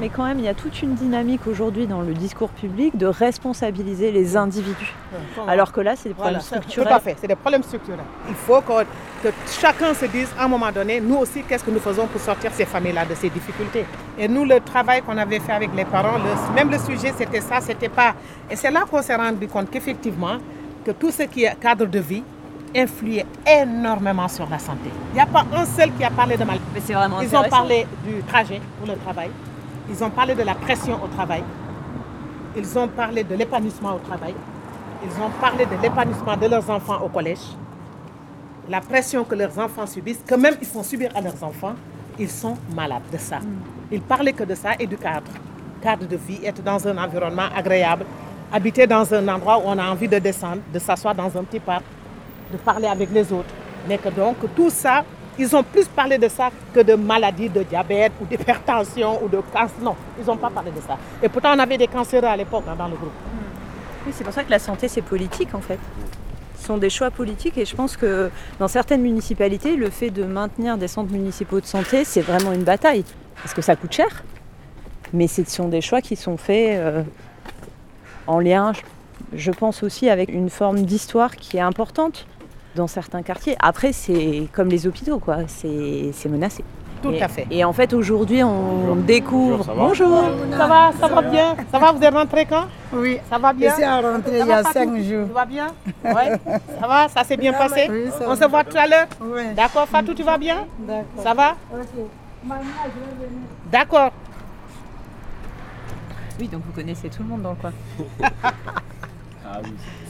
Mais 0.00 0.08
quand 0.08 0.24
même, 0.24 0.40
il 0.40 0.44
y 0.44 0.48
a 0.48 0.54
toute 0.54 0.82
une 0.82 0.94
dynamique 0.94 1.46
aujourd'hui 1.46 1.86
dans 1.86 2.00
le 2.02 2.12
discours 2.12 2.48
public 2.48 2.96
de 2.98 3.06
responsabiliser 3.06 4.10
les 4.10 4.36
individus. 4.36 4.92
Alors 5.46 5.70
que 5.70 5.80
là, 5.80 5.94
c'est 5.94 6.08
des 6.08 6.14
problèmes 6.16 6.40
Voilà, 6.40 6.44
structurels. 6.60 6.88
Tout 6.88 6.94
à 6.94 6.98
fait, 6.98 7.16
c'est 7.20 7.28
des 7.28 7.36
problèmes 7.36 7.62
structurels. 7.62 8.00
Il 8.28 8.34
faut 8.34 8.60
que, 8.62 8.82
que 9.22 9.28
chacun 9.60 9.94
se 9.94 10.06
dise 10.06 10.28
à 10.36 10.44
un 10.44 10.48
moment 10.48 10.72
donné, 10.72 11.00
nous 11.00 11.14
aussi, 11.18 11.42
qu'est-ce 11.44 11.62
que 11.62 11.70
nous 11.70 11.78
faisons 11.78 12.08
pour 12.08 12.20
sortir 12.20 12.50
ces 12.52 12.64
familles-là 12.64 13.04
de 13.04 13.14
ces 13.14 13.30
difficultés. 13.30 13.84
Et 14.18 14.26
nous, 14.26 14.44
le 14.44 14.58
travail 14.58 15.02
qu'on 15.02 15.16
avait 15.16 15.38
fait 15.38 15.52
avec 15.52 15.70
les 15.74 15.84
parents, 15.84 16.18
le- 16.18 16.54
même 16.54 16.68
le 16.70 16.78
sujet, 16.78 17.14
c'était 17.16 17.40
ça, 17.40 17.60
c'était 17.60 17.88
pas. 17.88 18.14
Et 18.50 18.56
c'est 18.56 18.72
là 18.72 18.80
qu'on 18.90 19.02
s'est 19.02 19.14
rendu 19.14 19.46
compte 19.46 19.70
qu'effectivement, 19.70 20.38
que 20.84 20.90
tout 20.90 21.12
ce 21.12 21.22
qui 21.22 21.44
est 21.44 21.54
cadre 21.60 21.86
de 21.86 22.00
vie 22.00 22.24
influait 22.74 23.26
énormément 23.46 24.28
sur 24.28 24.48
la 24.48 24.58
santé. 24.58 24.90
Il 25.12 25.14
n'y 25.14 25.20
a 25.20 25.26
pas 25.26 25.44
un 25.54 25.64
seul 25.64 25.92
qui 25.92 26.04
a 26.04 26.10
parlé 26.10 26.36
de 26.36 26.44
mal. 26.44 26.58
Ils 27.22 27.36
ont 27.36 27.48
parlé 27.48 27.86
du 28.04 28.22
trajet 28.22 28.60
pour 28.78 28.86
le 28.86 28.98
travail. 29.00 29.30
Ils 29.90 30.02
ont 30.04 30.10
parlé 30.10 30.34
de 30.34 30.42
la 30.42 30.54
pression 30.54 30.98
au 31.02 31.08
travail. 31.08 31.42
Ils 32.56 32.78
ont 32.78 32.88
parlé 32.88 33.24
de 33.24 33.34
l'épanouissement 33.34 33.94
au 33.94 33.98
travail. 33.98 34.34
Ils 35.04 35.22
ont 35.22 35.30
parlé 35.40 35.66
de 35.66 35.74
l'épanouissement 35.82 36.36
de 36.36 36.46
leurs 36.46 36.68
enfants 36.70 37.00
au 37.02 37.08
collège. 37.08 37.56
La 38.68 38.80
pression 38.80 39.24
que 39.24 39.34
leurs 39.34 39.58
enfants 39.58 39.86
subissent, 39.86 40.22
que 40.26 40.34
même 40.34 40.54
ils 40.60 40.66
font 40.66 40.82
subir 40.82 41.10
à 41.16 41.20
leurs 41.20 41.42
enfants, 41.42 41.74
ils 42.18 42.30
sont 42.30 42.56
malades 42.74 43.02
de 43.12 43.18
ça. 43.18 43.40
Ils 43.90 44.02
parlaient 44.02 44.32
que 44.32 44.44
de 44.44 44.54
ça 44.54 44.70
et 44.78 44.86
du 44.86 44.96
cadre. 44.96 45.30
Cadre 45.82 46.06
de 46.06 46.16
vie, 46.16 46.40
être 46.44 46.62
dans 46.62 46.86
un 46.86 46.96
environnement 46.96 47.48
agréable, 47.54 48.04
habiter 48.52 48.86
dans 48.86 49.12
un 49.12 49.26
endroit 49.28 49.58
où 49.58 49.62
on 49.64 49.78
a 49.78 49.90
envie 49.90 50.06
de 50.08 50.18
descendre, 50.18 50.60
de 50.72 50.78
s'asseoir 50.78 51.14
dans 51.14 51.36
un 51.36 51.42
petit 51.42 51.58
parc, 51.58 51.82
de 52.52 52.56
parler 52.58 52.86
avec 52.86 53.10
les 53.12 53.32
autres. 53.32 53.52
Mais 53.88 53.98
que 53.98 54.08
donc 54.10 54.36
tout 54.54 54.70
ça, 54.70 55.04
ils 55.38 55.56
ont 55.56 55.62
plus 55.62 55.86
parlé 55.86 56.18
de 56.18 56.28
ça 56.28 56.50
que 56.74 56.80
de 56.80 56.94
maladies 56.94 57.48
de 57.48 57.62
diabète 57.62 58.12
ou 58.20 58.26
d'hypertension 58.26 59.22
ou 59.24 59.28
de 59.28 59.40
cancer. 59.52 59.80
Non, 59.80 59.96
ils 60.18 60.26
n'ont 60.26 60.36
pas 60.36 60.50
parlé 60.50 60.70
de 60.70 60.80
ça. 60.86 60.98
Et 61.22 61.28
pourtant, 61.28 61.54
on 61.54 61.58
avait 61.58 61.78
des 61.78 61.88
cancéreux 61.88 62.26
à 62.26 62.36
l'époque 62.36 62.64
hein, 62.68 62.76
dans 62.76 62.88
le 62.88 62.96
groupe. 62.96 63.12
Oui, 64.06 64.12
c'est 64.14 64.24
pour 64.24 64.32
ça 64.32 64.44
que 64.44 64.50
la 64.50 64.58
santé, 64.58 64.88
c'est 64.88 65.02
politique 65.02 65.54
en 65.54 65.60
fait. 65.60 65.78
Ce 66.58 66.66
sont 66.66 66.76
des 66.76 66.90
choix 66.90 67.10
politiques 67.10 67.58
et 67.58 67.64
je 67.64 67.74
pense 67.74 67.96
que 67.96 68.30
dans 68.60 68.68
certaines 68.68 69.02
municipalités, 69.02 69.74
le 69.74 69.90
fait 69.90 70.10
de 70.10 70.24
maintenir 70.24 70.78
des 70.78 70.86
centres 70.86 71.12
municipaux 71.12 71.60
de 71.60 71.66
santé, 71.66 72.04
c'est 72.04 72.20
vraiment 72.20 72.52
une 72.52 72.62
bataille. 72.62 73.04
Parce 73.36 73.54
que 73.54 73.62
ça 73.62 73.74
coûte 73.74 73.92
cher. 73.92 74.22
Mais 75.12 75.26
ce 75.26 75.44
sont 75.44 75.68
des 75.68 75.80
choix 75.80 76.00
qui 76.00 76.14
sont 76.14 76.36
faits 76.36 76.78
euh, 76.78 77.02
en 78.26 78.38
lien, 78.38 78.72
je 79.34 79.50
pense 79.50 79.82
aussi, 79.82 80.08
avec 80.08 80.30
une 80.30 80.50
forme 80.50 80.82
d'histoire 80.82 81.36
qui 81.36 81.56
est 81.56 81.60
importante 81.60 82.26
dans 82.74 82.86
certains 82.86 83.22
quartiers. 83.22 83.56
Après, 83.60 83.92
c'est 83.92 84.48
comme 84.52 84.68
les 84.68 84.86
hôpitaux, 84.86 85.18
quoi. 85.18 85.38
C'est 85.48 86.28
menacé. 86.28 86.64
Tout 87.02 87.10
et, 87.10 87.22
à 87.22 87.26
fait. 87.28 87.46
Et 87.50 87.64
en 87.64 87.72
fait, 87.72 87.92
aujourd'hui, 87.94 88.44
on 88.44 88.94
découvre. 88.94 89.74
Bonjour, 89.76 90.22
ça 90.52 90.56
va 90.56 90.58
Ça 90.58 90.66
va, 90.66 90.92
ça 91.00 91.08
va 91.08 91.22
bien? 91.22 91.56
Ça 91.72 91.78
va, 91.80 91.90
vous 91.90 92.02
êtes 92.02 92.14
rentré 92.14 92.46
quand? 92.46 92.66
Oui. 92.92 93.18
Ça 93.28 93.38
va 93.38 93.52
bien? 93.52 93.74
À 93.82 94.00
rentrer 94.00 94.38
Ça 94.38 94.44
il 94.44 94.48
y 94.48 94.52
a 94.52 94.62
va, 94.62 94.72
cinq 94.72 95.02
jours. 95.02 95.26
Tu 95.26 95.32
vas 95.32 95.44
bien? 95.44 95.66
Ouais. 96.04 96.40
Ça 96.80 96.86
va 96.86 97.08
Ça 97.08 97.24
s'est 97.24 97.36
bien 97.36 97.52
passé? 97.52 97.88
Oui, 97.90 98.04
ça 98.16 98.24
On 98.24 98.34
va. 98.34 98.36
se 98.36 98.48
voit 98.48 98.62
tout 98.62 98.76
à 98.78 98.86
l'heure? 98.86 99.08
Oui. 99.20 99.52
D'accord, 99.56 99.88
Fatou, 99.88 100.14
tu 100.14 100.22
vas 100.22 100.38
bien? 100.38 100.64
D'accord. 100.78 101.22
Ça 101.24 101.34
va? 101.34 101.56
Ok. 101.72 101.88
Je. 102.44 103.70
D'accord. 103.70 104.12
Oui, 106.38 106.48
donc 106.48 106.62
vous 106.64 106.72
connaissez 106.72 107.08
tout 107.08 107.22
le 107.24 107.28
monde 107.28 107.42
dans 107.42 107.50
le 107.50 107.56
coin. 107.56 107.72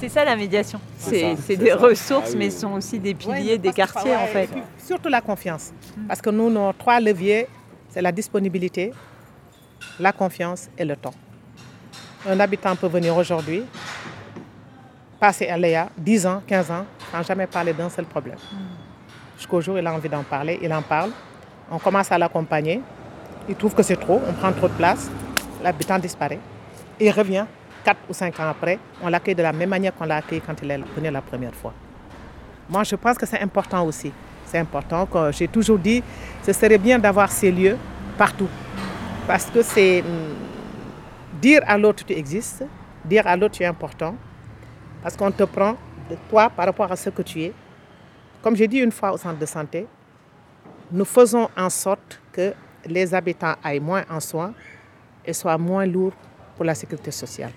C'est 0.03 0.09
ça 0.09 0.25
la 0.25 0.35
médiation. 0.35 0.81
C'est 0.99 1.57
des 1.57 1.73
ressources, 1.73 2.35
mais 2.35 2.51
ce 2.51 2.63
sont 2.63 2.73
aussi 2.73 2.99
des 2.99 3.15
piliers 3.15 3.57
des 3.57 3.73
quartiers 3.73 4.17
en 4.17 4.27
fait. 4.27 4.49
puis 4.49 4.61
Surtout 4.85 5.09
la 5.09 5.21
confiance. 5.21 5.71
Parce 6.09 6.21
que 6.21 6.29
nous, 6.29 6.51
nos 6.51 6.73
trois 6.73 6.99
leviers, 6.99 7.47
c'est 7.89 8.03
la 8.03 8.11
disponibilité, 8.11 8.93
la 10.01 10.11
confiance 10.11 10.69
et 10.77 10.85
le 10.85 10.97
temps. 10.97 11.15
Un 12.29 12.41
habitant 12.41 12.75
peut 12.75 12.89
venir 12.89 13.17
aujourd'hui, 13.17 13.63
passer 15.21 15.47
à 15.47 15.57
Léa 15.57 15.89
10 15.97 16.27
ans, 16.27 16.43
15 16.49 16.71
ans, 16.73 16.85
sans 17.13 17.23
jamais 17.23 17.47
parler 17.47 17.73
d'un 17.73 17.89
seul 17.89 18.05
problème. 18.05 18.39
Jusqu'au 19.37 19.61
jour 19.61 19.77
où 19.77 19.79
il 19.79 19.87
a 19.87 19.95
envie 19.95 20.09
d'en 20.09 20.25
parler, 20.25 20.59
il 20.61 20.75
en 20.75 20.83
parle. 20.83 21.13
On 21.71 21.79
commence 21.79 22.11
à 22.11 22.19
l'accompagner. 22.19 22.81
Il 23.49 23.55
trouve 23.55 23.73
que 23.73 23.85
c'est 23.85 24.01
trop, 24.01 24.21
on 24.29 24.33
prend 24.33 24.51
trop 24.53 24.67
de 24.67 24.75
place. 24.75 25.09
L'habitant 25.63 26.01
disparaît. 26.01 26.41
Il 26.99 27.13
revient 27.13 27.47
4 27.85 27.99
ou 28.09 28.13
5 28.13 28.39
ans 28.41 28.49
après. 28.51 28.79
On 29.03 29.09
l'accueille 29.09 29.35
de 29.35 29.43
la 29.43 29.53
même 29.53 29.69
manière 29.71 29.95
qu'on 29.95 30.05
l'a 30.05 30.17
accueilli 30.17 30.41
quand 30.41 30.55
il 30.63 30.71
est 30.71 30.79
venu 30.97 31.11
la 31.11 31.23
première 31.23 31.55
fois. 31.55 31.73
Moi, 32.69 32.85
je 32.85 32.97
pense 32.97 33.19
que 33.19 33.27
c'est 33.27 33.41
important 33.41 33.85
aussi. 33.85 34.13
C'est 34.47 34.59
important. 34.59 35.09
J'ai 35.31 35.49
toujours 35.49 35.79
dit, 35.79 36.03
ce 36.43 36.53
serait 36.53 36.79
bien 36.79 36.99
d'avoir 36.99 37.31
ces 37.31 37.51
lieux 37.51 37.77
partout. 38.17 38.49
Parce 39.27 39.47
que 39.47 39.63
c'est 39.63 40.01
hum, 40.03 40.35
dire 41.41 41.61
à 41.67 41.79
l'autre 41.79 42.05
tu 42.05 42.13
existes, 42.13 42.65
dire 43.05 43.27
à 43.27 43.37
l'autre 43.37 43.55
tu 43.55 43.63
es 43.63 43.67
important. 43.67 44.15
Parce 45.03 45.17
qu'on 45.17 45.31
te 45.31 45.45
prend 45.45 45.77
de 46.11 46.17
toi 46.29 46.51
par 46.51 46.67
rapport 46.67 46.91
à 46.91 46.97
ce 46.97 47.11
que 47.11 47.23
tu 47.23 47.43
es. 47.43 47.53
Comme 48.43 48.57
j'ai 48.57 48.69
dit 48.69 48.79
une 48.79 48.93
fois 48.93 49.13
au 49.13 49.17
centre 49.17 49.39
de 49.39 49.47
santé, 49.47 49.87
nous 50.91 51.05
faisons 51.05 51.49
en 51.57 51.71
sorte 51.71 52.21
que 52.33 52.53
les 52.87 53.15
habitants 53.15 53.55
aillent 53.63 53.81
moins 53.81 54.05
en 54.11 54.21
soins 54.21 54.53
et 55.25 55.33
soient 55.33 55.59
moins 55.59 55.87
lourds 55.87 56.13
pour 56.57 56.65
la 56.65 56.75
sécurité 56.75 57.11
sociale. 57.11 57.53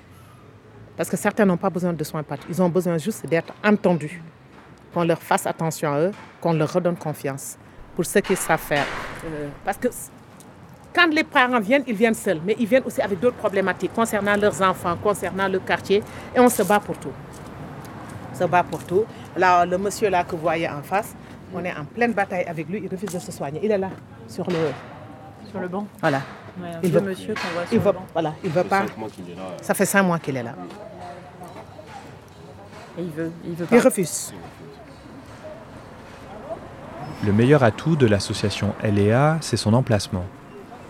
Parce 0.98 1.10
que 1.10 1.18
certains 1.18 1.46
n'ont 1.46 1.58
pas 1.58 1.70
besoin 1.70 1.94
de 1.94 2.04
soins 2.04 2.24
partout. 2.24 2.48
Ils 2.50 2.62
ont 2.62 2.70
besoin 2.70 2.98
juste 2.98 3.26
d'être 3.28 3.54
entendus 3.64 4.22
qu'on 4.94 5.04
leur 5.04 5.22
fasse 5.22 5.46
attention 5.46 5.94
à 5.94 6.00
eux, 6.00 6.12
qu'on 6.40 6.54
leur 6.54 6.72
redonne 6.72 6.96
confiance 6.96 7.58
pour 7.96 8.06
ce 8.06 8.20
qu'ils 8.20 8.38
savent 8.38 8.60
faire. 8.60 8.86
Euh, 9.26 9.50
parce 9.64 9.78
que 9.78 9.90
quand 10.94 11.08
les 11.14 11.26
parents 11.26 11.60
viennent, 11.60 11.84
ils 11.88 11.96
viennent 11.96 12.14
seuls, 12.14 12.40
mais 12.46 12.56
ils 12.58 12.66
viennent 12.66 12.84
aussi 12.86 13.02
avec 13.02 13.20
d'autres 13.20 13.36
problématiques 13.36 13.94
concernant 13.94 14.38
leurs 14.38 14.62
enfants, 14.62 14.96
concernant 15.02 15.50
le 15.50 15.60
quartier, 15.60 16.02
et 16.34 16.40
on 16.40 16.48
se 16.48 16.64
bat 16.64 16.80
pour 16.80 16.98
tout. 16.98 17.12
On 18.32 18.36
se 18.36 18.46
bat 18.46 18.64
pour 18.64 18.84
tout. 18.86 19.04
Là, 19.36 19.66
le 19.66 19.78
monsieur 19.78 20.10
là 20.10 20.24
que 20.24 20.32
vous 20.32 20.42
voyez 20.42 20.70
en 20.70 20.82
face, 20.82 21.14
on 21.54 21.64
est 21.64 21.74
en 21.74 21.84
pleine 21.84 22.14
bataille 22.14 22.46
avec 22.46 22.70
lui, 22.70 22.82
il 22.84 22.90
refuse 22.90 23.12
de 23.14 23.20
se 23.20 23.32
soigner. 23.32 23.60
Il 23.64 23.72
est 23.72 23.78
là, 23.78 23.90
sur 24.28 24.50
le... 24.50 24.72
Sur 25.56 25.62
le 25.62 25.68
banc. 25.70 25.88
Voilà. 26.02 26.22
Ouais, 26.62 26.68
un 26.68 26.80
Il 26.84 26.90
vieux 26.92 27.00
monsieur 27.00 27.34
qu'on 27.34 27.48
voit 27.54 27.64
sur 27.66 27.72
Il 27.74 27.78
le 27.78 27.84
veut, 27.86 27.92
banc. 27.94 28.06
voilà, 28.12 28.34
il 28.44 28.50
veut 28.50 28.64
pas... 28.66 28.84
Ça 29.62 29.74
fait 29.74 29.86
cinq 29.86 30.04
mois 30.04 30.20
qu'il 30.20 30.36
est 30.36 30.44
là. 30.44 30.54
Et 32.98 33.02
il 33.04 33.10
veut, 33.10 33.32
il 33.46 33.54
veut 33.56 33.66
pas. 33.66 33.76
Il 33.76 33.80
refuse. 33.80 34.34
Le 37.26 37.32
meilleur 37.32 37.64
atout 37.64 37.96
de 37.96 38.06
l'association 38.06 38.74
LEA, 38.84 39.38
c'est 39.40 39.56
son 39.56 39.74
emplacement. 39.74 40.26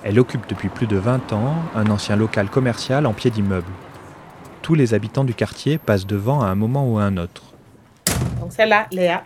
Elle 0.04 0.20
occupe 0.20 0.48
depuis 0.50 0.70
plus 0.70 0.88
de 0.88 0.98
20 0.98 1.32
ans 1.34 1.54
un 1.76 1.88
ancien 1.92 2.16
local 2.16 2.50
commercial 2.50 3.06
en 3.06 3.14
pied 3.14 3.30
d'immeuble. 3.30 3.72
Tous 4.64 4.74
les 4.74 4.96
habitants 4.96 5.24
du 5.24 5.36
quartier 5.36 5.78
passent 5.78 6.08
devant 6.08 6.42
à 6.42 6.48
un 6.48 6.56
moment 6.56 6.92
ou 6.92 6.98
à 6.98 7.04
un 7.04 7.18
autre. 7.18 7.44
Donc 8.40 8.50
c'est 8.52 8.66
là, 8.66 8.88
Léa. 8.92 9.24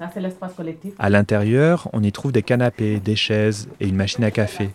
Ça, 0.00 0.08
c'est 0.14 0.20
l'espace 0.20 0.54
collectif. 0.54 0.94
À 0.98 1.10
l'intérieur, 1.10 1.90
on 1.92 2.02
y 2.02 2.10
trouve 2.10 2.32
des 2.32 2.42
canapés, 2.42 3.00
des 3.00 3.16
chaises 3.16 3.68
et 3.80 3.86
une 3.86 3.96
machine 3.96 4.24
à 4.24 4.30
café. 4.30 4.70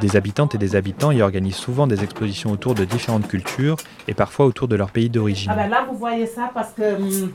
Des 0.00 0.16
habitantes 0.16 0.56
et 0.56 0.58
des 0.58 0.74
habitants 0.74 1.12
y 1.12 1.22
organisent 1.22 1.54
souvent 1.54 1.86
des 1.86 2.02
expositions 2.02 2.50
autour 2.50 2.74
de 2.74 2.84
différentes 2.84 3.28
cultures 3.28 3.76
et 4.08 4.14
parfois 4.14 4.46
autour 4.46 4.66
de 4.66 4.74
leur 4.74 4.90
pays 4.90 5.08
d'origine. 5.08 5.52
Ah 5.52 5.54
ben 5.54 5.68
là, 5.68 5.86
vous 5.88 5.96
voyez 5.96 6.26
ça 6.26 6.50
parce 6.52 6.72
que 6.72 6.96
hum, 6.96 7.30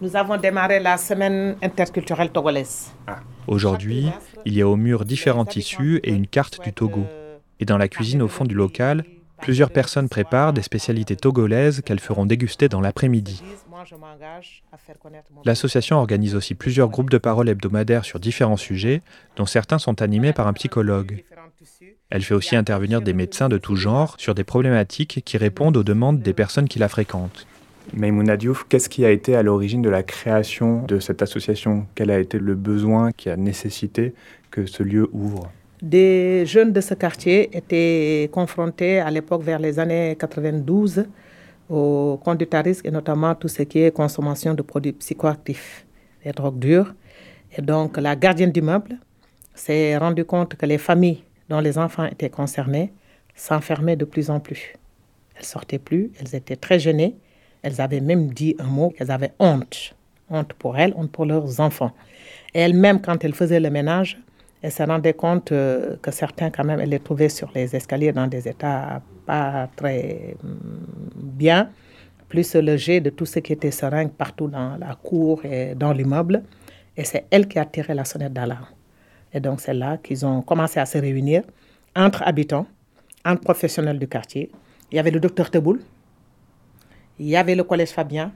nous 0.00 0.16
avons 0.16 0.36
démarré 0.38 0.80
la 0.80 0.96
semaine 0.96 1.54
interculturelle 1.62 2.30
togolaise. 2.30 2.90
Aujourd'hui, 3.46 4.10
il 4.44 4.54
y 4.54 4.62
a 4.62 4.66
au 4.66 4.74
mur 4.74 5.04
différents 5.04 5.44
tissus 5.44 6.00
et 6.02 6.10
une 6.10 6.26
carte 6.26 6.60
du 6.64 6.72
Togo. 6.72 7.06
Et 7.60 7.64
dans 7.64 7.78
la 7.78 7.86
cuisine 7.86 8.22
au 8.22 8.28
fond 8.28 8.44
du 8.44 8.56
local, 8.56 9.04
plusieurs 9.42 9.70
personnes 9.70 10.08
préparent 10.08 10.52
des 10.52 10.62
spécialités 10.62 11.16
togolaises 11.16 11.82
qu'elles 11.82 12.00
feront 12.00 12.24
déguster 12.24 12.68
dans 12.68 12.80
l'après-midi. 12.80 13.42
L'association 15.44 15.96
organise 15.96 16.34
aussi 16.34 16.54
plusieurs 16.54 16.88
groupes 16.88 17.10
de 17.10 17.18
parole 17.18 17.48
hebdomadaires 17.48 18.04
sur 18.04 18.20
différents 18.20 18.56
sujets, 18.56 19.02
dont 19.36 19.46
certains 19.46 19.78
sont 19.78 20.00
animés 20.00 20.32
par 20.32 20.46
un 20.46 20.52
psychologue. 20.52 21.24
Elle 22.10 22.22
fait 22.22 22.34
aussi 22.34 22.56
intervenir 22.56 23.02
des 23.02 23.12
médecins 23.12 23.48
de 23.48 23.58
tout 23.58 23.76
genre 23.76 24.14
sur 24.18 24.34
des 24.34 24.44
problématiques 24.44 25.22
qui 25.24 25.36
répondent 25.36 25.76
aux 25.76 25.84
demandes 25.84 26.20
des 26.20 26.34
personnes 26.34 26.68
qui 26.68 26.78
la 26.78 26.88
fréquentent. 26.88 27.46
Maïmouna 27.94 28.36
Diouf, 28.36 28.64
qu'est-ce 28.68 28.88
qui 28.88 29.04
a 29.04 29.10
été 29.10 29.34
à 29.34 29.42
l'origine 29.42 29.82
de 29.82 29.90
la 29.90 30.04
création 30.04 30.84
de 30.84 31.00
cette 31.00 31.20
association? 31.20 31.86
Quel 31.94 32.10
a 32.10 32.18
été 32.20 32.38
le 32.38 32.54
besoin 32.54 33.10
qui 33.10 33.28
a 33.28 33.36
nécessité 33.36 34.14
que 34.50 34.66
ce 34.66 34.84
lieu 34.84 35.08
ouvre? 35.12 35.50
Des 35.82 36.46
jeunes 36.46 36.72
de 36.72 36.80
ce 36.80 36.94
quartier 36.94 37.56
étaient 37.56 38.30
confrontés 38.30 39.00
à 39.00 39.10
l'époque 39.10 39.42
vers 39.42 39.58
les 39.58 39.80
années 39.80 40.14
92 40.16 41.06
au 41.68 42.20
conduite 42.24 42.54
à 42.54 42.62
risque 42.62 42.86
et 42.86 42.92
notamment 42.92 43.34
tout 43.34 43.48
ce 43.48 43.64
qui 43.64 43.80
est 43.80 43.90
consommation 43.90 44.54
de 44.54 44.62
produits 44.62 44.92
psychoactifs, 44.92 45.84
des 46.24 46.30
drogues 46.30 46.60
dures. 46.60 46.94
Et 47.58 47.62
donc 47.62 47.96
la 47.96 48.14
gardienne 48.14 48.52
d'immeuble 48.52 48.96
s'est 49.56 49.96
rendue 49.96 50.24
compte 50.24 50.54
que 50.54 50.66
les 50.66 50.78
familles 50.78 51.24
dont 51.48 51.58
les 51.58 51.76
enfants 51.76 52.04
étaient 52.04 52.30
concernés 52.30 52.92
s'enfermaient 53.34 53.96
de 53.96 54.04
plus 54.04 54.30
en 54.30 54.38
plus. 54.38 54.74
Elles 55.34 55.44
sortaient 55.44 55.80
plus, 55.80 56.12
elles 56.20 56.36
étaient 56.36 56.54
très 56.54 56.78
gênées. 56.78 57.16
Elles 57.62 57.80
avaient 57.80 58.00
même 58.00 58.28
dit 58.28 58.54
un 58.60 58.68
mot 58.68 58.90
qu'elles 58.90 59.10
avaient 59.10 59.32
honte. 59.40 59.96
Honte 60.30 60.52
pour 60.52 60.78
elles, 60.78 60.94
honte 60.96 61.10
pour 61.10 61.26
leurs 61.26 61.58
enfants. 61.58 61.90
Et 62.54 62.60
elles-mêmes, 62.60 63.00
quand 63.00 63.24
elles 63.24 63.34
faisaient 63.34 63.58
le 63.58 63.70
ménage, 63.70 64.20
elles 64.62 64.70
se 64.72 64.82
rendaient 64.84 65.14
compte 65.14 65.50
euh, 65.50 65.96
que 66.00 66.12
certains, 66.12 66.50
quand 66.50 66.64
même, 66.64 66.78
elles 66.78 66.88
les 66.88 67.00
trouvaient 67.00 67.28
sur 67.28 67.50
les 67.54 67.74
escaliers 67.74 68.12
dans 68.12 68.28
des 68.28 68.46
états 68.48 69.02
pas 69.26 69.68
très 69.74 70.36
hum, 70.42 70.56
bien, 71.16 71.70
plus 72.28 72.54
le 72.54 72.76
jet 72.76 73.00
de 73.00 73.10
tout 73.10 73.26
ce 73.26 73.40
qui 73.40 73.52
était 73.52 73.72
seringue 73.72 74.12
partout 74.12 74.46
dans 74.46 74.76
la 74.76 74.94
cour 74.94 75.44
et 75.44 75.74
dans 75.74 75.92
l'immeuble. 75.92 76.42
Et 76.96 77.04
c'est 77.04 77.26
elle 77.30 77.48
qui 77.48 77.58
a 77.58 77.64
tiré 77.64 77.92
la 77.92 78.04
sonnette 78.04 78.32
d'alarme. 78.32 78.66
Et 79.34 79.40
donc, 79.40 79.60
c'est 79.60 79.74
là 79.74 79.98
qu'ils 79.98 80.24
ont 80.24 80.42
commencé 80.42 80.78
à 80.78 80.86
se 80.86 80.98
réunir 80.98 81.42
entre 81.96 82.22
habitants, 82.24 82.66
entre 83.24 83.40
professionnels 83.42 83.98
du 83.98 84.06
quartier. 84.06 84.50
Il 84.90 84.96
y 84.96 84.98
avait 84.98 85.10
le 85.10 85.20
docteur 85.20 85.50
Teboul, 85.50 85.80
il 87.18 87.28
y 87.28 87.36
avait 87.36 87.54
le 87.54 87.64
collège 87.64 87.90
Fabien, 87.90 88.32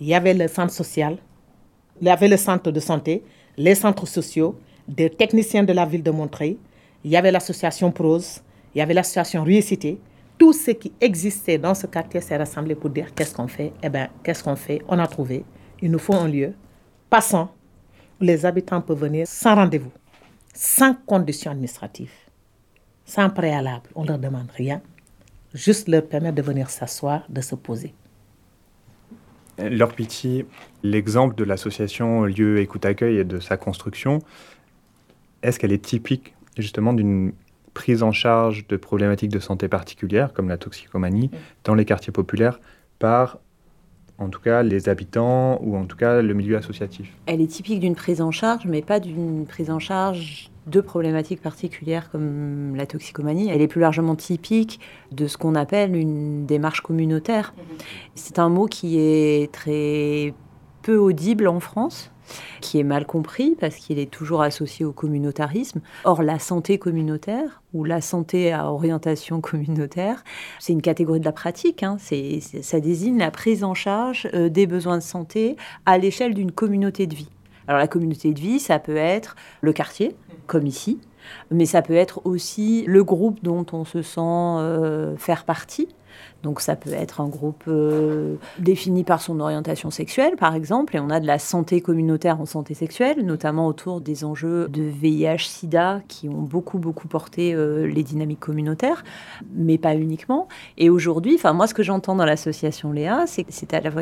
il 0.00 0.08
y 0.08 0.14
avait 0.14 0.34
le 0.34 0.48
centre 0.48 0.72
social, 0.72 1.16
il 2.00 2.06
y 2.08 2.10
avait 2.10 2.28
le 2.28 2.36
centre 2.36 2.70
de 2.70 2.80
santé, 2.80 3.22
les 3.56 3.74
centres 3.74 4.06
sociaux, 4.06 4.58
des 4.88 5.10
techniciens 5.10 5.64
de 5.64 5.72
la 5.72 5.84
ville 5.84 6.02
de 6.02 6.10
Montreuil, 6.10 6.58
il 7.04 7.10
y 7.10 7.16
avait 7.16 7.30
l'association 7.30 7.92
Prose, 7.92 8.40
il 8.74 8.78
y 8.78 8.80
avait 8.80 8.94
l'association 8.94 9.42
Riecité. 9.44 9.98
tout 10.38 10.52
ce 10.52 10.70
qui 10.72 10.92
existait 11.00 11.58
dans 11.58 11.74
ce 11.74 11.86
quartier 11.86 12.20
s'est 12.20 12.36
rassemblé 12.36 12.74
pour 12.74 12.90
dire 12.90 13.14
qu'est-ce 13.14 13.34
qu'on 13.34 13.48
fait? 13.48 13.72
Eh 13.82 13.88
bien, 13.88 14.08
qu'est-ce 14.22 14.44
qu'on 14.44 14.56
fait? 14.56 14.82
On 14.88 14.98
a 14.98 15.06
trouvé. 15.06 15.44
Il 15.80 15.90
nous 15.90 15.98
faut 15.98 16.14
un 16.14 16.28
lieu 16.28 16.52
passant 17.08 17.52
où 18.20 18.24
les 18.24 18.44
habitants 18.44 18.80
peuvent 18.80 18.98
venir 18.98 19.26
sans 19.26 19.54
rendez-vous, 19.54 19.92
sans 20.54 20.94
conditions 20.94 21.50
administratives, 21.50 22.12
sans 23.04 23.30
préalable. 23.30 23.88
On 23.94 24.02
ne 24.02 24.08
leur 24.08 24.18
demande 24.18 24.50
rien. 24.54 24.82
Juste 25.54 25.88
leur 25.88 26.06
permettre 26.06 26.34
de 26.34 26.42
venir 26.42 26.68
s'asseoir, 26.68 27.24
de 27.28 27.40
se 27.40 27.54
poser. 27.54 27.94
Leur 29.58 29.94
Pitié, 29.94 30.44
l'exemple 30.82 31.34
de 31.34 31.44
l'association 31.44 32.24
Lieu 32.24 32.58
Écoute 32.58 32.84
Accueil 32.84 33.18
et 33.18 33.24
de 33.24 33.40
sa 33.40 33.56
construction, 33.56 34.18
est-ce 35.46 35.58
qu'elle 35.58 35.72
est 35.72 35.84
typique 35.84 36.34
justement 36.58 36.92
d'une 36.92 37.32
prise 37.72 38.02
en 38.02 38.12
charge 38.12 38.66
de 38.66 38.76
problématiques 38.76 39.30
de 39.30 39.38
santé 39.38 39.68
particulières, 39.68 40.32
comme 40.32 40.48
la 40.48 40.56
toxicomanie, 40.56 41.30
dans 41.64 41.74
les 41.74 41.84
quartiers 41.84 42.12
populaires 42.12 42.58
par, 42.98 43.38
en 44.18 44.28
tout 44.28 44.40
cas, 44.40 44.62
les 44.62 44.88
habitants 44.88 45.60
ou 45.62 45.76
en 45.76 45.84
tout 45.84 45.96
cas 45.96 46.22
le 46.22 46.34
milieu 46.34 46.56
associatif? 46.56 47.12
Elle 47.26 47.40
est 47.40 47.46
typique 47.46 47.80
d'une 47.80 47.94
prise 47.94 48.20
en 48.20 48.30
charge, 48.30 48.64
mais 48.66 48.82
pas 48.82 48.98
d'une 48.98 49.46
prise 49.46 49.70
en 49.70 49.78
charge 49.78 50.50
de 50.66 50.80
problématiques 50.80 51.42
particulières 51.42 52.10
comme 52.10 52.74
la 52.74 52.86
toxicomanie. 52.86 53.50
Elle 53.50 53.60
est 53.60 53.68
plus 53.68 53.80
largement 53.80 54.16
typique 54.16 54.80
de 55.12 55.28
ce 55.28 55.36
qu'on 55.36 55.54
appelle 55.54 55.94
une 55.94 56.44
démarche 56.44 56.80
communautaire. 56.80 57.54
C'est 58.16 58.40
un 58.40 58.48
mot 58.48 58.66
qui 58.66 58.98
est 58.98 59.52
très 59.52 60.34
peu 60.82 60.96
audible 60.96 61.46
en 61.46 61.60
France 61.60 62.10
qui 62.60 62.78
est 62.78 62.84
mal 62.84 63.06
compris 63.06 63.56
parce 63.58 63.76
qu'il 63.76 63.98
est 63.98 64.10
toujours 64.10 64.42
associé 64.42 64.84
au 64.84 64.92
communautarisme. 64.92 65.80
Or, 66.04 66.22
la 66.22 66.38
santé 66.38 66.78
communautaire 66.78 67.62
ou 67.74 67.84
la 67.84 68.00
santé 68.00 68.52
à 68.52 68.70
orientation 68.70 69.40
communautaire, 69.40 70.24
c'est 70.58 70.72
une 70.72 70.82
catégorie 70.82 71.20
de 71.20 71.24
la 71.24 71.32
pratique. 71.32 71.82
Hein. 71.82 71.98
Ça 71.98 72.80
désigne 72.80 73.18
la 73.18 73.30
prise 73.30 73.64
en 73.64 73.74
charge 73.74 74.28
euh, 74.34 74.48
des 74.48 74.66
besoins 74.66 74.98
de 74.98 75.02
santé 75.02 75.56
à 75.84 75.98
l'échelle 75.98 76.34
d'une 76.34 76.52
communauté 76.52 77.06
de 77.06 77.14
vie. 77.14 77.28
Alors 77.68 77.80
la 77.80 77.88
communauté 77.88 78.32
de 78.32 78.40
vie, 78.40 78.60
ça 78.60 78.78
peut 78.78 78.96
être 78.96 79.34
le 79.60 79.72
quartier, 79.72 80.14
comme 80.46 80.66
ici, 80.66 81.00
mais 81.50 81.66
ça 81.66 81.82
peut 81.82 81.94
être 81.94 82.20
aussi 82.24 82.84
le 82.86 83.02
groupe 83.02 83.42
dont 83.42 83.66
on 83.72 83.84
se 83.84 84.02
sent 84.02 84.20
euh, 84.20 85.16
faire 85.16 85.44
partie. 85.44 85.88
Donc 86.42 86.60
ça 86.60 86.76
peut 86.76 86.92
être 86.92 87.20
un 87.20 87.28
groupe 87.28 87.64
euh, 87.66 88.36
défini 88.58 89.04
par 89.04 89.20
son 89.20 89.40
orientation 89.40 89.90
sexuelle, 89.90 90.36
par 90.36 90.54
exemple, 90.54 90.96
et 90.96 91.00
on 91.00 91.10
a 91.10 91.18
de 91.18 91.26
la 91.26 91.38
santé 91.38 91.80
communautaire 91.80 92.40
en 92.40 92.46
santé 92.46 92.74
sexuelle, 92.74 93.24
notamment 93.24 93.66
autour 93.66 94.00
des 94.00 94.24
enjeux 94.24 94.68
de 94.68 94.82
VIH-Sida 94.82 96.02
qui 96.06 96.28
ont 96.28 96.42
beaucoup, 96.42 96.78
beaucoup 96.78 97.08
porté 97.08 97.54
euh, 97.54 97.86
les 97.86 98.02
dynamiques 98.02 98.40
communautaires, 98.40 99.02
mais 99.54 99.78
pas 99.78 99.94
uniquement. 99.96 100.46
Et 100.78 100.90
aujourd'hui, 100.90 101.34
enfin 101.34 101.52
moi, 101.52 101.66
ce 101.66 101.74
que 101.74 101.82
j'entends 101.82 102.14
dans 102.14 102.24
l'association 102.24 102.92
Léa, 102.92 103.24
c'est 103.26 103.46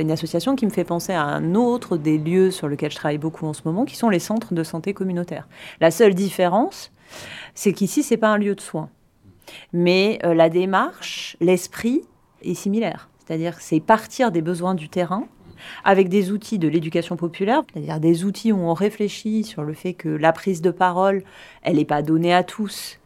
une 0.01 0.11
association 0.11 0.57
qui 0.57 0.67
me 0.67 0.71
fait 0.71 0.85
penser 0.85 1.13
à 1.13 1.23
un 1.23 1.55
autre 1.55 1.97
des 1.97 2.19
lieux 2.19 2.51
sur 2.51 2.69
lesquels 2.69 2.91
je 2.91 2.97
travaille 2.97 3.19
beaucoup 3.19 3.47
en 3.47 3.53
ce 3.53 3.63
moment, 3.65 3.85
qui 3.85 3.97
sont 3.97 4.11
les 4.11 4.19
centres 4.19 4.55
de 4.55 4.63
santé 4.63 4.93
communautaire. 4.93 5.49
La 5.81 5.91
seule 5.91 6.15
différence, 6.15 6.93
c'est 7.55 7.73
qu'ici, 7.73 8.03
c'est 8.03 8.17
pas 8.17 8.29
un 8.29 8.39
lieu 8.39 8.55
de 8.55 8.61
soins. 8.61 8.91
Mais 9.73 10.19
euh, 10.25 10.35
la 10.35 10.49
démarche, 10.49 11.37
l'esprit 11.41 12.03
est 12.43 12.55
similaire. 12.55 13.09
C'est-à-dire 13.19 13.61
c'est 13.61 13.81
partir 13.81 14.31
des 14.31 14.43
besoins 14.43 14.75
du 14.75 14.89
terrain 14.89 15.27
avec 15.85 16.09
des 16.09 16.31
outils 16.31 16.59
de 16.59 16.69
l'éducation 16.69 17.17
populaire, 17.17 17.63
c'est-à-dire 17.73 18.01
des 18.01 18.25
outils 18.25 18.53
où 18.53 18.59
on 18.59 18.75
réfléchit 18.75 19.45
sur 19.45 19.63
le 19.63 19.73
fait 19.73 19.95
que 19.95 20.09
la 20.09 20.33
prise 20.33 20.61
de 20.61 20.71
parole, 20.71 21.23
elle 21.63 21.77
n'est 21.77 21.85
pas 21.85 22.03
donnée 22.03 22.35
à 22.35 22.43
tous 22.43 22.99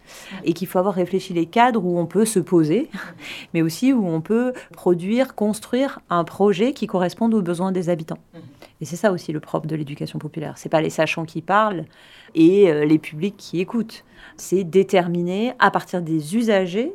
et 0.44 0.52
qu'il 0.52 0.66
faut 0.66 0.78
avoir 0.78 0.94
réfléchi 0.94 1.34
les 1.34 1.46
cadres 1.46 1.84
où 1.84 1.98
on 1.98 2.06
peut 2.06 2.24
se 2.24 2.38
poser, 2.38 2.88
mais 3.54 3.62
aussi 3.62 3.92
où 3.92 4.06
on 4.06 4.20
peut 4.20 4.52
produire, 4.72 5.34
construire 5.34 6.00
un 6.10 6.24
projet 6.24 6.72
qui 6.72 6.86
corresponde 6.86 7.34
aux 7.34 7.42
besoins 7.42 7.72
des 7.72 7.90
habitants. 7.90 8.18
Et 8.80 8.84
c'est 8.84 8.96
ça 8.96 9.12
aussi 9.12 9.32
le 9.32 9.40
propre 9.40 9.66
de 9.66 9.76
l'éducation 9.76 10.18
populaire. 10.18 10.54
C'est 10.56 10.68
pas 10.68 10.80
les 10.80 10.90
sachants 10.90 11.24
qui 11.24 11.42
parlent 11.42 11.84
et 12.34 12.70
euh, 12.70 12.84
les 12.84 12.98
publics 12.98 13.36
qui 13.36 13.60
écoutent. 13.60 14.04
C'est 14.38 14.64
déterminer 14.64 15.52
à 15.58 15.70
partir 15.70 16.02
des 16.02 16.36
usagers 16.36 16.92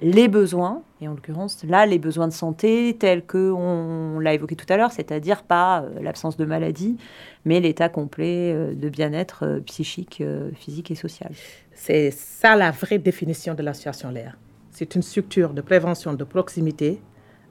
les 0.00 0.28
besoins, 0.28 0.82
et 1.00 1.08
en 1.08 1.14
l'occurrence 1.14 1.64
là 1.64 1.84
les 1.84 1.98
besoins 1.98 2.28
de 2.28 2.32
santé 2.32 2.96
tels 3.00 3.24
que 3.24 3.50
on 3.50 4.20
l'a 4.20 4.34
évoqué 4.34 4.54
tout 4.54 4.66
à 4.68 4.76
l'heure, 4.76 4.92
c'est-à-dire 4.92 5.42
pas 5.42 5.82
euh, 5.82 6.00
l'absence 6.00 6.36
de 6.36 6.44
maladie, 6.44 6.96
mais 7.44 7.58
l'état 7.58 7.88
complet 7.88 8.52
euh, 8.52 8.74
de 8.74 8.88
bien-être 8.88 9.60
psychique, 9.66 10.22
physique 10.54 10.92
et 10.92 10.94
social. 10.94 11.32
C'est 11.74 12.12
ça 12.12 12.54
la 12.54 12.70
vraie 12.70 12.98
définition 12.98 13.54
de 13.54 13.62
l'association 13.62 14.10
LEA. 14.10 14.34
C'est 14.70 14.94
une 14.94 15.02
structure 15.02 15.52
de 15.52 15.60
prévention 15.62 16.12
de 16.12 16.22
proximité 16.22 17.00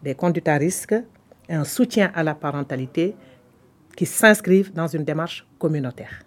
des 0.04 0.16
conduites 0.16 0.48
à 0.48 0.56
risque 0.56 0.96
et 1.50 1.54
un 1.54 1.66
soutien 1.66 2.12
à 2.16 2.24
la 2.24 2.36
parentalité 2.36 3.16
qui 3.96 4.06
s'inscrivent 4.06 4.74
dans 4.74 4.88
une 4.88 5.04
démarche 5.04 5.46
communautaire. 5.60 6.27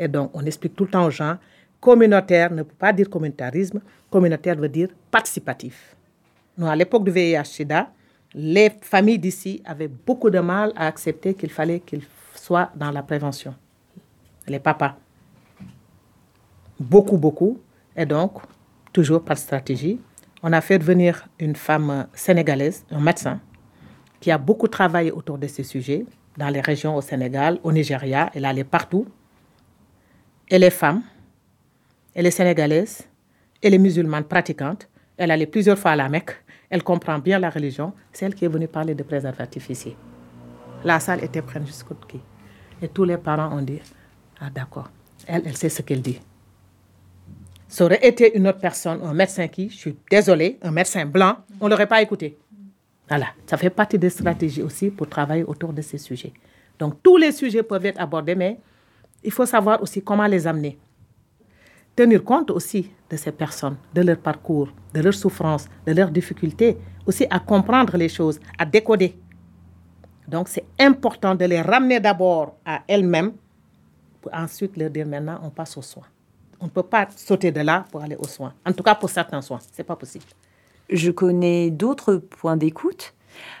Et 0.00 0.08
donc, 0.08 0.30
on 0.32 0.44
explique 0.46 0.74
tout 0.74 0.84
le 0.84 0.90
temps 0.90 1.04
aux 1.04 1.10
gens, 1.10 1.36
communautaire 1.78 2.50
ne 2.50 2.62
peut 2.62 2.74
pas 2.78 2.92
dire 2.92 3.08
communautarisme, 3.10 3.82
communautaire 4.10 4.56
veut 4.56 4.68
dire 4.68 4.88
participatif. 5.10 5.94
Nous, 6.56 6.66
à 6.66 6.74
l'époque 6.74 7.04
du 7.04 7.10
VIH-Sida, 7.10 7.90
les 8.34 8.70
familles 8.80 9.18
d'ici 9.18 9.62
avaient 9.64 9.88
beaucoup 9.88 10.30
de 10.30 10.38
mal 10.40 10.72
à 10.74 10.86
accepter 10.86 11.34
qu'il 11.34 11.50
fallait 11.50 11.80
qu'ils 11.80 12.02
soient 12.34 12.70
dans 12.74 12.90
la 12.90 13.02
prévention. 13.02 13.54
Les 14.48 14.58
papas. 14.58 14.96
Beaucoup, 16.78 17.18
beaucoup. 17.18 17.58
Et 17.94 18.06
donc, 18.06 18.40
toujours 18.94 19.22
par 19.22 19.36
stratégie, 19.36 20.00
on 20.42 20.52
a 20.54 20.62
fait 20.62 20.82
venir 20.82 21.28
une 21.38 21.54
femme 21.54 22.06
sénégalaise, 22.14 22.86
un 22.90 23.00
médecin, 23.00 23.38
qui 24.18 24.30
a 24.30 24.38
beaucoup 24.38 24.68
travaillé 24.68 25.12
autour 25.12 25.36
de 25.36 25.46
ces 25.46 25.62
sujets 25.62 26.06
dans 26.38 26.48
les 26.48 26.60
régions 26.62 26.96
au 26.96 27.02
Sénégal, 27.02 27.58
au 27.62 27.72
Nigeria, 27.72 28.30
elle 28.34 28.46
allait 28.46 28.64
partout. 28.64 29.06
Elle 30.50 30.64
est 30.64 30.70
femme, 30.70 31.02
elle 32.12 32.26
est 32.26 32.32
sénégalaise, 32.32 33.06
elle 33.62 33.72
est 33.72 33.78
musulmane 33.78 34.24
pratiquante, 34.24 34.88
elle 35.16 35.30
allait 35.30 35.46
plusieurs 35.46 35.78
fois 35.78 35.92
à 35.92 35.96
la 35.96 36.08
Mecque, 36.08 36.32
elle 36.68 36.82
comprend 36.82 37.20
bien 37.20 37.38
la 37.38 37.50
religion, 37.50 37.92
c'est 38.12 38.26
elle 38.26 38.34
qui 38.34 38.44
est 38.44 38.48
venue 38.48 38.66
parler 38.66 38.96
de 38.96 39.04
préservatifs 39.04 39.70
ici. 39.70 39.94
La 40.82 40.98
salle 40.98 41.22
était 41.22 41.40
prête 41.40 41.64
jusqu'au 41.64 41.94
pied. 41.94 42.20
Et 42.82 42.88
tous 42.88 43.04
les 43.04 43.16
parents 43.16 43.56
ont 43.56 43.62
dit, 43.62 43.80
ah 44.40 44.50
d'accord, 44.52 44.90
elle, 45.24 45.42
elle 45.46 45.56
sait 45.56 45.68
ce 45.68 45.82
qu'elle 45.82 46.02
dit. 46.02 46.18
Ça 47.68 47.84
aurait 47.84 48.04
été 48.04 48.36
une 48.36 48.48
autre 48.48 48.58
personne, 48.58 49.00
un 49.04 49.14
médecin 49.14 49.46
qui, 49.46 49.70
je 49.70 49.76
suis 49.76 49.96
désolée, 50.10 50.58
un 50.62 50.72
médecin 50.72 51.06
blanc, 51.06 51.36
on 51.60 51.66
ne 51.66 51.70
l'aurait 51.70 51.86
pas 51.86 52.02
écouté. 52.02 52.36
Voilà, 53.08 53.26
ça 53.46 53.56
fait 53.56 53.70
partie 53.70 54.00
des 54.00 54.10
stratégies 54.10 54.62
aussi 54.62 54.90
pour 54.90 55.08
travailler 55.08 55.44
autour 55.44 55.72
de 55.72 55.80
ces 55.80 55.98
sujets. 55.98 56.32
Donc 56.76 57.00
tous 57.04 57.18
les 57.18 57.30
sujets 57.30 57.62
peuvent 57.62 57.86
être 57.86 58.00
abordés, 58.00 58.34
mais 58.34 58.58
il 59.22 59.32
faut 59.32 59.46
savoir 59.46 59.82
aussi 59.82 60.02
comment 60.02 60.26
les 60.26 60.46
amener. 60.46 60.78
Tenir 61.96 62.24
compte 62.24 62.50
aussi 62.50 62.90
de 63.10 63.16
ces 63.16 63.32
personnes, 63.32 63.76
de 63.92 64.00
leur 64.02 64.18
parcours, 64.18 64.68
de 64.94 65.00
leurs 65.00 65.14
souffrances, 65.14 65.68
de 65.86 65.92
leurs 65.92 66.10
difficultés, 66.10 66.78
aussi 67.06 67.26
à 67.30 67.38
comprendre 67.40 67.96
les 67.96 68.08
choses, 68.08 68.40
à 68.58 68.64
décoder. 68.64 69.16
Donc 70.28 70.48
c'est 70.48 70.64
important 70.78 71.34
de 71.34 71.44
les 71.44 71.60
ramener 71.60 71.98
d'abord 72.00 72.56
à 72.64 72.82
elles-mêmes 72.86 73.32
pour 74.20 74.32
ensuite 74.32 74.76
leur 74.76 74.90
dire 74.90 75.06
maintenant 75.06 75.40
on 75.42 75.50
passe 75.50 75.76
aux 75.76 75.82
soins. 75.82 76.06
On 76.60 76.66
ne 76.66 76.70
peut 76.70 76.82
pas 76.82 77.08
sauter 77.16 77.50
de 77.50 77.60
là 77.60 77.84
pour 77.90 78.02
aller 78.02 78.16
aux 78.16 78.28
soins. 78.28 78.52
En 78.66 78.72
tout 78.72 78.82
cas 78.82 78.94
pour 78.94 79.10
certains 79.10 79.42
soins, 79.42 79.58
c'est 79.72 79.82
pas 79.84 79.96
possible. 79.96 80.24
Je 80.88 81.10
connais 81.10 81.70
d'autres 81.70 82.16
points 82.16 82.56
d'écoute, 82.56 83.14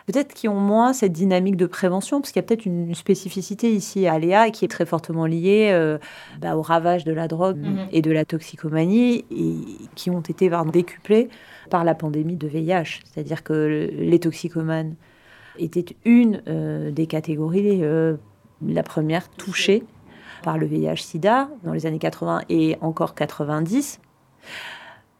peut-être 0.06 0.34
qui 0.34 0.48
ont 0.48 0.58
moins 0.58 0.92
cette 0.92 1.12
dynamique 1.12 1.56
de 1.56 1.66
prévention, 1.66 2.20
parce 2.20 2.32
qu'il 2.32 2.40
y 2.40 2.44
a 2.44 2.46
peut-être 2.46 2.66
une 2.66 2.94
spécificité 2.94 3.72
ici 3.72 4.06
à 4.06 4.18
Léa 4.18 4.50
qui 4.50 4.64
est 4.64 4.68
très 4.68 4.86
fortement 4.86 5.26
liée 5.26 5.70
euh, 5.72 5.98
bah, 6.40 6.56
au 6.56 6.62
ravage 6.62 7.04
de 7.04 7.12
la 7.12 7.28
drogue 7.28 7.58
Mhm. 7.58 7.88
et 7.92 8.02
de 8.02 8.10
la 8.10 8.24
toxicomanie, 8.24 9.24
et 9.30 9.54
qui 9.94 10.10
ont 10.10 10.20
été 10.20 10.50
décuplés 10.72 11.28
par 11.70 11.84
la 11.84 11.94
pandémie 11.94 12.36
de 12.36 12.46
VIH. 12.46 13.00
C'est-à-dire 13.04 13.42
que 13.42 13.90
les 13.92 14.18
toxicomanes 14.18 14.94
étaient 15.58 15.84
une 16.04 16.42
euh, 16.48 16.90
des 16.90 17.06
catégories, 17.06 17.84
euh, 17.84 18.16
la 18.66 18.82
première 18.82 19.28
touchée 19.30 19.84
par 20.42 20.58
le 20.58 20.66
VIH-Sida 20.66 21.50
dans 21.64 21.72
les 21.72 21.86
années 21.86 21.98
80 21.98 22.42
et 22.48 22.76
encore 22.80 23.14
90. 23.14 24.00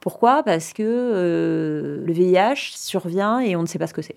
Pourquoi? 0.00 0.42
Parce 0.42 0.72
que 0.72 0.82
euh, 0.82 2.02
le 2.04 2.12
VIH 2.12 2.72
survient 2.74 3.40
et 3.40 3.54
on 3.56 3.62
ne 3.62 3.66
sait 3.66 3.78
pas 3.78 3.86
ce 3.86 3.94
que 3.94 4.02
c'est. 4.02 4.16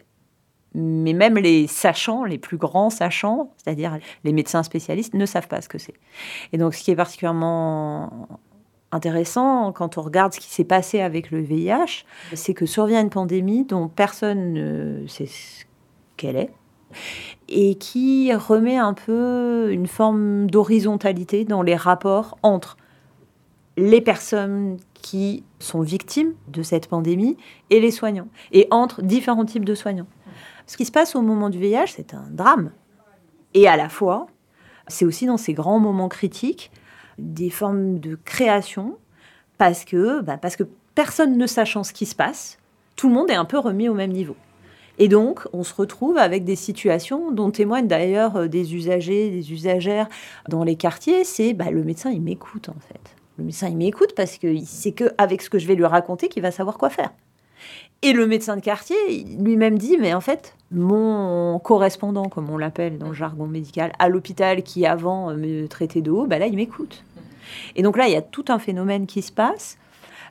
Mais 0.75 1.13
même 1.13 1.35
les 1.35 1.67
sachants, 1.67 2.23
les 2.23 2.37
plus 2.37 2.57
grands 2.57 2.89
sachants, 2.89 3.51
c'est-à-dire 3.57 3.97
les 4.23 4.33
médecins 4.33 4.63
spécialistes, 4.63 5.13
ne 5.13 5.25
savent 5.25 5.47
pas 5.47 5.61
ce 5.61 5.69
que 5.69 5.77
c'est. 5.77 5.93
Et 6.51 6.57
donc, 6.57 6.73
ce 6.73 6.83
qui 6.83 6.91
est 6.91 6.95
particulièrement 6.95 8.27
intéressant 8.91 9.71
quand 9.71 9.97
on 9.97 10.01
regarde 10.01 10.33
ce 10.33 10.39
qui 10.39 10.49
s'est 10.49 10.63
passé 10.63 11.01
avec 11.01 11.31
le 11.31 11.41
VIH, 11.41 12.05
c'est 12.33 12.53
que 12.53 12.65
survient 12.65 13.01
une 13.01 13.09
pandémie 13.09 13.65
dont 13.65 13.87
personne 13.87 14.53
ne 14.53 15.07
sait 15.07 15.25
ce 15.25 15.65
qu'elle 16.17 16.35
est 16.35 16.51
et 17.49 17.75
qui 17.75 18.33
remet 18.33 18.77
un 18.77 18.93
peu 18.93 19.71
une 19.71 19.87
forme 19.87 20.49
d'horizontalité 20.49 21.43
dans 21.43 21.63
les 21.63 21.75
rapports 21.75 22.37
entre 22.43 22.77
les 23.77 24.01
personnes 24.01 24.77
qui 24.93 25.43
sont 25.59 25.81
victimes 25.81 26.33
de 26.47 26.61
cette 26.61 26.87
pandémie 26.87 27.37
et 27.71 27.79
les 27.79 27.91
soignants, 27.91 28.27
et 28.51 28.67
entre 28.69 29.01
différents 29.01 29.45
types 29.45 29.65
de 29.65 29.75
soignants. 29.75 30.07
Ce 30.67 30.77
qui 30.77 30.85
se 30.85 30.91
passe 30.91 31.15
au 31.15 31.21
moment 31.21 31.49
du 31.49 31.59
VIH, 31.59 31.93
c'est 31.95 32.13
un 32.13 32.25
drame. 32.29 32.71
Et 33.53 33.67
à 33.67 33.77
la 33.77 33.89
fois, 33.89 34.27
c'est 34.87 35.05
aussi 35.05 35.25
dans 35.25 35.37
ces 35.37 35.53
grands 35.53 35.79
moments 35.79 36.09
critiques 36.09 36.71
des 37.17 37.49
formes 37.49 37.99
de 37.99 38.17
création, 38.25 38.97
parce 39.57 39.85
que, 39.85 40.21
bah, 40.21 40.37
parce 40.37 40.55
que 40.55 40.63
personne 40.95 41.37
ne 41.37 41.47
sachant 41.47 41.83
ce 41.83 41.93
qui 41.93 42.05
se 42.05 42.15
passe, 42.15 42.57
tout 42.95 43.07
le 43.07 43.13
monde 43.13 43.29
est 43.29 43.35
un 43.35 43.45
peu 43.45 43.59
remis 43.59 43.89
au 43.89 43.93
même 43.93 44.11
niveau. 44.11 44.35
Et 44.99 45.07
donc, 45.07 45.47
on 45.53 45.63
se 45.63 45.73
retrouve 45.73 46.17
avec 46.17 46.43
des 46.43 46.55
situations 46.55 47.31
dont 47.31 47.49
témoignent 47.49 47.87
d'ailleurs 47.87 48.35
euh, 48.35 48.47
des 48.47 48.75
usagers, 48.75 49.31
des 49.31 49.51
usagères 49.51 50.07
dans 50.49 50.63
les 50.63 50.75
quartiers. 50.75 51.23
C'est 51.23 51.53
bah, 51.53 51.71
le 51.71 51.83
médecin, 51.83 52.11
il 52.11 52.21
m'écoute 52.21 52.69
en 52.69 52.79
fait. 52.79 53.15
Le 53.37 53.45
médecin, 53.45 53.69
il 53.69 53.77
m'écoute 53.77 54.13
parce 54.15 54.37
que 54.37 54.55
c'est 54.65 54.91
qu'avec 54.91 55.41
ce 55.41 55.49
que 55.49 55.57
je 55.57 55.67
vais 55.67 55.75
lui 55.75 55.85
raconter 55.85 56.29
qu'il 56.29 56.43
va 56.43 56.51
savoir 56.51 56.77
quoi 56.77 56.91
faire. 56.91 57.11
Et 58.01 58.11
le 58.11 58.27
médecin 58.27 58.57
de 58.57 58.61
quartier 58.61 58.97
lui-même 59.39 59.77
dit, 59.77 59.97
mais 59.97 60.13
en 60.13 60.19
fait, 60.19 60.55
mon 60.71 61.57
correspondant, 61.59 62.27
comme 62.27 62.49
on 62.49 62.57
l'appelle 62.57 62.97
dans 62.97 63.07
le 63.07 63.13
jargon 63.13 63.47
médical, 63.47 63.93
à 63.97 64.09
l'hôpital 64.09 64.61
qui 64.61 64.85
avant 64.85 65.33
me 65.33 65.67
traitait 65.67 66.01
de 66.01 66.11
haut, 66.11 66.27
bah 66.27 66.37
là, 66.37 66.47
il 66.47 66.55
m'écoute. 66.55 67.03
Et 67.75 67.81
donc 67.81 67.97
là, 67.97 68.07
il 68.07 68.13
y 68.13 68.17
a 68.17 68.21
tout 68.21 68.45
un 68.49 68.59
phénomène 68.59 69.05
qui 69.07 69.21
se 69.21 69.31
passe, 69.31 69.77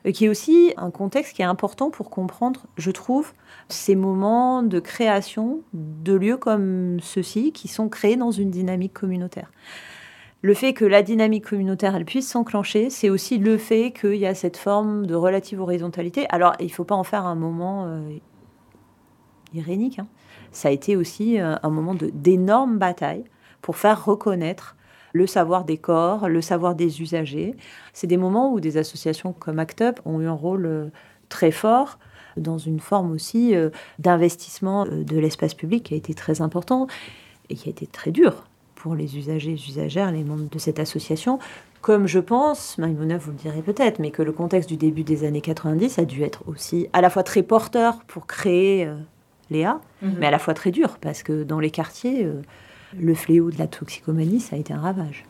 euh, 0.05 0.11
qui 0.11 0.25
est 0.25 0.29
aussi 0.29 0.73
un 0.77 0.91
contexte 0.91 1.35
qui 1.35 1.41
est 1.41 1.45
important 1.45 1.89
pour 1.89 2.09
comprendre, 2.09 2.61
je 2.77 2.91
trouve, 2.91 3.33
ces 3.69 3.95
moments 3.95 4.61
de 4.61 4.79
création 4.79 5.61
de 5.73 6.13
lieux 6.13 6.37
comme 6.37 6.99
ceux-ci 7.01 7.51
qui 7.51 7.67
sont 7.67 7.89
créés 7.89 8.17
dans 8.17 8.31
une 8.31 8.51
dynamique 8.51 8.93
communautaire. 8.93 9.51
Le 10.43 10.53
fait 10.53 10.73
que 10.73 10.83
la 10.83 11.03
dynamique 11.03 11.45
communautaire 11.45 11.95
elle 11.95 12.03
puisse 12.03 12.29
s'enclencher, 12.29 12.89
c'est 12.89 13.09
aussi 13.09 13.37
le 13.37 13.57
fait 13.57 13.93
qu'il 13.93 14.17
y 14.17 14.25
a 14.25 14.35
cette 14.35 14.57
forme 14.57 15.05
de 15.05 15.15
relative 15.15 15.61
horizontalité. 15.61 16.25
Alors, 16.31 16.51
il 16.59 16.65
ne 16.65 16.71
faut 16.71 16.83
pas 16.83 16.95
en 16.95 17.05
faire 17.05 17.25
un 17.25 17.35
moment 17.35 17.85
euh, 17.87 18.01
irénique. 19.53 19.99
Hein. 19.99 20.07
Ça 20.51 20.67
a 20.67 20.71
été 20.71 20.97
aussi 20.97 21.39
euh, 21.39 21.55
un 21.63 21.69
moment 21.69 21.95
d'énorme 21.95 22.77
bataille 22.77 23.23
pour 23.61 23.77
faire 23.77 24.03
reconnaître 24.03 24.75
le 25.13 25.27
savoir 25.27 25.63
des 25.63 25.77
corps, 25.77 26.27
le 26.27 26.41
savoir 26.41 26.75
des 26.75 27.01
usagers. 27.01 27.55
C'est 27.93 28.07
des 28.07 28.17
moments 28.17 28.51
où 28.51 28.59
des 28.59 28.75
associations 28.75 29.31
comme 29.31 29.59
ACT 29.59 29.79
UP 29.79 29.99
ont 30.03 30.19
eu 30.19 30.27
un 30.27 30.33
rôle 30.33 30.65
euh, 30.65 30.89
très 31.29 31.51
fort 31.51 31.99
dans 32.35 32.57
une 32.57 32.81
forme 32.81 33.13
aussi 33.13 33.53
d'investissement 33.99 34.85
de 34.87 35.17
l'espace 35.19 35.53
public 35.53 35.83
qui 35.83 35.93
a 35.93 35.97
été 35.97 36.15
très 36.15 36.41
important 36.41 36.87
et 37.49 37.55
qui 37.55 37.69
a 37.69 37.71
été 37.71 37.85
très 37.85 38.11
dur 38.11 38.47
pour 38.83 38.95
les 38.95 39.17
usagers 39.17 39.51
et 39.51 39.69
usagères, 39.69 40.11
les 40.11 40.25
membres 40.25 40.49
de 40.51 40.59
cette 40.59 40.77
association, 40.77 41.39
comme 41.79 42.05
je 42.05 42.19
pense, 42.19 42.77
Maïmouna 42.77 43.17
vous 43.17 43.31
le 43.31 43.37
direz 43.37 43.61
peut-être, 43.61 43.99
mais 43.99 44.11
que 44.11 44.21
le 44.21 44.33
contexte 44.33 44.67
du 44.67 44.75
début 44.75 45.03
des 45.03 45.23
années 45.23 45.39
90 45.39 45.99
a 45.99 46.05
dû 46.05 46.21
être 46.21 46.43
aussi 46.47 46.89
à 46.91 46.99
la 46.99 47.09
fois 47.09 47.23
très 47.23 47.43
porteur 47.43 48.03
pour 48.07 48.27
créer 48.27 48.85
euh, 48.85 48.97
Léa, 49.49 49.79
mhm. 50.01 50.15
mais 50.19 50.27
à 50.27 50.31
la 50.31 50.37
fois 50.37 50.53
très 50.53 50.71
dur, 50.71 50.97
parce 50.99 51.23
que 51.23 51.43
dans 51.43 51.61
les 51.61 51.71
quartiers, 51.71 52.27
le 52.99 53.13
fléau 53.13 53.51
de 53.51 53.57
la 53.57 53.67
toxicomanie, 53.67 54.41
ça 54.41 54.57
a 54.57 54.59
été 54.59 54.73
un 54.73 54.81
ravage. 54.81 55.23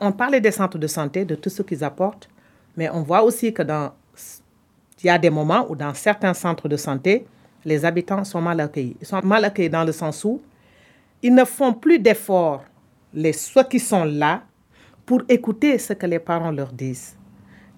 On 0.00 0.12
parlait 0.12 0.42
des 0.42 0.50
centres 0.50 0.76
de 0.76 0.86
santé, 0.86 1.24
de 1.24 1.36
tout 1.36 1.48
ce 1.48 1.62
qu'ils 1.62 1.82
apportent, 1.82 2.28
mais 2.76 2.90
on 2.90 3.02
voit 3.02 3.22
aussi 3.22 3.54
que 3.54 3.62
dans 3.62 3.92
il 5.02 5.06
y 5.06 5.10
a 5.10 5.16
des 5.16 5.30
moments 5.30 5.64
où 5.70 5.74
dans 5.74 5.94
certains 5.94 6.34
centres 6.34 6.68
de 6.68 6.76
santé, 6.76 7.24
les 7.64 7.86
habitants 7.86 8.24
sont 8.24 8.42
mal 8.42 8.60
accueillis. 8.60 8.96
Ils 9.00 9.06
sont 9.06 9.22
mal 9.24 9.44
accueillis 9.46 9.70
dans 9.70 9.84
le 9.84 9.92
sens 9.92 10.22
où 10.24 10.42
ils 11.22 11.34
ne 11.34 11.44
font 11.44 11.72
plus 11.74 11.98
d'efforts, 11.98 12.64
les 13.12 13.32
ceux 13.32 13.64
qui 13.64 13.80
sont 13.80 14.04
là, 14.04 14.42
pour 15.04 15.22
écouter 15.28 15.78
ce 15.78 15.94
que 15.94 16.06
les 16.06 16.18
parents 16.18 16.50
leur 16.50 16.72
disent. 16.72 17.16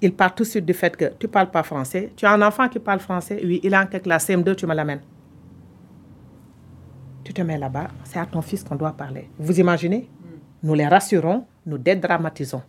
Ils 0.03 0.13
partent 0.13 0.39
tout 0.39 0.45
de 0.45 0.49
suite 0.49 0.65
du 0.65 0.75
fait 0.75 0.97
que 0.97 1.05
tu 1.19 1.27
ne 1.27 1.31
parles 1.31 1.51
pas 1.51 1.63
français. 1.63 2.13
Tu 2.17 2.25
as 2.27 2.33
un 2.33 2.43
enfant 2.43 2.69
qui 2.69 2.79
parle 2.79 3.01
français, 3.01 3.41
oui, 3.45 3.61
il 3.63 3.73
est 3.73 3.77
en 3.77 3.87
classe 3.87 4.29
CM2, 4.29 4.57
tu 4.57 4.67
me 4.67 4.75
l'amènes. 4.75 5.03
Tu 7.23 7.33
te 7.33 7.43
mets 7.43 7.59
là-bas, 7.59 7.89
c'est 8.05 8.19
à 8.19 8.27
ton 8.27 8.43
fils 8.43 8.65
qu'on 8.65 8.77
doit 8.77 8.93
parler. 8.93 9.29
Vous 9.39 9.61
imaginez? 9.61 10.09
Nous 10.63 10.75
les 10.75 10.87
rassurons, 10.87 11.47
nous 11.67 11.79
dédramatisons. 11.79 12.63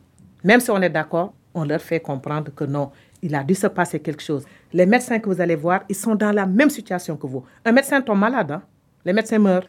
Même 0.43 0.59
si 0.59 0.69
on 0.71 0.81
est 0.81 0.89
d'accord, 0.89 1.33
on 1.53 1.63
leur 1.63 1.81
fait 1.81 1.99
comprendre 1.99 2.53
que 2.53 2.63
non, 2.63 2.91
il 3.21 3.33
a 3.35 3.43
dû 3.43 3.55
se 3.55 3.67
passer 3.67 3.99
quelque 3.99 4.21
chose. 4.21 4.45
Les 4.71 4.85
médecins 4.85 5.19
que 5.19 5.29
vous 5.29 5.41
allez 5.41 5.55
voir, 5.55 5.81
ils 5.89 5.95
sont 5.95 6.15
dans 6.15 6.31
la 6.31 6.45
même 6.45 6.69
situation 6.69 7.17
que 7.17 7.27
vous. 7.27 7.43
Un 7.65 7.71
médecin 7.71 8.01
tombe 8.01 8.19
malade, 8.19 8.51
hein? 8.51 8.61
les 9.05 9.13
médecins 9.13 9.39
meurent. 9.39 9.67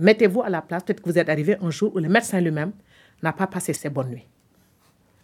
Mettez-vous 0.00 0.42
à 0.42 0.48
la 0.48 0.62
place, 0.62 0.82
peut-être 0.82 1.02
que 1.02 1.10
vous 1.10 1.18
êtes 1.18 1.28
arrivé 1.28 1.58
un 1.60 1.70
jour 1.70 1.92
où 1.94 1.98
le 1.98 2.08
médecin 2.08 2.40
lui-même 2.40 2.72
n'a 3.22 3.34
pas 3.34 3.46
passé 3.46 3.74
ses 3.74 3.90
bonnes 3.90 4.08
nuits. 4.08 4.26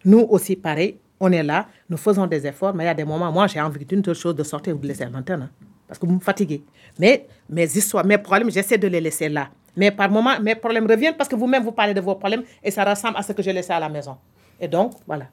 Nous 0.05 0.19
aussi, 0.29 0.55
pareil, 0.55 0.99
on 1.19 1.31
est 1.31 1.41
là, 1.41 1.67
nous 1.89 1.97
faisons 1.97 2.27
des 2.27 2.45
efforts, 2.45 2.75
mais 2.75 2.83
il 2.83 2.87
y 2.87 2.89
a 2.89 2.93
des 2.93 3.03
moments, 3.03 3.31
moi 3.31 3.47
j'ai 3.47 3.59
envie 3.59 3.83
d'une 3.83 4.05
seule 4.05 4.13
chose, 4.13 4.35
de 4.35 4.43
sortir 4.43 4.75
et 4.75 4.77
vous 4.77 4.83
laisser 4.83 5.03
à 5.03 5.09
l'antenne, 5.09 5.41
hein, 5.41 5.49
parce 5.87 5.99
que 5.99 6.05
vous 6.05 6.13
me 6.13 6.19
fatiguez. 6.19 6.61
Mais 6.99 7.25
mes 7.49 7.63
histoires, 7.63 8.05
mes 8.05 8.19
problèmes, 8.19 8.51
j'essaie 8.51 8.77
de 8.77 8.87
les 8.87 9.01
laisser 9.01 9.29
là. 9.29 9.49
Mais 9.75 9.89
par 9.89 10.11
moments, 10.11 10.39
mes 10.39 10.53
problèmes 10.53 10.85
reviennent 10.85 11.17
parce 11.17 11.27
que 11.27 11.35
vous-même, 11.35 11.63
vous 11.63 11.71
parlez 11.71 11.95
de 11.95 12.01
vos 12.01 12.13
problèmes 12.13 12.43
et 12.63 12.69
ça 12.69 12.83
ressemble 12.83 13.17
à 13.17 13.23
ce 13.23 13.33
que 13.33 13.41
j'ai 13.41 13.53
laissé 13.53 13.73
à 13.73 13.79
la 13.79 13.89
maison. 13.89 14.17
Et 14.59 14.67
donc, 14.67 14.93
voilà. 15.07 15.25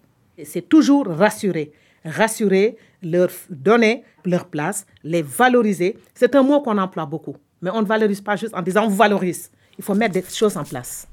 C'est 0.43 0.67
toujours 0.67 1.07
rassurer 1.07 1.71
rassurer, 2.05 2.77
leur 3.03 3.31
donner 3.49 4.05
leur 4.25 4.47
place, 4.47 4.87
les 5.03 5.23
valoriser. 5.23 5.97
C'est 6.15 6.35
un 6.35 6.43
mot 6.43 6.61
qu'on 6.61 6.79
emploie 6.79 7.07
beaucoup, 7.07 7.37
mais 7.65 7.71
on 7.71 7.81
ne 7.81 7.87
valorise 7.87 8.21
pas 8.21 8.37
juste 8.37 8.55
en 8.55 8.63
disant 8.63 8.85
on 8.85 8.89
valorise. 8.89 9.51
Il 9.79 9.85
faut 9.85 9.95
mettre 9.95 10.13
des 10.13 10.23
choses 10.23 10.57
en 10.57 10.65
place. 10.65 11.09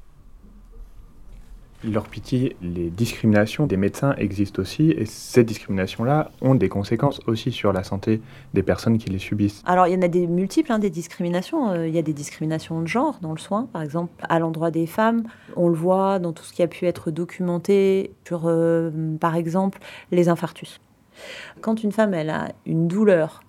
Leur 1.82 2.06
pitié, 2.06 2.56
les 2.62 2.90
discriminations 2.90 3.66
des 3.66 3.76
médecins 3.76 4.14
existent 4.16 4.62
aussi 4.62 4.92
et 4.92 5.04
ces 5.04 5.42
discriminations-là 5.42 6.30
ont 6.40 6.54
des 6.54 6.68
conséquences 6.68 7.20
aussi 7.26 7.50
sur 7.50 7.72
la 7.72 7.82
santé 7.82 8.20
des 8.54 8.62
personnes 8.62 8.98
qui 8.98 9.10
les 9.10 9.18
subissent. 9.18 9.62
Alors 9.66 9.88
il 9.88 9.94
y 9.94 9.96
en 9.96 10.02
a 10.02 10.08
des 10.08 10.28
multiples, 10.28 10.70
hein, 10.70 10.78
des 10.78 10.90
discriminations. 10.90 11.70
Euh, 11.70 11.88
il 11.88 11.94
y 11.94 11.98
a 11.98 12.02
des 12.02 12.12
discriminations 12.12 12.82
de 12.82 12.86
genre 12.86 13.18
dans 13.20 13.32
le 13.32 13.38
soin, 13.38 13.66
par 13.72 13.82
exemple 13.82 14.12
à 14.28 14.38
l'endroit 14.38 14.70
des 14.70 14.86
femmes. 14.86 15.24
On 15.56 15.68
le 15.68 15.74
voit 15.74 16.20
dans 16.20 16.32
tout 16.32 16.44
ce 16.44 16.52
qui 16.52 16.62
a 16.62 16.68
pu 16.68 16.84
être 16.84 17.10
documenté 17.10 18.12
sur, 18.28 18.42
euh, 18.44 18.90
par 19.18 19.34
exemple, 19.34 19.80
les 20.12 20.28
infarctus. 20.28 20.80
Quand 21.62 21.82
une 21.82 21.90
femme 21.90 22.14
elle 22.14 22.30
a 22.30 22.52
une 22.64 22.86
douleur 22.86 23.42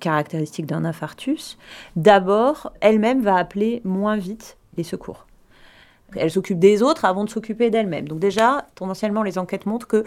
caractéristique 0.00 0.66
d'un 0.66 0.84
infarctus, 0.84 1.58
d'abord, 1.96 2.72
elle-même 2.80 3.22
va 3.22 3.36
appeler 3.36 3.80
moins 3.84 4.16
vite 4.16 4.56
les 4.76 4.84
secours. 4.84 5.26
Elle 6.16 6.30
s'occupe 6.30 6.58
des 6.58 6.82
autres 6.82 7.04
avant 7.04 7.24
de 7.24 7.30
s'occuper 7.30 7.70
d'elle-même. 7.70 8.08
Donc 8.08 8.18
déjà, 8.18 8.66
tendanciellement, 8.74 9.22
les 9.22 9.38
enquêtes 9.38 9.66
montrent 9.66 9.86
que 9.86 10.04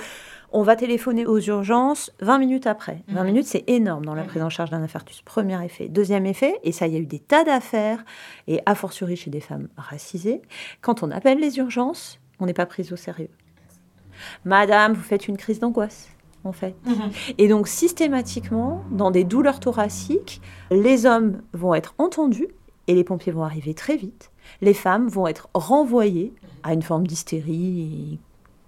on 0.52 0.62
va 0.62 0.76
téléphoner 0.76 1.26
aux 1.26 1.40
urgences 1.40 2.12
20 2.20 2.38
minutes 2.38 2.68
après. 2.68 3.02
20 3.08 3.22
mhm. 3.22 3.26
minutes, 3.26 3.48
c'est 3.48 3.64
énorme 3.68 4.06
dans 4.06 4.14
la 4.14 4.24
prise 4.24 4.44
en 4.44 4.50
charge 4.50 4.70
d'un 4.70 4.84
infarctus. 4.84 5.22
Premier 5.24 5.64
effet. 5.66 5.88
Deuxième 5.88 6.26
effet, 6.26 6.60
et 6.64 6.72
ça, 6.72 6.86
il 6.86 6.94
y 6.94 6.98
a 6.98 7.00
eu 7.00 7.06
des 7.06 7.20
tas 7.20 7.44
d'affaires, 7.44 8.06
et 8.48 8.62
a 8.66 8.76
fortiori 8.76 9.16
chez 9.16 9.32
des 9.32 9.40
femmes 9.40 9.68
racisées, 9.78 10.42
quand 10.82 11.02
on 11.02 11.10
appelle 11.10 11.40
les 11.40 11.58
urgences, 11.58 12.20
on 12.40 12.46
n'est 12.46 12.54
pas 12.54 12.68
prise 12.68 12.94
au 12.94 12.96
sérieux. 12.96 13.30
Madame, 14.46 14.94
vous 14.94 15.02
faites 15.02 15.28
une 15.28 15.38
crise 15.38 15.60
d'angoisse 15.60 16.13
en 16.44 16.52
fait. 16.52 16.76
Mhm. 16.86 17.12
Et 17.38 17.48
donc 17.48 17.68
systématiquement, 17.68 18.84
dans 18.92 19.12
des 19.12 19.24
douleurs 19.24 19.60
thoraciques, 19.60 20.42
les 20.72 21.06
hommes 21.06 21.42
vont 21.54 21.74
être 21.74 21.94
entendus 21.98 22.48
et 22.88 22.96
les 22.96 23.04
pompiers 23.04 23.32
vont 23.32 23.44
arriver 23.44 23.74
très 23.74 23.96
vite 23.96 24.32
les 24.62 24.74
femmes 24.74 25.08
vont 25.08 25.28
être 25.28 25.50
renvoyées 25.54 26.34
à 26.64 26.74
une 26.74 26.82
forme 26.82 27.08
d'hystérie, 27.08 28.20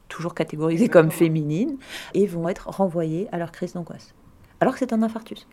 toujours 0.10 0.34
catégorisée 0.34 0.90
comme 0.90 1.12
féminine, 1.12 1.78
et 2.14 2.28
vont 2.28 2.48
être 2.50 2.70
renvoyées 2.70 3.28
à 3.32 3.38
leur 3.38 3.52
crise 3.52 3.74
d'angoisse. 3.74 4.14
Alors 4.60 4.74
que 4.74 4.80
c'est 4.80 4.94
un 4.94 5.04
infarctus. 5.04 5.48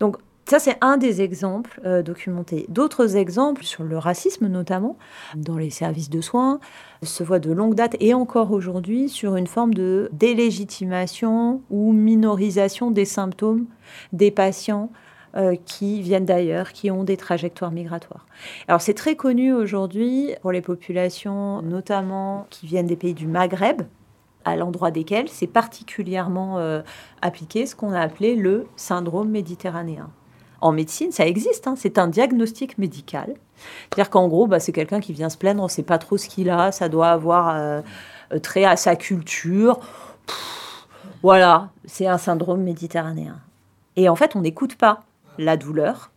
Donc 0.00 0.16
ça, 0.52 0.58
c'est 0.58 0.76
un 0.82 0.98
des 0.98 1.22
exemples 1.22 1.80
euh, 1.86 2.02
documentés. 2.02 2.66
D'autres 2.68 3.16
exemples 3.16 3.64
sur 3.64 3.84
le 3.84 3.96
racisme, 3.96 4.48
notamment, 4.48 4.98
dans 5.34 5.56
les 5.56 5.70
services 5.70 6.10
de 6.10 6.20
soins, 6.20 6.60
se 7.02 7.22
voient 7.22 7.38
de 7.38 7.50
longue 7.50 7.74
date 7.74 7.96
et 8.00 8.12
encore 8.12 8.52
aujourd'hui 8.52 9.08
sur 9.08 9.36
une 9.36 9.46
forme 9.46 9.72
de 9.72 10.10
délégitimation 10.12 11.62
ou 11.70 11.94
minorisation 11.94 12.90
des 12.90 13.06
symptômes 13.06 13.64
des 14.12 14.30
patients 14.30 14.92
euh, 15.36 15.56
qui 15.64 16.02
viennent 16.02 16.26
d'ailleurs, 16.26 16.72
qui 16.72 16.90
ont 16.90 17.02
des 17.02 17.16
trajectoires 17.16 17.70
migratoires. 17.70 18.26
Alors 18.68 18.82
c'est 18.82 18.92
très 18.92 19.16
connu 19.16 19.54
aujourd'hui 19.54 20.34
pour 20.42 20.52
les 20.52 20.60
populations, 20.60 21.62
notamment 21.62 22.46
qui 22.50 22.66
viennent 22.66 22.86
des 22.86 22.96
pays 22.96 23.14
du 23.14 23.26
Maghreb, 23.26 23.80
à 24.44 24.56
l'endroit 24.56 24.90
desquels 24.90 25.30
c'est 25.30 25.46
particulièrement 25.46 26.58
euh, 26.58 26.82
appliqué 27.22 27.64
ce 27.64 27.74
qu'on 27.74 27.92
a 27.92 28.00
appelé 28.00 28.36
le 28.36 28.66
syndrome 28.76 29.30
méditerranéen. 29.30 30.10
En 30.62 30.70
médecine, 30.70 31.10
ça 31.10 31.26
existe, 31.26 31.66
hein. 31.66 31.74
c'est 31.76 31.98
un 31.98 32.06
diagnostic 32.06 32.78
médical. 32.78 33.34
C'est-à-dire 33.90 34.10
qu'en 34.10 34.28
gros, 34.28 34.46
bah, 34.46 34.60
c'est 34.60 34.70
quelqu'un 34.70 35.00
qui 35.00 35.12
vient 35.12 35.28
se 35.28 35.36
plaindre, 35.36 35.60
on 35.60 35.66
ne 35.66 35.70
sait 35.70 35.82
pas 35.82 35.98
trop 35.98 36.16
ce 36.16 36.28
qu'il 36.28 36.50
a, 36.50 36.70
ça 36.70 36.88
doit 36.88 37.08
avoir 37.08 37.56
euh, 37.56 37.80
trait 38.40 38.64
à 38.64 38.76
sa 38.76 38.94
culture. 38.94 39.80
voilà, 41.22 41.70
c'est 41.84 42.06
un 42.06 42.18
syndrome 42.18 42.62
méditerranéen. 42.62 43.40
Et 43.96 44.08
en 44.08 44.14
fait, 44.14 44.36
on 44.36 44.40
n'écoute 44.40 44.76
pas 44.76 45.00
la 45.36 45.56
douleur, 45.56 46.10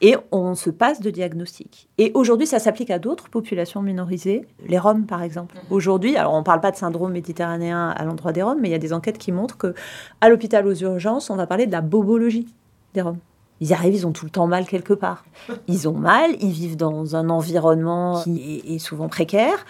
Et 0.00 0.16
on 0.32 0.56
se 0.56 0.68
passe 0.68 1.00
de 1.00 1.10
diagnostic. 1.10 1.88
Et 1.96 2.10
aujourd'hui, 2.14 2.48
ça 2.48 2.58
s'applique 2.58 2.90
à 2.90 2.98
d'autres 2.98 3.28
populations 3.28 3.82
minorisées, 3.82 4.44
les 4.66 4.78
Roms 4.80 5.06
par 5.06 5.22
exemple. 5.22 5.56
Aujourd'hui, 5.70 6.16
alors 6.16 6.34
on 6.34 6.40
ne 6.40 6.44
parle 6.44 6.60
pas 6.60 6.72
de 6.72 6.76
syndrome 6.76 7.12
méditerranéen 7.12 7.90
à 7.90 8.04
l'endroit 8.04 8.32
des 8.32 8.42
Roms, 8.42 8.58
mais 8.60 8.68
il 8.68 8.72
y 8.72 8.74
a 8.74 8.78
des 8.78 8.92
enquêtes 8.92 9.18
qui 9.18 9.30
montrent 9.30 9.56
que 9.56 9.74
à 10.20 10.28
l'hôpital 10.28 10.66
aux 10.66 10.74
urgences, 10.74 11.30
on 11.30 11.36
va 11.36 11.46
parler 11.46 11.66
de 11.66 11.72
la 11.72 11.82
bobologie 11.82 12.48
des 12.94 13.02
Roms. 13.02 13.20
Ils 13.60 13.72
arrivent, 13.72 13.94
ils 13.94 14.06
ont 14.06 14.12
tout 14.12 14.24
le 14.24 14.30
temps 14.30 14.46
mal 14.46 14.66
quelque 14.66 14.94
part. 14.94 15.24
Ils 15.68 15.88
ont 15.88 15.94
mal, 15.94 16.30
ils 16.40 16.52
vivent 16.52 16.76
dans 16.76 17.16
un 17.16 17.28
environnement 17.28 18.22
qui 18.22 18.62
est 18.66 18.78
souvent 18.78 19.08
précaire. 19.08 19.66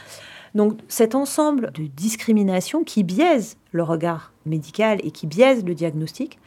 Donc 0.54 0.78
cet 0.88 1.14
ensemble 1.14 1.72
de 1.72 1.84
discriminations 1.84 2.84
qui 2.84 3.02
biaisent 3.02 3.56
le 3.72 3.82
regard 3.82 4.32
médical 4.46 4.98
et 5.04 5.10
qui 5.10 5.26
biaisent 5.26 5.64
le 5.64 5.74
diagnostic 5.74 6.38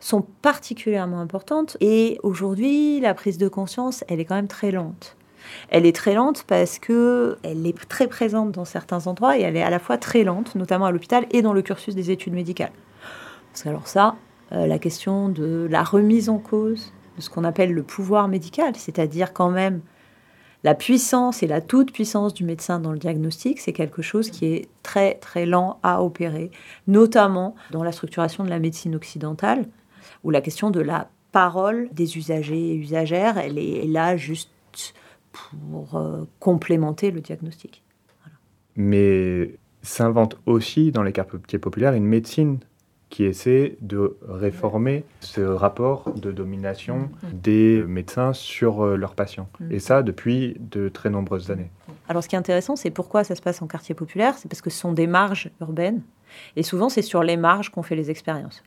sont 0.00 0.24
particulièrement 0.42 1.20
importantes. 1.20 1.76
Et 1.80 2.18
aujourd'hui, 2.22 3.00
la 3.00 3.14
prise 3.14 3.38
de 3.38 3.48
conscience, 3.48 4.04
elle 4.08 4.20
est 4.20 4.24
quand 4.24 4.34
même 4.34 4.48
très 4.48 4.72
lente. 4.72 5.16
Elle 5.70 5.86
est 5.86 5.94
très 5.94 6.14
lente 6.14 6.44
parce 6.44 6.78
que 6.78 7.36
elle 7.42 7.66
est 7.66 7.88
très 7.88 8.06
présente 8.06 8.52
dans 8.52 8.64
certains 8.64 9.06
endroits 9.06 9.38
et 9.38 9.42
elle 9.42 9.56
est 9.56 9.62
à 9.62 9.70
la 9.70 9.78
fois 9.78 9.98
très 9.98 10.24
lente, 10.24 10.54
notamment 10.54 10.86
à 10.86 10.92
l'hôpital 10.92 11.26
et 11.30 11.42
dans 11.42 11.52
le 11.52 11.62
cursus 11.62 11.94
des 11.94 12.10
études 12.10 12.32
médicales. 12.32 12.72
Parce 13.52 13.64
que 13.64 13.68
alors 13.68 13.86
ça, 13.86 14.16
la 14.52 14.78
question 14.78 15.28
de 15.28 15.66
la 15.70 15.82
remise 15.82 16.28
en 16.28 16.38
cause 16.38 16.92
de 17.16 17.22
ce 17.22 17.30
qu'on 17.30 17.44
appelle 17.44 17.72
le 17.72 17.82
pouvoir 17.82 18.28
médical, 18.28 18.76
c'est-à-dire 18.76 19.32
quand 19.32 19.50
même 19.50 19.80
la 20.64 20.74
puissance 20.74 21.42
et 21.42 21.46
la 21.46 21.60
toute-puissance 21.60 22.34
du 22.34 22.44
médecin 22.44 22.78
dans 22.78 22.92
le 22.92 22.98
diagnostic, 22.98 23.58
c'est 23.58 23.72
quelque 23.72 24.02
chose 24.02 24.30
qui 24.30 24.46
est 24.46 24.68
très 24.82 25.14
très 25.14 25.44
lent 25.44 25.80
à 25.82 26.02
opérer, 26.02 26.50
notamment 26.86 27.54
dans 27.72 27.82
la 27.82 27.92
structuration 27.92 28.44
de 28.44 28.50
la 28.50 28.60
médecine 28.60 28.94
occidentale, 28.94 29.66
où 30.22 30.30
la 30.30 30.40
question 30.40 30.70
de 30.70 30.80
la 30.80 31.08
parole 31.32 31.88
des 31.92 32.16
usagers 32.16 32.72
et 32.72 32.74
usagères, 32.76 33.38
elle 33.38 33.58
est 33.58 33.86
là 33.86 34.16
juste 34.16 34.50
pour 35.32 35.96
euh, 35.96 36.24
complémenter 36.38 37.10
le 37.10 37.20
diagnostic. 37.20 37.82
Mais 38.76 39.56
s'invente 39.82 40.38
aussi 40.46 40.92
dans 40.92 41.02
les 41.02 41.12
quartiers 41.12 41.58
populaires 41.58 41.94
une 41.94 42.06
médecine 42.06 42.58
qui 43.12 43.24
essaie 43.24 43.76
de 43.82 44.16
réformer 44.26 45.04
ce 45.20 45.42
rapport 45.42 46.10
de 46.14 46.32
domination 46.32 46.96
mm. 46.96 47.28
des 47.34 47.84
médecins 47.86 48.32
sur 48.32 48.82
euh, 48.82 48.96
leurs 48.96 49.14
patients. 49.14 49.48
Mm. 49.60 49.72
Et 49.72 49.78
ça 49.80 50.02
depuis 50.02 50.56
de 50.58 50.88
très 50.88 51.10
nombreuses 51.10 51.50
années. 51.50 51.70
Alors 52.08 52.24
ce 52.24 52.28
qui 52.28 52.36
est 52.36 52.38
intéressant, 52.38 52.74
c'est 52.74 52.90
pourquoi 52.90 53.22
ça 53.22 53.34
se 53.34 53.42
passe 53.42 53.60
en 53.60 53.66
quartier 53.66 53.94
populaire, 53.94 54.38
c'est 54.38 54.48
parce 54.48 54.62
que 54.62 54.70
ce 54.70 54.78
sont 54.78 54.94
des 54.94 55.06
marges 55.06 55.50
urbaines, 55.60 56.00
et 56.56 56.62
souvent 56.62 56.88
c'est 56.88 57.02
sur 57.02 57.22
les 57.22 57.36
marges 57.36 57.68
qu'on 57.68 57.82
fait 57.82 57.96
les 57.96 58.10
expériences. 58.10 58.62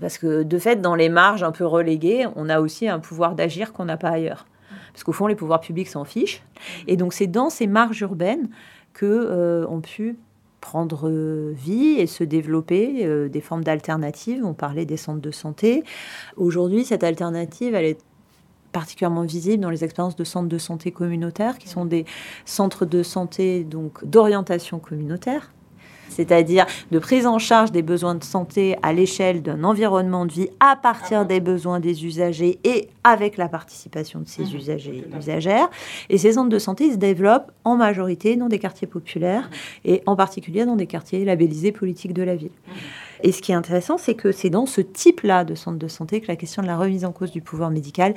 Parce 0.00 0.16
que 0.16 0.44
de 0.44 0.58
fait, 0.58 0.80
dans 0.80 0.94
les 0.94 1.08
marges 1.08 1.42
un 1.42 1.52
peu 1.52 1.66
reléguées, 1.66 2.26
on 2.36 2.48
a 2.48 2.60
aussi 2.60 2.88
un 2.88 3.00
pouvoir 3.00 3.34
d'agir 3.34 3.72
qu'on 3.72 3.86
n'a 3.86 3.96
pas 3.96 4.10
ailleurs. 4.10 4.46
Parce 4.92 5.02
qu'au 5.02 5.12
fond, 5.12 5.26
les 5.26 5.34
pouvoirs 5.34 5.60
publics 5.60 5.88
s'en 5.88 6.04
fichent. 6.04 6.42
Et 6.86 6.96
donc 6.96 7.12
c'est 7.14 7.26
dans 7.26 7.50
ces 7.50 7.66
marges 7.66 8.00
urbaines 8.00 8.48
que 8.92 9.06
euh, 9.06 9.80
pu 9.80 10.18
prendre 10.62 11.10
vie 11.50 11.96
et 11.98 12.06
se 12.06 12.24
développer 12.24 13.04
euh, 13.04 13.28
des 13.28 13.42
formes 13.42 13.64
d'alternatives. 13.64 14.42
On 14.42 14.54
parlait 14.54 14.86
des 14.86 14.96
centres 14.96 15.20
de 15.20 15.30
santé. 15.30 15.82
Aujourd'hui, 16.38 16.86
cette 16.86 17.04
alternative, 17.04 17.74
elle 17.74 17.84
est 17.84 18.00
particulièrement 18.70 19.22
visible 19.22 19.62
dans 19.62 19.68
les 19.68 19.84
expériences 19.84 20.16
de 20.16 20.24
centres 20.24 20.48
de 20.48 20.56
santé 20.56 20.92
communautaires, 20.92 21.58
qui 21.58 21.68
sont 21.68 21.84
des 21.84 22.06
centres 22.46 22.86
de 22.86 23.02
santé 23.02 23.64
donc 23.64 24.02
d'orientation 24.06 24.78
communautaire, 24.78 25.52
c'est-à-dire 26.12 26.66
de 26.90 26.98
prise 26.98 27.26
en 27.26 27.38
charge 27.38 27.72
des 27.72 27.82
besoins 27.82 28.14
de 28.14 28.24
santé 28.24 28.76
à 28.82 28.92
l'échelle 28.92 29.42
d'un 29.42 29.64
environnement 29.64 30.26
de 30.26 30.32
vie 30.32 30.48
à 30.60 30.76
partir 30.76 31.26
des 31.26 31.40
besoins 31.40 31.80
des 31.80 32.04
usagers 32.04 32.58
et 32.64 32.88
avec 33.04 33.36
la 33.36 33.48
participation 33.48 34.20
de 34.20 34.28
ces 34.28 34.42
mmh. 34.42 34.56
usagers 34.56 35.04
et 35.04 35.16
usagères. 35.16 35.68
Et 36.08 36.18
ces 36.18 36.32
centres 36.32 36.48
de 36.48 36.58
santé 36.58 36.92
se 36.92 36.96
développent 36.96 37.50
en 37.64 37.76
majorité 37.76 38.36
dans 38.36 38.48
des 38.48 38.58
quartiers 38.58 38.86
populaires 38.86 39.48
mmh. 39.50 39.88
et 39.88 40.02
en 40.06 40.16
particulier 40.16 40.64
dans 40.64 40.76
des 40.76 40.86
quartiers 40.86 41.24
labellisés 41.24 41.72
politiques 41.72 42.14
de 42.14 42.22
la 42.22 42.36
ville. 42.36 42.50
Mmh. 42.50 42.72
Et 43.24 43.32
ce 43.32 43.40
qui 43.40 43.52
est 43.52 43.54
intéressant, 43.54 43.98
c'est 43.98 44.14
que 44.14 44.32
c'est 44.32 44.50
dans 44.50 44.66
ce 44.66 44.80
type-là 44.80 45.44
de 45.44 45.54
centre 45.54 45.78
de 45.78 45.88
santé 45.88 46.20
que 46.20 46.28
la 46.28 46.36
question 46.36 46.62
de 46.62 46.66
la 46.66 46.76
remise 46.76 47.04
en 47.04 47.12
cause 47.12 47.30
du 47.30 47.40
pouvoir 47.40 47.70
médical 47.70 48.14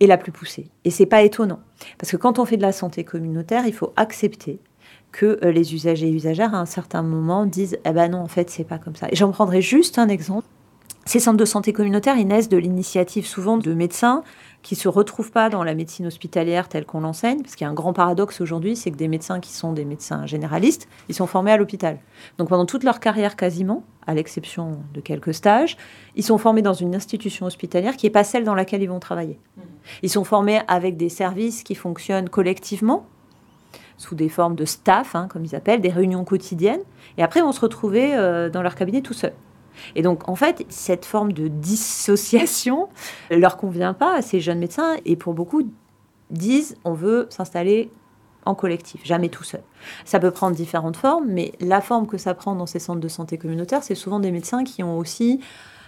est 0.00 0.06
la 0.06 0.16
plus 0.16 0.32
poussée. 0.32 0.68
Et 0.84 0.90
c'est 0.90 1.06
pas 1.06 1.22
étonnant, 1.22 1.58
parce 1.98 2.12
que 2.12 2.16
quand 2.16 2.38
on 2.38 2.44
fait 2.44 2.56
de 2.56 2.62
la 2.62 2.72
santé 2.72 3.04
communautaire, 3.04 3.66
il 3.66 3.74
faut 3.74 3.92
accepter 3.96 4.60
que 5.12 5.38
euh, 5.42 5.50
les 5.50 5.74
usagers 5.74 6.08
et 6.08 6.12
usagères, 6.12 6.54
à 6.54 6.58
un 6.58 6.66
certain 6.66 7.02
moment, 7.02 7.46
disent 7.46 7.78
Eh 7.84 7.92
ben 7.92 8.10
non, 8.10 8.18
en 8.18 8.28
fait, 8.28 8.50
c'est 8.50 8.64
pas 8.64 8.78
comme 8.78 8.96
ça. 8.96 9.08
Et 9.10 9.16
j'en 9.16 9.30
prendrai 9.30 9.62
juste 9.62 9.98
un 9.98 10.08
exemple. 10.08 10.46
Ces 11.08 11.20
centres 11.20 11.38
de 11.38 11.46
santé 11.46 11.72
communautaire, 11.72 12.18
ils 12.18 12.26
naissent 12.26 12.50
de 12.50 12.58
l'initiative 12.58 13.26
souvent 13.26 13.56
de 13.56 13.72
médecins 13.72 14.22
qui 14.62 14.74
se 14.74 14.88
retrouvent 14.88 15.30
pas 15.30 15.48
dans 15.48 15.64
la 15.64 15.74
médecine 15.74 16.06
hospitalière 16.06 16.68
telle 16.68 16.84
qu'on 16.84 17.00
l'enseigne, 17.00 17.40
parce 17.40 17.54
qu'il 17.54 17.64
y 17.64 17.68
a 17.68 17.70
un 17.70 17.74
grand 17.74 17.94
paradoxe 17.94 18.42
aujourd'hui, 18.42 18.76
c'est 18.76 18.90
que 18.90 18.96
des 18.96 19.08
médecins 19.08 19.40
qui 19.40 19.52
sont 19.52 19.72
des 19.72 19.86
médecins 19.86 20.26
généralistes, 20.26 20.86
ils 21.08 21.14
sont 21.14 21.26
formés 21.26 21.50
à 21.50 21.56
l'hôpital. 21.56 21.98
Donc 22.36 22.50
pendant 22.50 22.66
toute 22.66 22.84
leur 22.84 23.00
carrière 23.00 23.36
quasiment, 23.36 23.84
à 24.06 24.12
l'exception 24.12 24.80
de 24.92 25.00
quelques 25.00 25.32
stages, 25.32 25.78
ils 26.14 26.24
sont 26.24 26.36
formés 26.36 26.60
dans 26.60 26.74
une 26.74 26.94
institution 26.94 27.46
hospitalière 27.46 27.96
qui 27.96 28.04
n'est 28.04 28.10
pas 28.10 28.24
celle 28.24 28.44
dans 28.44 28.54
laquelle 28.54 28.82
ils 28.82 28.90
vont 28.90 29.00
travailler. 29.00 29.38
Mmh. 29.56 29.60
Ils 30.02 30.10
sont 30.10 30.24
formés 30.24 30.60
avec 30.68 30.98
des 30.98 31.08
services 31.08 31.62
qui 31.62 31.74
fonctionnent 31.74 32.28
collectivement, 32.28 33.06
sous 33.98 34.14
des 34.14 34.30
formes 34.30 34.54
de 34.54 34.64
staff, 34.64 35.14
hein, 35.14 35.28
comme 35.28 35.44
ils 35.44 35.54
appellent, 35.54 35.82
des 35.82 35.90
réunions 35.90 36.24
quotidiennes. 36.24 36.80
Et 37.18 37.22
après, 37.22 37.42
on 37.42 37.52
se 37.52 37.60
retrouvait 37.60 38.14
euh, 38.14 38.48
dans 38.48 38.62
leur 38.62 38.74
cabinet 38.74 39.02
tout 39.02 39.12
seul. 39.12 39.34
Et 39.94 40.02
donc, 40.02 40.28
en 40.28 40.34
fait, 40.34 40.64
cette 40.70 41.04
forme 41.04 41.32
de 41.32 41.48
dissociation 41.48 42.88
leur 43.30 43.56
convient 43.56 43.92
pas 43.94 44.16
à 44.16 44.22
ces 44.22 44.40
jeunes 44.40 44.60
médecins. 44.60 44.96
Et 45.04 45.16
pour 45.16 45.34
beaucoup, 45.34 45.62
disent 46.30 46.76
on 46.84 46.94
veut 46.94 47.26
s'installer 47.30 47.90
en 48.44 48.54
collectif, 48.54 49.00
jamais 49.04 49.28
tout 49.28 49.44
seul. 49.44 49.62
Ça 50.04 50.18
peut 50.18 50.30
prendre 50.30 50.56
différentes 50.56 50.96
formes, 50.96 51.26
mais 51.28 51.52
la 51.60 51.80
forme 51.80 52.06
que 52.06 52.16
ça 52.16 52.34
prend 52.34 52.54
dans 52.54 52.66
ces 52.66 52.78
centres 52.78 53.00
de 53.00 53.08
santé 53.08 53.36
communautaire, 53.36 53.82
c'est 53.82 53.94
souvent 53.94 54.20
des 54.20 54.30
médecins 54.30 54.64
qui 54.64 54.82
ont 54.82 54.96
aussi 54.96 55.40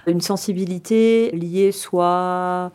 une 0.07 0.21
sensibilité 0.21 1.31
liée 1.31 1.73
soit 1.73 2.71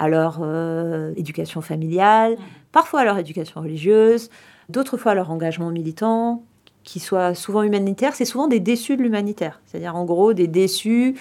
à 0.00 0.08
leur 0.08 0.38
euh, 0.40 1.12
éducation 1.16 1.60
familiale, 1.60 2.36
parfois 2.72 3.00
à 3.00 3.04
leur 3.04 3.18
éducation 3.18 3.60
religieuse, 3.60 4.30
d'autres 4.70 4.96
fois 4.96 5.12
à 5.12 5.14
leur 5.14 5.30
engagement 5.30 5.70
militant, 5.70 6.42
qui 6.84 7.00
soit 7.00 7.34
souvent 7.34 7.62
humanitaire. 7.62 8.14
C'est 8.14 8.24
souvent 8.24 8.48
des 8.48 8.60
déçus 8.60 8.96
de 8.96 9.02
l'humanitaire, 9.02 9.60
c'est-à-dire 9.66 9.94
en 9.94 10.06
gros 10.06 10.32
des 10.32 10.48
déçus 10.48 11.16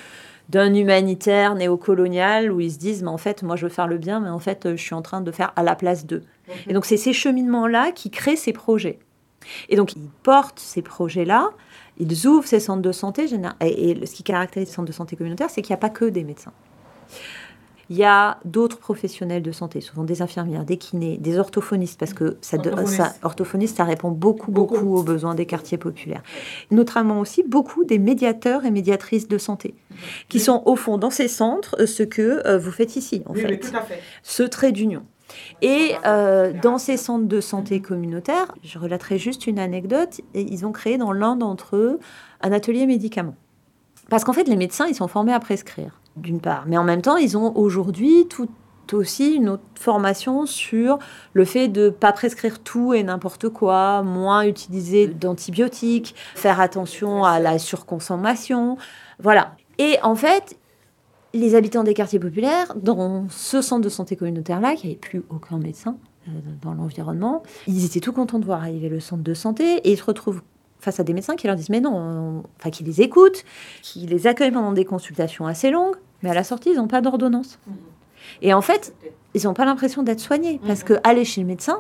d'un 0.48 0.74
humanitaire 0.74 1.56
néocolonial 1.56 2.52
où 2.52 2.62
ils 2.62 2.72
se 2.72 2.80
disent 2.80 3.04
mais 3.04 3.10
en 3.10 3.20
fait 3.20 3.44
moi 3.44 3.56
je 3.56 3.66
veux 3.68 3.72
faire 3.72 3.88
le 3.88 4.00
bien 4.00 4.20
mais 4.20 4.30
en 4.30 4.40
fait 4.40 4.68
je 4.72 4.82
suis 4.82 4.96
en 4.96 5.04
train 5.04 5.22
de 5.22 5.32
faire 5.32 5.52
à 5.58 5.62
la 5.62 5.76
place 5.76 6.06
d'eux. 6.06 6.24
Et 6.68 6.74
donc 6.74 6.86
c'est 6.86 6.98
ces 6.98 7.14
cheminements 7.14 7.68
là 7.68 7.92
qui 7.92 8.10
créent 8.10 8.38
ces 8.38 8.54
projets. 8.54 8.98
Et 9.68 9.76
donc 9.76 9.96
ils 9.96 10.10
portent 10.24 10.60
ces 10.60 10.82
projets 10.82 11.26
là, 11.26 11.50
ils 11.98 12.26
ouvrent 12.28 12.48
ces 12.48 12.62
centres 12.62 12.82
de 12.82 12.92
santé 12.94 13.26
et, 13.62 13.92
et 13.92 14.06
ce 14.06 14.16
qui 14.16 14.24
caractérise 14.24 14.70
les 14.70 14.74
centres 14.74 14.88
de 14.88 14.94
santé 14.94 15.18
communautaire 15.18 15.50
c'est 15.50 15.62
qu'il 15.62 15.74
n'y 15.74 15.80
a 15.80 15.82
pas 15.82 15.90
que 15.90 16.06
des 16.06 16.24
médecins. 16.24 16.54
Il 17.90 17.98
y 17.98 18.04
a 18.04 18.38
d'autres 18.46 18.78
professionnels 18.78 19.42
de 19.42 19.52
santé, 19.52 19.82
souvent 19.82 20.04
des 20.04 20.22
infirmières, 20.22 20.64
des 20.64 20.78
kinés, 20.78 21.18
des 21.18 21.40
orthophonistes, 21.40 22.00
parce 22.00 22.14
que 22.14 22.38
ça, 22.42 22.58
orthophoniste. 23.24 23.78
ça, 23.78 23.84
répond 23.84 24.12
beaucoup, 24.12 24.52
beaucoup, 24.52 24.96
aux 24.96 25.04
besoins 25.04 25.34
des 25.34 25.48
quartiers 25.48 25.78
populaires. 25.78 26.22
Notamment 26.70 27.20
aussi 27.20 27.44
beaucoup 27.44 27.86
des 27.86 27.98
médiateurs 27.98 28.66
et 28.66 28.72
médiatrices 28.72 29.28
de 29.28 29.38
santé, 29.40 29.74
qui 30.28 30.40
sont 30.40 30.62
au 30.66 30.76
fond 30.76 30.98
dans 31.00 31.10
ces 31.10 31.28
centres 31.28 31.76
euh, 31.80 31.88
ce 31.88 32.04
que 32.04 32.46
euh, 32.46 32.60
vous 32.60 32.72
faites 32.72 32.96
ici, 32.96 33.24
en 33.26 33.34
fait. 33.34 33.72
Ce 34.22 34.44
trait 34.44 34.72
d'union. 34.72 35.04
Et 35.62 35.94
euh, 36.06 36.54
dans 36.62 36.78
ces 36.78 36.98
centres 36.98 37.28
de 37.28 37.42
santé 37.42 37.82
communautaires, 37.82 38.54
je 38.64 38.78
relaterai 38.78 39.18
juste 39.18 39.48
une 39.48 39.60
anecdote, 39.60 40.22
ils 40.34 40.66
ont 40.66 40.72
créé 40.72 40.98
dans 40.98 41.12
l'un 41.12 41.36
d'entre 41.36 41.76
eux 41.76 42.00
un 42.42 42.52
atelier 42.52 42.86
médicaments. 42.86 43.36
Parce 44.10 44.24
qu'en 44.24 44.34
fait, 44.34 44.48
les 44.48 44.56
médecins, 44.56 44.88
ils 44.88 44.96
sont 44.96 45.08
formés 45.08 45.34
à 45.34 45.40
prescrire 45.40 46.00
d'une 46.22 46.40
part. 46.40 46.64
Mais 46.68 46.78
en 46.78 46.84
même 46.84 47.02
temps, 47.02 47.18
ils 47.18 47.38
ont 47.38 47.56
aujourd'hui 47.56 48.28
tout 48.30 48.48
aussi 48.94 49.36
une 49.36 49.50
autre 49.50 49.64
formation 49.76 50.46
sur 50.46 51.00
le 51.34 51.46
fait 51.46 51.68
de 51.68 51.86
ne 51.86 51.90
pas 51.90 52.12
prescrire 52.12 52.60
tout 52.60 52.94
et 52.94 53.04
n'importe 53.04 53.50
quoi, 53.50 54.02
moins 54.02 54.44
utiliser 54.44 55.08
d'antibiotiques, 55.08 56.16
faire 56.36 56.60
attention 56.60 57.24
à 57.24 57.40
la 57.40 57.60
surconsommation. 57.60 58.78
Voilà. 59.20 59.56
Et 59.78 59.98
en 60.04 60.16
fait, 60.16 60.58
les 61.34 61.56
habitants 61.56 61.84
des 61.84 61.94
quartiers 61.94 62.20
populaires, 62.20 62.74
dans 62.76 63.28
ce 63.30 63.62
centre 63.62 63.84
de 63.84 63.90
santé 63.90 64.16
communautaire-là, 64.16 64.76
qui 64.76 64.88
n'avait 64.88 65.00
plus 65.00 65.24
aucun 65.30 65.58
médecin 65.58 65.98
euh, 66.28 66.32
dans 66.62 66.74
l'environnement, 66.74 67.44
ils 67.68 67.86
étaient 67.86 68.00
tout 68.00 68.14
contents 68.14 68.40
de 68.40 68.46
voir 68.46 68.62
arriver 68.62 68.90
le 68.90 69.00
centre 69.00 69.24
de 69.24 69.34
santé 69.34 69.78
et 69.84 69.92
ils 69.92 69.98
se 69.98 70.04
retrouvent 70.04 70.42
face 70.80 71.00
à 71.00 71.04
des 71.04 71.14
médecins 71.14 71.36
qui 71.36 71.46
leur 71.46 71.58
disent 71.58 71.70
mais 71.70 71.82
non, 71.82 72.44
enfin 72.58 72.70
qui 72.70 72.86
les 72.86 73.02
écoutent, 73.02 73.44
qui 73.82 74.08
les 74.08 74.28
accueillent 74.28 74.52
pendant 74.52 74.72
des 74.72 74.86
consultations 74.86 75.46
assez 75.46 75.72
longues, 75.72 75.98
mais 76.22 76.30
à 76.30 76.34
la 76.34 76.44
sortie, 76.44 76.72
ils 76.72 76.78
n'ont 76.78 76.88
pas 76.88 77.02
d'ordonnance. 77.02 77.60
Mhm. 77.68 77.76
Et 78.42 78.54
en 78.54 78.62
fait, 78.62 78.94
ils 79.34 79.44
n'ont 79.46 79.54
pas 79.54 79.66
l'impression 79.66 80.04
d'être 80.04 80.20
soignés. 80.20 80.60
Parce 80.66 80.84
que 80.84 80.94
aller 81.04 81.26
chez 81.26 81.42
le 81.42 81.48
médecin, 81.48 81.80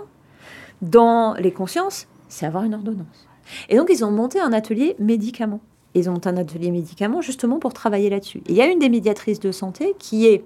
dans 0.81 1.33
les 1.33 1.51
consciences, 1.51 2.07
c'est 2.27 2.45
avoir 2.45 2.63
une 2.63 2.73
ordonnance. 2.73 3.27
Et 3.67 3.77
donc, 3.77 3.89
ils 3.91 4.05
ont 4.05 4.11
monté 4.11 4.39
un 4.39 4.53
atelier 4.53 4.95
médicaments. 4.99 5.61
Ils 5.95 6.09
ont 6.09 6.21
un 6.25 6.37
atelier 6.37 6.71
médicaments 6.71 7.21
justement 7.21 7.57
pour 7.59 7.73
travailler 7.73 8.09
là-dessus. 8.09 8.41
Il 8.47 8.55
y 8.55 8.61
a 8.61 8.67
une 8.67 8.79
des 8.79 8.89
médiatrices 8.89 9.39
de 9.39 9.51
santé 9.51 9.95
qui 9.97 10.27
est 10.27 10.45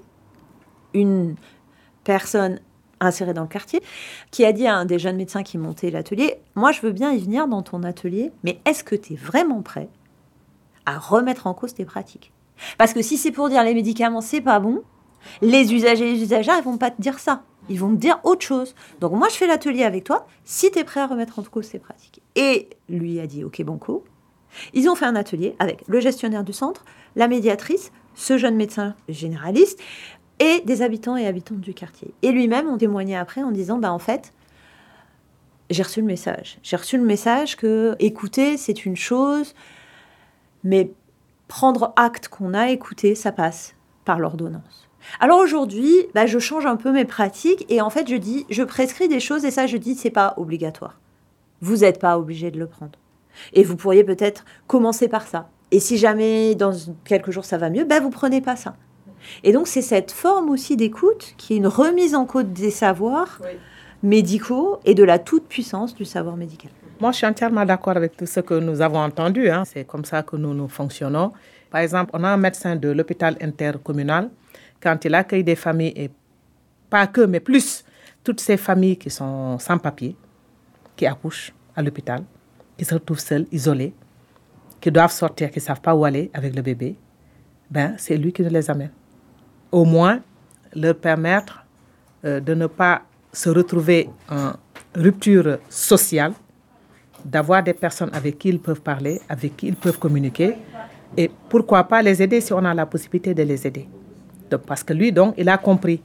une 0.94 1.36
personne 2.04 2.60
insérée 3.00 3.34
dans 3.34 3.42
le 3.42 3.48
quartier, 3.48 3.82
qui 4.32 4.46
a 4.46 4.54
dit 4.54 4.66
à 4.66 4.76
un 4.76 4.86
des 4.86 5.00
jeunes 5.00 5.18
médecins 5.18 5.44
qui 5.44 5.58
montait 5.58 5.92
l'atelier, 5.92 6.40
moi 6.56 6.72
je 6.72 6.82
veux 6.82 6.92
bien 6.92 7.12
y 7.12 7.20
venir 7.20 7.48
dans 7.48 7.62
ton 7.62 7.84
atelier, 7.84 8.32
mais 8.44 8.60
est-ce 8.66 8.84
que 8.84 8.96
tu 8.96 9.14
es 9.14 9.16
vraiment 9.18 9.62
prêt 9.62 9.90
à 10.86 10.98
remettre 10.98 11.48
en 11.48 11.54
cause 11.54 11.74
tes 11.74 11.86
pratiques? 11.86 12.32
Parce 12.78 12.94
que 12.94 13.02
si 13.02 13.18
c'est 13.18 13.32
pour 13.32 13.50
dire 13.50 13.64
les 13.64 13.74
médicaments, 13.74 14.22
c'est 14.22 14.42
pas 14.42 14.60
bon, 14.60 14.84
les 15.42 15.74
usagers 15.74 16.10
et 16.10 16.14
les 16.14 16.24
usagères, 16.24 16.58
ils 16.58 16.64
vont 16.64 16.78
pas 16.78 16.92
te 16.92 17.02
dire 17.02 17.20
ça. 17.20 17.44
Ils 17.70 17.80
vont 17.80 17.90
me 17.90 17.98
dire 17.98 18.20
autre 18.24 18.46
chose. 18.46 18.76
Donc 19.00 19.14
moi, 19.14 19.30
je 19.30 19.36
fais 19.36 19.48
l'atelier 19.48 19.84
avec 19.84 20.04
toi 20.04 20.28
si 20.44 20.70
tu 20.72 20.80
es 20.80 20.84
prêt 20.84 21.00
à 21.00 21.08
remettre 21.08 21.40
en 21.40 21.44
cause 21.44 21.70
tes 21.70 21.80
pratiques. 21.80 22.22
Et 22.36 22.70
lui 22.90 23.20
a 23.20 23.28
dit, 23.28 23.44
OK, 23.44 23.62
banco. 23.64 24.04
Ils 24.74 24.90
ont 24.90 24.96
fait 24.96 25.06
un 25.06 25.16
atelier 25.16 25.56
avec 25.60 25.84
le 25.88 26.00
gestionnaire 26.00 26.44
du 26.44 26.54
centre, 26.54 26.84
la 27.16 27.28
médiatrice, 27.28 27.92
ce 28.16 28.38
jeune 28.38 28.56
médecin 28.56 28.96
généraliste 29.10 29.80
et 30.40 30.62
des 30.66 30.82
habitants 30.82 31.16
et 31.16 31.26
habitantes 31.26 31.62
du 31.62 31.74
quartier. 31.74 32.14
Et 32.22 32.32
lui-même 32.32 32.68
ont 32.68 32.78
témoigné 32.78 33.16
après 33.16 33.42
en 33.42 33.52
disant, 33.52 33.78
bah 33.78 33.92
en 33.92 34.00
fait, 34.00 34.34
j'ai 35.70 35.84
reçu 35.84 36.02
le 36.02 36.08
message. 36.08 36.60
J'ai 36.64 36.76
reçu 36.76 36.98
le 36.98 37.04
message 37.04 37.56
que 37.56 37.96
écouter, 38.00 38.58
c'est 38.58 38.86
une 38.86 38.96
chose, 38.96 39.56
mais 40.64 40.92
prendre 41.48 41.94
acte 41.96 42.28
qu'on 42.28 42.54
a 42.54 42.70
écouté, 42.70 43.16
ça 43.16 43.32
passe 43.32 43.76
par 44.06 44.20
l'ordonnance. 44.20 44.90
Alors 45.20 45.40
aujourd'hui, 45.40 45.94
bah, 46.14 46.26
je 46.26 46.40
change 46.40 46.66
un 46.66 46.76
peu 46.76 46.92
mes 46.92 47.06
pratiques 47.06 47.66
et 47.70 47.82
en 47.82 47.90
fait, 47.90 48.08
je 48.08 48.16
dis, 48.16 48.46
je 48.50 48.64
prescris 48.64 49.08
des 49.08 49.20
choses 49.20 49.46
et 49.46 49.52
ça, 49.52 49.68
je 49.68 49.78
dis, 49.78 49.96
c'est 49.96 50.10
pas 50.10 50.34
obligatoire. 50.38 51.00
Vous 51.62 51.78
n'êtes 51.78 52.00
pas 52.00 52.18
obligé 52.18 52.52
de 52.52 52.60
le 52.60 52.68
prendre. 52.68 52.98
Et 53.54 53.64
vous 53.64 53.76
pourriez 53.76 54.04
peut-être 54.04 54.46
commencer 54.68 55.08
par 55.08 55.28
ça. 55.28 55.50
Et 55.72 55.80
si 55.80 55.98
jamais 55.98 56.56
dans 56.56 56.72
quelques 57.04 57.32
jours 57.32 57.46
ça 57.46 57.58
va 57.58 57.70
mieux, 57.70 57.84
bah, 57.84 58.00
vous 58.00 58.10
prenez 58.10 58.42
pas 58.42 58.56
ça. 58.56 58.76
Et 59.44 59.54
donc, 59.54 59.68
c'est 59.68 59.82
cette 59.82 60.12
forme 60.12 60.50
aussi 60.50 60.76
d'écoute 60.76 61.34
qui 61.38 61.54
est 61.54 61.58
une 61.58 61.68
remise 61.68 62.16
en 62.16 62.26
cause 62.26 62.46
des 62.46 62.72
savoirs 62.72 63.40
médicaux 64.04 64.80
et 64.86 64.96
de 64.96 65.04
la 65.04 65.18
toute-puissance 65.18 65.96
du 65.96 66.06
savoir 66.06 66.36
médical. 66.36 66.72
Moi, 67.04 67.12
je 67.12 67.18
suis 67.18 67.28
entièrement 67.28 67.66
d'accord 67.66 67.98
avec 67.98 68.16
tout 68.16 68.26
ce 68.26 68.40
que 68.40 68.54
nous 68.54 68.80
avons 68.80 69.00
entendu. 69.00 69.50
hein. 69.50 69.66
C'est 69.66 69.84
comme 69.84 70.06
ça 70.06 70.24
que 70.24 70.38
nous, 70.38 70.54
nous 70.54 70.70
fonctionnons. 70.70 71.34
Par 71.70 71.82
exemple, 71.82 72.12
on 72.14 72.24
a 72.24 72.30
un 72.30 72.38
médecin 72.38 72.78
de 72.78 72.88
l'hôpital 72.92 73.36
intercommunal. 73.42 74.30
Quand 74.82 75.04
il 75.04 75.14
accueille 75.14 75.44
des 75.44 75.58
familles, 75.58 75.92
et 75.98 76.10
pas 76.90 77.08
que, 77.08 77.20
mais 77.20 77.42
plus, 77.42 77.84
toutes 78.24 78.40
ces 78.40 78.56
familles 78.56 78.96
qui 78.96 79.10
sont 79.10 79.60
sans 79.60 79.78
papier, 79.80 80.16
qui 80.96 81.06
accouchent 81.06 81.52
à 81.76 81.82
l'hôpital, 81.82 82.24
qui 82.78 82.86
se 82.86 82.94
retrouvent 82.94 83.20
seules, 83.20 83.48
isolées, 83.52 83.94
qui 84.80 84.90
doivent 84.90 85.12
sortir, 85.12 85.52
qui 85.52 85.60
ne 85.60 85.64
savent 85.64 85.82
pas 85.82 85.94
où 85.94 86.06
aller 86.06 86.32
avec 86.34 86.56
le 86.56 86.62
bébé, 86.62 86.96
ben, 87.70 87.96
c'est 87.98 88.16
lui 88.16 88.32
qui 88.32 88.44
les 88.44 88.72
amène. 88.72 88.92
Au 89.74 89.84
moins, 89.84 90.22
leur 90.74 90.96
permettre 90.96 91.66
euh, 92.24 92.40
de 92.40 92.54
ne 92.54 92.68
pas 92.68 93.02
se 93.34 93.50
retrouver 93.50 94.10
en 94.30 94.54
rupture 94.96 95.58
sociale, 95.68 96.32
d'avoir 97.26 97.64
des 97.64 97.74
personnes 97.74 98.10
avec 98.14 98.38
qui 98.38 98.50
ils 98.50 98.60
peuvent 98.60 98.82
parler, 98.82 99.22
avec 99.30 99.56
qui 99.58 99.68
ils 99.68 99.76
peuvent 99.76 100.00
communiquer, 100.00 100.56
et 101.16 101.30
pourquoi 101.50 101.84
pas 101.84 102.02
les 102.02 102.22
aider 102.22 102.42
si 102.42 102.54
on 102.54 102.64
a 102.66 102.74
la 102.74 102.86
possibilité 102.86 103.34
de 103.34 103.44
les 103.44 103.66
aider. 103.68 103.88
Donc, 104.50 104.62
parce 104.62 104.84
que 104.84 104.94
lui, 104.94 105.12
donc, 105.12 105.36
il 105.38 105.48
a 105.50 105.58
compris. 105.58 106.02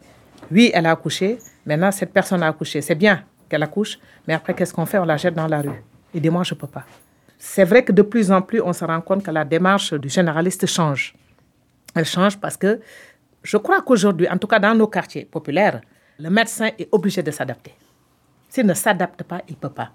Oui, 0.51 0.71
elle 0.73 0.87
a 0.87 0.93
accouché, 0.93 1.39
maintenant 1.67 1.91
cette 1.91 2.13
personne 2.13 2.43
a 2.43 2.49
accouché. 2.49 2.81
C'est 2.81 2.95
bien 2.95 3.25
qu'elle 3.49 3.63
accouche, 3.63 3.99
mais 4.27 4.35
après, 4.35 4.55
qu'est-ce 4.55 4.73
qu'on 4.73 4.87
fait? 4.87 4.99
On 4.99 5.05
la 5.05 5.17
jette 5.17 5.35
dans 5.35 5.47
la 5.47 5.61
rue. 5.61 5.83
Il 6.15 6.21
dit, 6.21 6.31
moi, 6.31 6.43
je 6.43 6.55
ne 6.55 6.61
peux 6.61 6.67
pas. 6.67 6.85
C'est 7.39 7.65
vrai 7.65 7.85
que 7.85 7.93
de 7.93 8.03
plus 8.03 8.33
en 8.33 8.43
plus, 8.43 8.61
on 8.61 8.73
se 8.73 8.85
rend 8.85 9.01
compte 9.01 9.23
que 9.23 9.31
la 9.31 9.45
démarche 9.45 9.95
du 9.95 10.09
généraliste 10.09 10.67
change. 10.67 11.15
Elle 11.95 12.05
change 12.05 12.39
parce 12.39 12.57
que 12.57 12.81
je 13.43 13.57
crois 13.57 13.83
qu'aujourd'hui, 13.83 14.29
en 14.29 14.37
tout 14.37 14.47
cas 14.47 14.59
dans 14.59 14.75
nos 14.75 14.89
quartiers 14.89 15.25
populaires, 15.25 15.81
le 16.19 16.31
médecin 16.31 16.71
est 16.79 16.89
obligé 16.91 17.23
de 17.23 17.31
s'adapter. 17.31 17.73
S'il 18.49 18.67
ne 18.67 18.75
s'adapte 18.75 19.23
pas, 19.23 19.41
il 19.49 19.53
ne 19.53 19.57
peut 19.57 19.71
pas. 19.71 19.91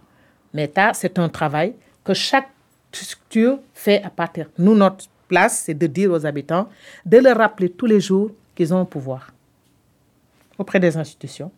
Mais 0.53 0.71
c'est 0.93 1.17
un 1.19 1.29
travail 1.29 1.73
que 2.03 2.13
chaque 2.13 2.49
structure 2.91 3.59
fait 3.73 4.03
à 4.03 4.09
partir. 4.09 4.47
Nous, 4.57 4.75
notre 4.75 5.05
place, 5.27 5.63
c'est 5.65 5.73
de 5.73 5.87
dire 5.87 6.11
aux 6.11 6.25
habitants, 6.25 6.69
de 7.05 7.17
leur 7.17 7.37
rappeler 7.37 7.69
tous 7.69 7.85
les 7.85 7.99
jours 7.99 8.31
qu'ils 8.55 8.73
ont 8.73 8.79
un 8.79 8.85
pouvoir 8.85 9.31
auprès 10.57 10.79
des 10.79 10.95
institutions, 10.97 11.51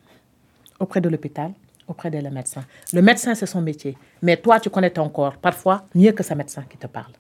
auprès 0.79 1.01
de 1.01 1.09
l'hôpital, 1.09 1.51
auprès 1.87 2.09
des 2.09 2.21
médecins. 2.21 2.63
Le 2.93 3.01
médecin, 3.01 3.35
c'est 3.35 3.45
son 3.45 3.61
métier. 3.61 3.97
Mais 4.21 4.37
toi, 4.37 4.59
tu 4.59 4.69
connais 4.69 4.89
ton 4.89 5.09
corps, 5.09 5.35
parfois 5.35 5.85
mieux 5.93 6.11
que 6.11 6.23
ce 6.23 6.33
médecin 6.33 6.63
qui 6.69 6.77
te 6.77 6.87
parle. 6.87 7.11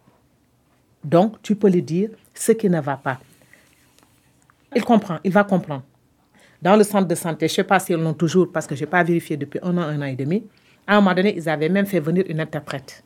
Donc, 1.03 1.41
tu 1.41 1.55
peux 1.55 1.69
lui 1.69 1.83
dire 1.83 2.09
ce 2.33 2.53
qui 2.53 2.69
ne 2.69 2.79
va 2.79 2.97
pas. 2.97 3.19
Il 4.75 4.83
comprend, 4.83 5.19
il 5.23 5.31
va 5.31 5.43
comprendre. 5.43 5.83
Dans 6.61 6.75
le 6.75 6.83
centre 6.83 7.07
de 7.07 7.15
santé, 7.15 7.47
je 7.47 7.53
ne 7.53 7.55
sais 7.57 7.63
pas 7.63 7.79
s'ils 7.79 7.97
l'ont 7.97 8.13
toujours, 8.13 8.51
parce 8.51 8.65
que 8.65 8.75
je 8.75 8.81
n'ai 8.81 8.89
pas 8.89 9.03
vérifié 9.03 9.37
depuis 9.37 9.59
un 9.61 9.77
an, 9.77 9.81
un 9.81 10.01
an 10.01 10.05
et 10.05 10.15
demi. 10.15 10.43
À 10.87 10.93
un 10.97 11.01
moment 11.01 11.15
donné, 11.15 11.35
ils 11.35 11.49
avaient 11.49 11.69
même 11.69 11.85
fait 11.85 11.99
venir 11.99 12.25
une 12.29 12.39
interprète 12.39 13.03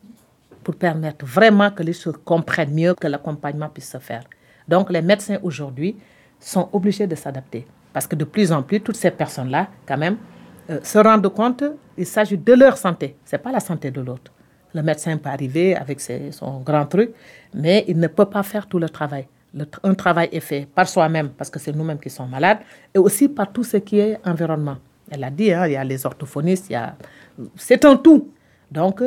pour 0.62 0.74
permettre 0.76 1.24
vraiment 1.24 1.70
que 1.70 1.82
les 1.82 1.94
choses 1.94 2.18
comprennent 2.24 2.74
mieux, 2.74 2.94
que 2.94 3.06
l'accompagnement 3.06 3.68
puisse 3.70 3.90
se 3.90 3.98
faire. 3.98 4.22
Donc, 4.68 4.90
les 4.90 5.00
médecins 5.00 5.38
aujourd'hui 5.42 5.96
sont 6.38 6.68
obligés 6.72 7.06
de 7.06 7.14
s'adapter. 7.14 7.66
Parce 7.92 8.06
que 8.06 8.14
de 8.14 8.24
plus 8.24 8.52
en 8.52 8.62
plus, 8.62 8.80
toutes 8.80 8.96
ces 8.96 9.10
personnes-là, 9.10 9.68
quand 9.86 9.96
même, 9.96 10.18
euh, 10.68 10.78
se 10.82 10.98
rendent 10.98 11.28
compte 11.32 11.64
qu'il 11.96 12.06
s'agit 12.06 12.36
de 12.36 12.52
leur 12.52 12.76
santé. 12.76 13.16
Ce 13.24 13.34
n'est 13.34 13.42
pas 13.42 13.50
la 13.50 13.60
santé 13.60 13.90
de 13.90 14.00
l'autre. 14.02 14.30
Le 14.74 14.82
médecin 14.82 15.16
peut 15.16 15.30
arriver 15.30 15.74
avec 15.74 16.00
ses- 16.00 16.30
son 16.32 16.60
grand 16.60 16.84
truc, 16.86 17.12
mais 17.54 17.84
il 17.88 17.98
ne 17.98 18.06
peut 18.06 18.26
pas 18.26 18.42
faire 18.42 18.66
tout 18.66 18.78
le 18.78 18.88
travail. 18.88 19.26
Un 19.82 19.94
travail 19.94 20.28
est 20.30 20.38
fait 20.40 20.68
par 20.72 20.86
soi-même, 20.88 21.30
parce 21.30 21.50
que 21.50 21.58
c'est 21.58 21.74
nous-mêmes 21.74 21.98
qui 21.98 22.10
sommes 22.10 22.30
malades, 22.30 22.58
et 22.94 22.98
aussi 22.98 23.28
par 23.28 23.50
tout 23.50 23.64
ce 23.64 23.78
qui 23.78 23.98
est 23.98 24.18
environnement. 24.24 24.76
Elle 25.10 25.24
a 25.24 25.30
dit, 25.30 25.52
hein, 25.52 25.66
il 25.66 25.72
y 25.72 25.76
a 25.76 25.82
les 25.82 26.06
orthophonistes, 26.06 26.66
il 26.70 26.74
y 26.74 26.76
a... 26.76 26.94
c'est 27.56 27.84
un 27.84 27.96
tout. 27.96 28.28
Donc, 28.70 29.02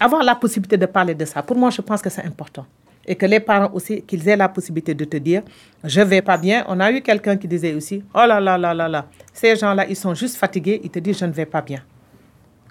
avoir 0.00 0.22
la 0.22 0.34
possibilité 0.34 0.76
de 0.76 0.86
parler 0.86 1.14
de 1.14 1.24
ça, 1.24 1.42
pour 1.42 1.56
moi, 1.56 1.70
je 1.70 1.80
pense 1.80 2.02
que 2.02 2.10
c'est 2.10 2.24
important. 2.24 2.66
Et 3.04 3.16
que 3.16 3.26
les 3.26 3.40
parents 3.40 3.70
aussi, 3.72 4.02
qu'ils 4.02 4.28
aient 4.28 4.36
la 4.36 4.48
possibilité 4.48 4.94
de 4.94 5.04
te 5.04 5.16
dire, 5.16 5.42
je 5.82 6.00
vais 6.00 6.22
pas 6.22 6.36
bien. 6.36 6.64
On 6.68 6.78
a 6.78 6.90
eu 6.92 7.00
quelqu'un 7.02 7.36
qui 7.36 7.48
disait 7.48 7.74
aussi, 7.74 8.04
oh 8.14 8.24
là 8.26 8.40
là 8.40 8.56
là 8.56 8.72
là 8.72 8.88
là, 8.88 9.06
ces 9.32 9.56
gens-là, 9.56 9.86
ils 9.88 9.96
sont 9.96 10.14
juste 10.14 10.36
fatigués, 10.36 10.80
ils 10.84 10.90
te 10.90 11.00
disent, 11.00 11.18
je 11.18 11.24
ne 11.24 11.32
vais 11.32 11.46
pas 11.46 11.62
bien. 11.62 11.82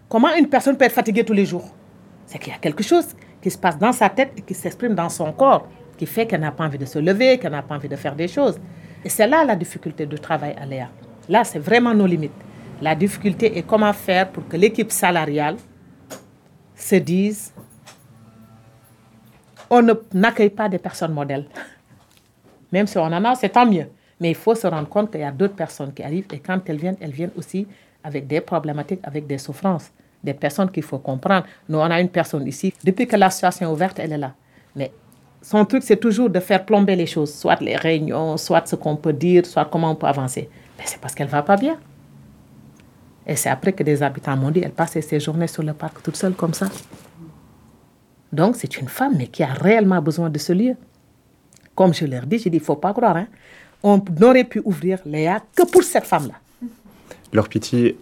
Comment 0.07 0.33
une 0.35 0.47
personne 0.47 0.77
peut 0.77 0.85
être 0.85 0.93
fatiguée 0.93 1.23
tous 1.23 1.33
les 1.33 1.45
jours? 1.45 1.69
C'est 2.25 2.39
qu'il 2.39 2.53
y 2.53 2.55
a 2.55 2.59
quelque 2.59 2.83
chose 2.83 3.07
qui 3.41 3.51
se 3.51 3.57
passe 3.57 3.77
dans 3.77 3.91
sa 3.91 4.09
tête 4.09 4.31
et 4.37 4.41
qui 4.41 4.53
s'exprime 4.53 4.95
dans 4.95 5.09
son 5.09 5.31
corps, 5.33 5.67
qui 5.97 6.05
fait 6.05 6.25
qu'elle 6.25 6.41
n'a 6.41 6.51
pas 6.51 6.65
envie 6.65 6.77
de 6.77 6.85
se 6.85 6.99
lever, 6.99 7.37
qu'elle 7.37 7.51
n'a 7.51 7.61
pas 7.61 7.75
envie 7.75 7.89
de 7.89 7.95
faire 7.95 8.15
des 8.15 8.27
choses. 8.27 8.59
Et 9.03 9.09
c'est 9.09 9.27
là 9.27 9.43
la 9.43 9.55
difficulté 9.55 10.05
du 10.05 10.15
travail 10.19 10.55
à 10.61 10.65
Léa. 10.65 10.89
Là, 11.27 11.43
c'est 11.43 11.59
vraiment 11.59 11.93
nos 11.93 12.05
limites. 12.05 12.31
La 12.81 12.95
difficulté 12.95 13.57
est 13.57 13.61
comment 13.61 13.93
faire 13.93 14.31
pour 14.31 14.47
que 14.47 14.57
l'équipe 14.57 14.91
salariale 14.91 15.57
se 16.75 16.95
dise 16.95 17.53
on 19.69 19.87
n'accueille 20.13 20.49
pas 20.49 20.67
des 20.67 20.79
personnes 20.79 21.13
modèles. 21.13 21.45
Même 22.73 22.87
si 22.87 22.97
on 22.97 23.03
en 23.03 23.23
a, 23.23 23.35
c'est 23.35 23.49
tant 23.49 23.65
mieux. 23.65 23.85
Mais 24.19 24.29
il 24.31 24.35
faut 24.35 24.53
se 24.53 24.67
rendre 24.67 24.89
compte 24.89 25.11
qu'il 25.11 25.21
y 25.21 25.23
a 25.23 25.31
d'autres 25.31 25.55
personnes 25.55 25.93
qui 25.93 26.03
arrivent 26.03 26.27
et 26.33 26.39
quand 26.39 26.59
elles 26.67 26.77
viennent, 26.77 26.97
elles 26.99 27.11
viennent 27.11 27.31
aussi 27.37 27.65
avec 28.03 28.27
des 28.27 28.41
problématiques, 28.41 28.99
avec 29.03 29.27
des 29.27 29.37
souffrances, 29.37 29.91
des 30.23 30.33
personnes 30.33 30.69
qu'il 30.69 30.83
faut 30.83 30.99
comprendre. 30.99 31.45
Nous, 31.69 31.77
on 31.77 31.89
a 31.89 32.01
une 32.01 32.09
personne 32.09 32.45
ici, 32.47 32.73
depuis 32.83 33.07
que 33.07 33.15
l'association 33.15 33.69
est 33.69 33.71
ouverte, 33.71 33.99
elle 33.99 34.11
est 34.11 34.17
là. 34.17 34.33
Mais 34.75 34.91
son 35.41 35.65
truc, 35.65 35.83
c'est 35.83 35.97
toujours 35.97 36.29
de 36.29 36.39
faire 36.39 36.65
plomber 36.65 36.95
les 36.95 37.07
choses, 37.07 37.33
soit 37.33 37.61
les 37.61 37.75
réunions, 37.75 38.37
soit 38.37 38.67
ce 38.67 38.75
qu'on 38.75 38.95
peut 38.95 39.13
dire, 39.13 39.45
soit 39.45 39.65
comment 39.65 39.91
on 39.91 39.95
peut 39.95 40.07
avancer. 40.07 40.49
Mais 40.77 40.83
c'est 40.85 40.99
parce 40.99 41.15
qu'elle 41.15 41.27
ne 41.27 41.31
va 41.31 41.43
pas 41.43 41.57
bien. 41.57 41.77
Et 43.25 43.35
c'est 43.35 43.49
après 43.49 43.73
que 43.73 43.83
des 43.83 44.01
habitants 44.01 44.35
m'ont 44.35 44.51
dit, 44.51 44.61
elle 44.63 44.71
passe 44.71 44.99
ses 44.99 45.19
journées 45.19 45.47
sur 45.47 45.63
le 45.63 45.73
parc 45.73 46.01
toute 46.01 46.15
seule 46.15 46.33
comme 46.33 46.53
ça. 46.53 46.67
Donc, 48.31 48.55
c'est 48.55 48.77
une 48.77 48.87
femme, 48.87 49.13
mais 49.17 49.27
qui 49.27 49.43
a 49.43 49.53
réellement 49.53 50.01
besoin 50.01 50.29
de 50.29 50.37
ce 50.39 50.53
lieu. 50.53 50.75
Comme 51.75 51.93
je 51.93 52.05
leur 52.05 52.25
dis, 52.25 52.39
j'ai 52.39 52.49
dit, 52.49 52.57
il 52.57 52.61
ne 52.61 52.65
faut 52.65 52.75
pas 52.75 52.93
croire. 52.93 53.17
hein. 53.17 53.27
On 53.83 54.01
n'aurait 54.19 54.43
pu 54.43 54.61
ouvrir 54.63 54.99
Léa 55.05 55.41
que 55.55 55.63
pour 55.69 55.83
cette 55.83 56.05
femme-là. 56.05 56.35
Leur 57.33 57.49
pitié, 57.49 57.97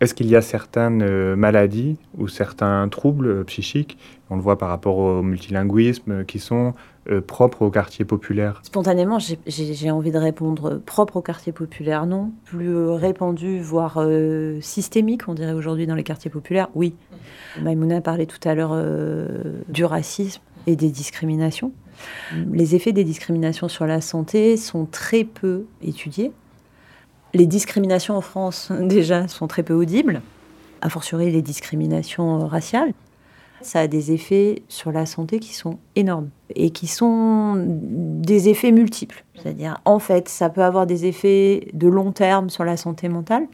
est-ce 0.00 0.14
qu'il 0.14 0.26
y 0.26 0.36
a 0.36 0.42
certaines 0.42 1.02
euh, 1.02 1.36
maladies 1.36 1.96
ou 2.18 2.26
certains 2.28 2.88
troubles 2.88 3.28
euh, 3.28 3.44
psychiques, 3.44 3.98
on 4.30 4.36
le 4.36 4.42
voit 4.42 4.58
par 4.58 4.68
rapport 4.68 4.98
au 4.98 5.22
multilinguisme, 5.22 6.10
euh, 6.10 6.24
qui 6.24 6.38
sont 6.38 6.74
euh, 7.10 7.20
propres 7.20 7.62
au 7.62 7.70
quartier 7.70 8.04
populaire 8.04 8.60
Spontanément, 8.62 9.18
j'ai- 9.18 9.90
envie 9.90 10.10
de 10.12 10.18
répondre 10.18 10.78
propre 10.84 11.16
au 11.16 11.22
quartier 11.22 11.52
populaire, 11.52 12.06
non. 12.06 12.30
Plus 12.44 12.68
euh, 12.74 12.92
répandu, 12.92 13.60
voire 13.60 13.94
euh, 13.98 14.60
systémique, 14.60 15.28
on 15.28 15.34
dirait 15.34 15.52
aujourd'hui 15.52 15.86
dans 15.86 15.94
les 15.96 16.04
quartiers 16.04 16.30
populaires, 16.30 16.68
oui. 16.74 16.94
Maïmouna 17.60 18.00
parlait 18.00 18.26
tout 18.26 18.38
à 18.48 18.54
l'heure 18.54 18.70
euh, 18.72 19.26
du 19.68 19.84
racisme 19.84 20.40
et 20.66 20.76
des 20.76 20.90
discriminations. 20.90 21.72
Les 22.52 22.74
effets 22.74 22.92
des 22.92 23.04
discriminations 23.04 23.68
sur 23.68 23.86
la 23.86 24.00
santé 24.00 24.56
sont 24.56 24.86
très 24.86 25.24
peu 25.24 25.64
étudiés. 25.82 26.32
Les 27.34 27.46
discriminations 27.46 28.16
en 28.16 28.20
France, 28.20 28.70
déjà, 28.80 29.26
sont 29.28 29.46
très 29.48 29.62
peu 29.62 29.74
audibles, 29.74 30.22
a 30.80 30.88
fortiori 30.88 31.30
les 31.30 31.42
discriminations 31.42 32.42
euh, 32.42 32.46
raciales. 32.46 32.92
Ça 33.64 33.80
a 33.80 33.86
des 33.86 34.12
effets 34.12 34.62
sur 34.68 34.92
la 34.92 35.06
santé 35.06 35.38
qui 35.38 35.54
sont 35.54 35.78
énormes 35.96 36.30
et 36.54 36.70
qui 36.70 36.86
sont 36.86 37.54
des 37.56 38.48
effets 38.48 38.72
multiples. 38.72 39.24
C'est-à-dire, 39.36 39.78
en 39.84 39.98
fait, 39.98 40.28
ça 40.28 40.50
peut 40.50 40.62
avoir 40.62 40.86
des 40.86 41.06
effets 41.06 41.68
de 41.72 41.88
long 41.88 42.12
terme 42.12 42.50
sur 42.50 42.64
la 42.64 42.76
santé 42.76 43.08
mentale, 43.08 43.46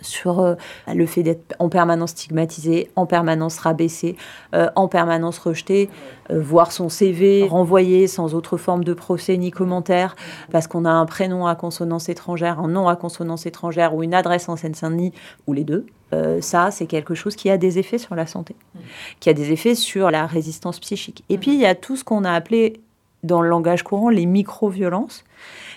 sur 0.00 0.40
euh, 0.40 0.54
le 0.94 1.06
fait 1.06 1.22
d'être 1.22 1.54
en 1.58 1.68
permanence 1.68 2.10
stigmatisé, 2.10 2.90
en 2.96 3.06
permanence 3.06 3.58
rabaissé, 3.58 4.16
euh, 4.54 4.68
en 4.76 4.88
permanence 4.88 5.38
rejeté, 5.38 5.90
euh, 6.30 6.40
voir 6.40 6.72
son 6.72 6.88
CV 6.88 7.46
renvoyé 7.48 8.06
sans 8.06 8.34
autre 8.34 8.56
forme 8.56 8.84
de 8.84 8.94
procès 8.94 9.36
ni 9.36 9.50
commentaire, 9.50 10.14
parce 10.50 10.66
qu'on 10.66 10.84
a 10.84 10.90
un 10.90 11.06
prénom 11.06 11.46
à 11.46 11.54
consonance 11.54 12.08
étrangère, 12.08 12.60
un 12.60 12.68
nom 12.68 12.88
à 12.88 12.96
consonance 12.96 13.46
étrangère 13.46 13.94
ou 13.94 14.02
une 14.02 14.14
adresse 14.14 14.48
en 14.48 14.56
Seine-Saint-Denis, 14.56 15.12
ou 15.46 15.52
les 15.52 15.64
deux. 15.64 15.86
Ça, 16.40 16.70
c'est 16.70 16.86
quelque 16.86 17.14
chose 17.14 17.36
qui 17.36 17.50
a 17.50 17.58
des 17.58 17.78
effets 17.78 17.98
sur 17.98 18.14
la 18.14 18.26
santé, 18.26 18.56
qui 19.20 19.28
a 19.28 19.34
des 19.34 19.52
effets 19.52 19.74
sur 19.74 20.10
la 20.10 20.26
résistance 20.26 20.80
psychique. 20.80 21.24
Et 21.28 21.38
puis, 21.38 21.52
il 21.52 21.60
y 21.60 21.66
a 21.66 21.74
tout 21.74 21.96
ce 21.96 22.04
qu'on 22.04 22.24
a 22.24 22.32
appelé 22.32 22.80
dans 23.24 23.42
le 23.42 23.48
langage 23.48 23.82
courant 23.82 24.10
les 24.10 24.26
micro-violences 24.26 25.24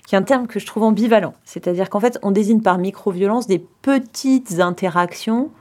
qui 0.07 0.15
est 0.15 0.17
un 0.17 0.23
terme 0.23 0.47
que 0.47 0.59
je 0.59 0.65
trouve 0.65 0.83
ambivalent. 0.83 1.33
C'est-à-dire 1.43 1.89
qu'en 1.89 1.99
fait, 1.99 2.19
on 2.21 2.31
désigne 2.31 2.61
par 2.61 2.77
micro-violence 2.77 3.47
des 3.47 3.59
petites 3.81 4.59
interactions 4.59 5.51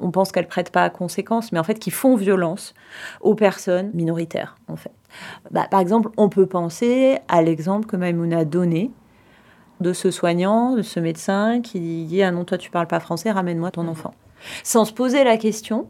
on 0.00 0.10
pense 0.10 0.32
qu'elles 0.32 0.48
prêtent 0.48 0.70
pas 0.70 0.84
à 0.84 0.90
conséquence, 0.90 1.52
mais 1.52 1.58
en 1.58 1.64
fait 1.64 1.78
qui 1.78 1.90
font 1.90 2.16
violence 2.16 2.74
aux 3.20 3.34
personnes 3.34 3.90
minoritaires, 3.94 4.56
en 4.68 4.76
fait. 4.76 4.92
Bah, 5.50 5.66
par 5.70 5.80
exemple, 5.80 6.10
on 6.16 6.28
peut 6.28 6.46
penser 6.46 7.18
à 7.28 7.42
l'exemple 7.42 7.86
que 7.86 7.96
Maïmoun 7.96 8.32
a 8.32 8.44
donné 8.44 8.90
de 9.80 9.92
ce 9.92 10.10
soignant, 10.10 10.74
de 10.74 10.82
ce 10.82 11.00
médecin 11.00 11.60
qui 11.60 12.04
dit 12.04 12.22
ah 12.22 12.30
non 12.30 12.44
toi 12.44 12.58
tu 12.58 12.70
parles 12.70 12.86
pas 12.86 13.00
français, 13.00 13.30
ramène-moi 13.30 13.70
ton 13.70 13.88
enfant, 13.88 14.14
sans 14.62 14.84
se 14.84 14.92
poser 14.92 15.24
la 15.24 15.36
question 15.36 15.88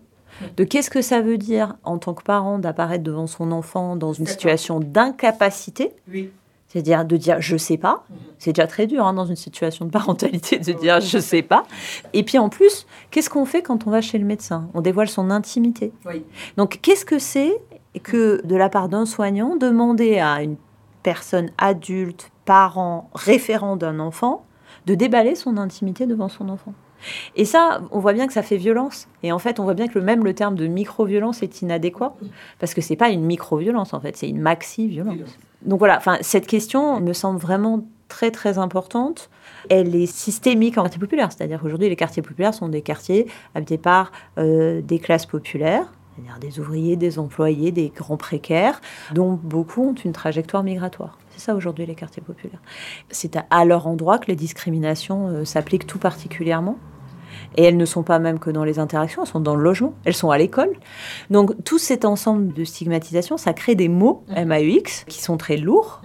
de 0.57 0.65
qu'est-ce 0.65 0.91
que 0.91 1.03
ça 1.03 1.21
veut 1.21 1.39
dire 1.39 1.75
en 1.85 1.99
tant 1.99 2.15
que 2.15 2.23
parent 2.23 2.59
d'apparaître 2.59 3.03
devant 3.03 3.27
son 3.27 3.51
enfant 3.51 3.97
dans 3.97 4.13
une 4.13 4.27
situation 4.27 4.79
d'incapacité. 4.79 5.93
Oui 6.13 6.31
c'est-à-dire 6.69 7.05
de 7.05 7.17
dire 7.17 7.41
je 7.41 7.57
sais 7.57 7.79
pas. 7.79 8.05
C'est 8.39 8.53
déjà 8.53 8.67
très 8.67 8.87
dur 8.87 9.07
hein, 9.07 9.15
dans 9.15 9.25
une 9.25 9.37
situation 9.37 9.87
de 9.87 9.91
parentalité 9.91 10.59
de 10.59 10.73
dire 10.81 11.01
je 11.01 11.19
sais 11.19 11.43
pas. 11.43 11.65
Et 12.13 12.23
puis 12.23 12.39
en 12.39 12.49
plus, 12.49 12.87
qu'est-ce 13.11 13.31
qu'on 13.31 13.47
fait 13.47 13.63
quand 13.63 13.87
on 13.87 13.91
va 13.91 14.01
chez 14.01 14.19
le 14.19 14.25
médecin? 14.25 14.69
On 14.75 14.81
dévoile 14.81 15.09
son 15.09 15.31
intimité. 15.31 15.93
Donc 16.57 16.79
qu'est-ce 16.83 17.05
que 17.05 17.19
c'est 17.19 17.59
que 18.03 18.47
de 18.47 18.55
la 18.55 18.69
part 18.69 18.89
d'un 18.89 19.07
soignant 19.07 19.57
demander 19.57 20.19
à 20.19 20.43
une 20.43 20.57
personne 21.03 21.51
adulte, 21.57 22.31
parent, 22.55 23.11
référent 23.15 23.77
d'un 23.77 24.01
enfant, 24.01 24.45
de 24.87 24.95
déballer 24.95 25.35
son 25.35 25.57
intimité 25.59 26.07
devant 26.07 26.29
son 26.29 26.49
enfant 26.49 26.73
et 27.37 27.45
ça, 27.45 27.81
on 27.93 28.01
voit 28.01 28.13
bien 28.13 28.27
que 28.27 28.33
ça 28.33 28.43
fait 28.43 28.57
violence. 28.57 29.07
Et 29.23 29.31
en 29.31 29.39
fait, 29.39 29.61
on 29.61 29.63
voit 29.63 29.75
bien 29.75 29.87
que 29.87 30.01
même 30.01 30.25
le 30.25 30.35
terme 30.35 30.57
de 30.57 30.67
micro-violence 30.67 31.45
est 31.45 31.63
inadéquat. 31.63 32.17
Parce 32.59 32.75
que 32.75 32.81
c'est 32.81 32.97
pas 32.97 33.11
une 33.11 33.23
micro-violence, 33.23 33.95
en 33.95 34.01
fait, 34.01 34.17
c'est 34.17 34.29
une 34.29 34.41
maxi-violence 34.41 35.39
donc 35.63 35.81
voilà, 35.81 35.97
enfin, 35.97 36.19
cette 36.21 36.47
question 36.47 37.01
me 37.01 37.13
semble 37.13 37.41
vraiment 37.41 37.85
très 38.07 38.31
très 38.31 38.59
importante. 38.59 39.29
Elle 39.71 39.95
est 39.97 40.07
systémique 40.07 40.79
en 40.79 40.83
quartier 40.83 41.01
populaire, 41.01 41.33
c'est-à-dire 41.33 41.61
qu'aujourd'hui 41.61 41.89
les 41.89 41.97
quartiers 41.97 42.23
populaires 42.23 42.55
sont 42.55 42.69
des 42.69 42.81
quartiers 42.81 43.27
habités 43.57 43.77
par 43.77 44.13
euh, 44.39 44.81
des 44.83 45.01
classes 45.01 45.27
populaires, 45.27 45.93
c'est-à-dire 46.15 46.39
des 46.39 46.61
ouvriers, 46.61 46.95
des 46.95 47.19
employés, 47.19 47.73
des 47.73 47.89
grands 47.89 48.17
précaires, 48.17 48.81
dont 49.15 49.33
beaucoup 49.43 49.91
ont 49.91 49.95
une 49.95 50.13
trajectoire 50.13 50.63
migratoire. 50.63 51.19
C'est 51.39 51.45
ça 51.45 51.55
aujourd'hui 51.55 51.87
les 51.87 51.95
quartiers 51.95 52.21
populaires. 52.21 52.61
C'est 53.11 53.39
à, 53.51 53.65
leur 53.65 53.87
endroit 53.87 54.19
que 54.19 54.27
les 54.27 54.35
discriminations 54.35 55.29
euh, 55.29 55.45
s'appliquent 55.45 55.87
tout 55.87 56.01
particulièrement. 56.01 56.79
Et 57.57 57.63
elles 57.63 57.77
ne 57.77 57.85
sont 57.85 58.03
pas 58.03 58.19
même 58.19 58.41
que 58.41 58.51
dans 58.51 58.65
les 58.65 58.81
interactions, 58.81 59.23
elles 59.23 59.29
sont 59.29 59.39
dans 59.39 59.55
le 59.55 59.63
logement, 59.63 59.95
elles 60.05 60.15
sont 60.15 60.31
à 60.31 60.39
l'école. 60.39 60.73
Donc 61.31 61.53
tout 61.63 61.79
cet 61.79 62.05
ensemble 62.05 62.53
de 62.53 62.65
stigmatisation, 62.65 63.37
ça 63.37 63.53
crée 63.53 63.77
des 63.77 63.87
mots 63.87 64.25
MAUX 64.29 65.05
qui 65.07 65.23
sont 65.23 65.37
très 65.37 65.57
lourds 65.57 66.03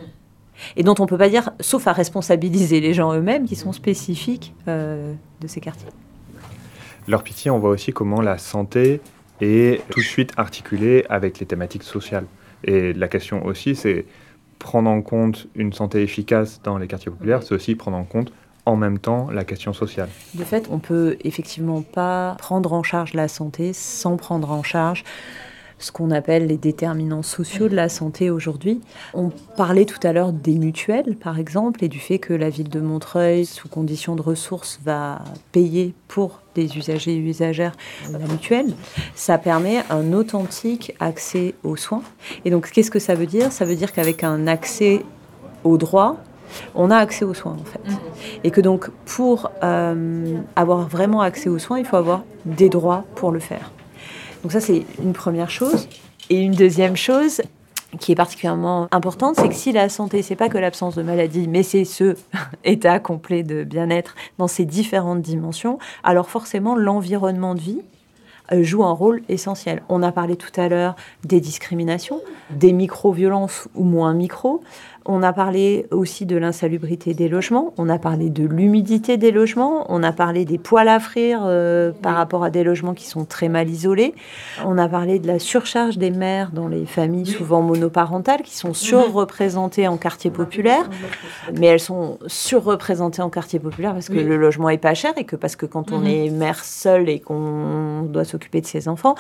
et 0.76 0.84
dont 0.84 0.94
on 1.00 1.04
ne 1.04 1.08
peut 1.08 1.18
pas 1.18 1.30
dire, 1.30 1.50
sauf 1.60 1.88
à 1.88 1.94
responsabiliser 1.94 2.80
les 2.80 2.94
gens 2.94 3.12
eux-mêmes, 3.14 3.48
qui 3.48 3.56
sont 3.56 3.74
spécifiques 3.74 4.54
euh, 4.68 5.14
de 5.42 5.48
ces 5.48 5.62
quartiers. 5.62 5.90
Leur 7.08 7.24
pitié, 7.24 7.50
on 7.50 7.58
voit 7.58 7.72
aussi 7.72 7.92
comment 7.92 8.22
la 8.22 8.38
santé 8.38 9.02
est 9.42 9.82
tout 9.90 10.00
de 10.00 10.06
suite 10.06 10.32
articulée 10.38 11.06
avec 11.10 11.40
les 11.40 11.48
thématiques 11.48 11.84
sociales. 11.84 12.26
Et 12.64 12.94
la 12.94 13.08
question 13.08 13.44
aussi, 13.46 13.76
c'est 13.76 14.06
prendre 14.64 14.90
en 14.90 15.02
compte 15.02 15.48
une 15.54 15.74
santé 15.74 16.02
efficace 16.02 16.60
dans 16.64 16.80
les 16.80 16.88
quartiers 16.88 17.12
populaires, 17.12 17.44
c'est 17.44 17.54
aussi 17.54 17.76
prendre 17.76 17.98
en 17.98 18.06
compte 18.06 18.32
en 18.66 18.78
même 18.78 18.98
temps 18.98 19.30
la 19.30 19.44
question 19.44 19.74
sociale. 19.74 20.08
De 20.34 20.44
fait, 20.44 20.70
on 20.72 20.80
peut 20.80 21.18
effectivement 21.24 21.82
pas 21.82 22.36
prendre 22.40 22.72
en 22.74 22.82
charge 22.82 23.14
la 23.14 23.28
santé 23.28 23.74
sans 23.74 24.16
prendre 24.16 24.50
en 24.52 24.64
charge 24.64 25.04
ce 25.84 25.92
qu'on 25.92 26.12
appelle 26.12 26.48
les 26.48 26.56
déterminants 26.56 27.24
sociaux 27.24 27.68
de 27.68 27.76
la 27.76 27.90
santé 27.90 28.30
aujourd'hui. 28.30 28.80
On 29.14 29.32
parlait 29.58 29.84
tout 29.84 30.00
à 30.04 30.14
l'heure 30.14 30.32
des 30.32 30.58
mutuelles, 30.58 31.18
par 31.18 31.40
exemple, 31.40 31.84
et 31.84 31.90
du 31.90 32.00
fait 32.00 32.20
que 32.20 32.34
la 32.34 32.50
ville 32.50 32.70
de 32.70 32.80
Montreuil, 32.80 33.46
sous 33.46 33.68
conditions 33.68 34.16
de 34.16 34.22
ressources, 34.22 34.80
va 34.86 35.20
payer 35.52 35.94
pour 36.08 36.40
des 36.56 36.78
usagers 36.78 37.16
et 37.16 37.18
usagères 37.18 37.74
la 38.10 38.20
mutuelle. 38.20 38.74
Ça 39.14 39.38
permet 39.38 39.84
un 39.90 40.14
authentique 40.14 40.96
accès 41.02 41.54
aux 41.64 41.76
soins. 41.76 42.04
Et 42.46 42.50
donc, 42.50 42.72
qu'est-ce 42.72 42.92
que 42.92 43.00
ça 43.00 43.16
veut 43.16 43.26
dire? 43.26 43.52
Ça 43.52 43.66
veut 43.66 43.76
dire 43.76 43.92
qu'avec 43.92 44.24
un 44.24 44.48
accès 44.48 45.04
aux 45.66 45.78
droits, 45.78 46.16
on 46.76 46.92
a 46.92 46.98
accès 46.98 47.26
aux 47.26 47.34
soins 47.34 47.58
en 47.60 47.66
fait. 47.66 47.92
Mm. 47.92 47.98
Et 48.44 48.52
que 48.52 48.62
donc 48.62 48.90
pour 49.06 49.52
euh, 49.64 50.38
avoir 50.56 50.88
vraiment 50.88 51.22
accès 51.22 51.50
aux 51.50 51.58
soins, 51.58 51.80
il 51.80 51.86
faut 51.86 51.98
avoir 51.98 52.24
des 52.46 52.70
droits 52.70 53.06
pour 53.16 53.32
le 53.32 53.40
faire. 53.40 53.72
Donc 54.44 54.52
ça 54.52 54.62
c'est 54.62 54.86
une 55.02 55.14
première 55.14 55.50
chose. 55.50 55.88
Et 56.30 56.40
une 56.40 56.54
deuxième 56.54 56.96
chose 56.96 57.42
qui 58.00 58.12
est 58.12 58.16
particulièrement 58.16 58.88
importante, 58.92 59.36
c'est 59.38 59.50
que 59.50 59.56
si 59.56 59.72
la 59.72 59.88
santé, 59.88 60.22
c'est 60.22 60.36
pas 60.36 60.50
que 60.50 60.58
l'absence 60.58 60.96
de 60.96 61.04
maladie, 61.04 61.48
mais 61.48 61.64
c'est 61.64 61.86
ce 61.86 62.16
état 62.64 63.00
complet 63.00 63.44
de 63.44 63.64
bien-être 63.64 64.16
dans 64.38 64.48
ses 64.48 64.66
différentes 64.66 65.22
dimensions, 65.22 65.78
alors 66.04 66.30
forcément 66.30 66.76
l'environnement 66.76 67.56
de 67.56 67.60
vie 67.60 67.82
euh, 68.52 68.64
joue 68.64 68.84
un 68.84 68.92
rôle 68.92 69.22
essentiel. 69.30 69.84
On 69.90 70.04
a 70.04 70.12
parlé 70.12 70.36
tout 70.36 70.52
à 70.60 70.68
l'heure 70.68 70.96
des 71.24 71.40
discriminations, 71.40 72.22
des 72.50 72.74
micro-violences 72.74 73.68
ou 73.74 73.84
moins 73.84 74.14
micro. 74.14 74.62
On 75.06 75.22
a 75.22 75.34
parlé 75.34 75.86
aussi 75.92 76.26
de 76.26 76.38
l'insalubrité 76.38 77.14
des 77.14 77.28
logements, 77.28 77.74
on 77.78 77.90
a 77.90 78.00
parlé 78.00 78.30
de 78.30 78.46
l'humidité 78.46 79.18
des 79.18 79.32
logements, 79.32 79.86
on 79.90 80.02
a 80.02 80.14
parlé 80.14 80.46
des 80.46 80.58
poils 80.58 80.88
à 80.88 81.00
frire 81.02 81.42
euh, 81.44 81.92
par 81.92 82.16
rapport 82.16 82.46
à 82.46 82.50
des 82.50 82.64
logements 82.64 82.94
qui 82.94 83.06
sont 83.06 83.26
très 83.26 83.50
mal 83.50 83.70
isolés, 83.70 84.14
on 84.64 84.78
a 84.78 84.88
parlé 84.88 85.20
de 85.20 85.28
la 85.28 85.40
surcharge 85.40 85.98
des 85.98 86.10
mères 86.10 86.52
dans 86.52 86.70
les 86.70 86.86
familles 86.86 87.26
souvent 87.26 87.62
monoparentales 87.62 88.44
qui 88.44 88.56
sont 88.56 88.74
surreprésentées 88.74 89.90
en 89.90 89.98
quartier 89.98 90.32
populaire, 90.32 90.90
mais 91.60 91.68
elles 91.68 91.82
sont 91.82 92.18
surreprésentées 92.28 93.22
en 93.22 93.30
quartier 93.30 93.60
populaire 93.60 93.94
parce 93.94 94.08
que 94.08 94.14
le 94.14 94.38
logement 94.38 94.70
est 94.70 94.78
pas 94.78 94.94
cher 94.94 95.12
et 95.18 95.26
que 95.26 95.36
parce 95.36 95.58
que 95.58 95.66
quand 95.66 95.92
on 95.92 96.00
mhm. 96.00 96.08
est 96.08 96.30
mère 96.30 96.64
seule 96.64 97.10
et 97.10 97.20
qu'on 97.20 98.04
doit 98.04 98.24
s'occuper 98.24 98.62
de 98.62 98.68
ses 98.68 98.88
enfants, 98.88 99.16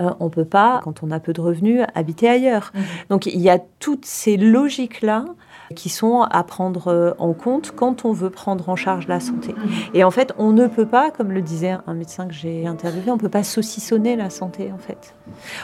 euh, 0.00 0.10
on 0.18 0.30
peut 0.30 0.44
pas, 0.44 0.80
quand 0.82 1.04
on 1.04 1.12
a 1.12 1.20
peu 1.20 1.32
de 1.32 1.40
revenus, 1.40 1.82
habiter 1.94 2.28
ailleurs. 2.28 2.72
Mhm. 2.74 2.82
Donc 3.10 3.26
il 3.26 3.40
y 3.40 3.50
a 3.50 3.60
toutes 3.78 4.04
ces 4.04 4.36
logiques-là 4.36 5.26
qui 5.74 5.88
sont 5.88 6.22
à 6.22 6.42
prendre 6.44 6.88
euh, 6.88 7.12
en 7.18 7.32
compte 7.32 7.72
quand 7.74 8.04
on 8.04 8.12
veut 8.12 8.30
prendre 8.30 8.68
en 8.68 8.76
charge 8.76 9.06
la 9.08 9.20
santé. 9.20 9.54
Et 9.94 10.04
en 10.04 10.10
fait, 10.10 10.32
on 10.38 10.52
ne 10.52 10.66
peut 10.66 10.86
pas, 10.86 11.10
comme 11.10 11.32
le 11.32 11.42
disait 11.42 11.76
un 11.86 11.94
médecin 11.94 12.26
que 12.26 12.34
j'ai 12.34 12.66
interviewé, 12.66 13.10
on 13.10 13.16
ne 13.16 13.20
peut 13.20 13.28
pas 13.28 13.44
saucissonner 13.44 14.16
la 14.16 14.30
santé 14.30 14.70
en 14.72 14.78
fait. 14.78 15.14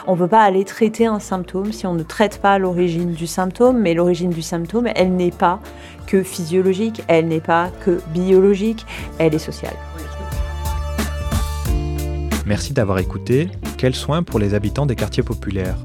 On 0.07 0.13
ne 0.13 0.17
peut 0.17 0.27
pas 0.27 0.41
aller 0.41 0.63
traiter 0.63 1.05
un 1.05 1.19
symptôme 1.19 1.71
si 1.71 1.87
on 1.87 1.93
ne 1.93 2.03
traite 2.03 2.39
pas 2.39 2.57
l'origine 2.57 3.13
du 3.13 3.27
symptôme, 3.27 3.79
mais 3.79 3.93
l'origine 3.93 4.29
du 4.29 4.41
symptôme, 4.41 4.87
elle 4.95 5.15
n'est 5.15 5.31
pas 5.31 5.59
que 6.05 6.23
physiologique, 6.23 7.03
elle 7.07 7.27
n'est 7.27 7.39
pas 7.39 7.69
que 7.83 7.99
biologique, 8.13 8.85
elle 9.17 9.33
est 9.33 9.39
sociale. 9.39 9.75
Merci 12.45 12.73
d'avoir 12.73 12.99
écouté 12.99 13.49
Quels 13.77 13.95
soins 13.95 14.21
pour 14.21 14.39
les 14.39 14.53
habitants 14.53 14.85
des 14.85 14.95
quartiers 14.95 15.23
populaires? 15.23 15.77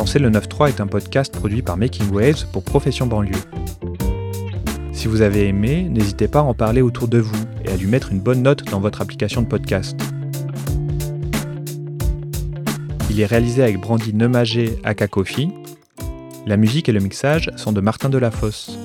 Penser 0.00 0.18
le 0.18 0.30
9.3 0.30 0.70
est 0.70 0.80
un 0.80 0.86
podcast 0.86 1.30
produit 1.30 1.60
par 1.60 1.76
Making 1.76 2.10
Waves 2.10 2.46
pour 2.52 2.62
Profession 2.62 3.06
Banlieue. 3.06 3.36
Si 4.92 5.08
vous 5.08 5.20
avez 5.20 5.46
aimé, 5.46 5.86
n'hésitez 5.90 6.26
pas 6.26 6.38
à 6.38 6.42
en 6.42 6.54
parler 6.54 6.80
autour 6.80 7.06
de 7.06 7.18
vous 7.18 7.44
et 7.66 7.68
à 7.68 7.76
lui 7.76 7.86
mettre 7.86 8.10
une 8.10 8.18
bonne 8.18 8.40
note 8.40 8.64
dans 8.70 8.80
votre 8.80 9.02
application 9.02 9.42
de 9.42 9.46
podcast. 9.46 10.00
Il 13.10 13.20
est 13.20 13.26
réalisé 13.26 13.62
avec 13.62 13.78
Brandy 13.78 14.14
Nemagé 14.14 14.78
à 14.84 14.94
Kakofi. 14.94 15.50
La 16.46 16.56
musique 16.56 16.88
et 16.88 16.92
le 16.92 17.00
mixage 17.00 17.50
sont 17.56 17.72
de 17.72 17.82
Martin 17.82 18.08
Delafosse. 18.08 18.78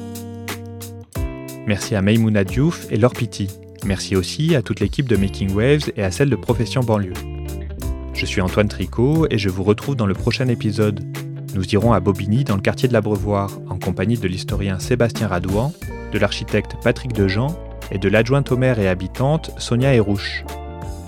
Merci 1.65 1.95
à 1.95 2.01
Maimouna 2.01 2.43
Diouf 2.43 2.87
et 2.91 2.97
Laure 2.97 3.13
Pity. 3.13 3.47
Merci 3.85 4.17
aussi 4.17 4.53
à 4.53 4.61
toute 4.61 4.81
l'équipe 4.81 5.07
de 5.07 5.15
Making 5.15 5.53
Waves 5.53 5.93
et 5.95 6.03
à 6.03 6.11
celle 6.11 6.29
de 6.29 6.35
Profession 6.35 6.81
Banlieue. 6.81 7.13
Je 8.15 8.25
suis 8.25 8.39
Antoine 8.39 8.69
Tricot 8.69 9.27
et 9.29 9.37
je 9.37 9.49
vous 9.49 9.63
retrouve 9.63 9.97
dans 9.97 10.05
le 10.05 10.13
prochain 10.13 10.47
épisode. 10.47 11.03
Nous 11.53 11.65
irons 11.73 11.91
à 11.91 11.99
Bobigny 11.99 12.45
dans 12.45 12.55
le 12.55 12.61
quartier 12.61 12.87
de 12.87 12.93
l'Abreuvoir 12.93 13.51
en 13.69 13.77
compagnie 13.77 14.17
de 14.17 14.27
l'historien 14.29 14.79
Sébastien 14.79 15.27
Radouan, 15.27 15.73
de 16.13 16.17
l'architecte 16.17 16.77
Patrick 16.81 17.11
Dejean 17.11 17.47
et 17.91 17.97
de 17.97 18.07
l'adjointe 18.07 18.53
au 18.53 18.57
maire 18.57 18.79
et 18.79 18.87
habitante 18.87 19.51
Sonia 19.57 19.93
Hérouche. 19.93 20.45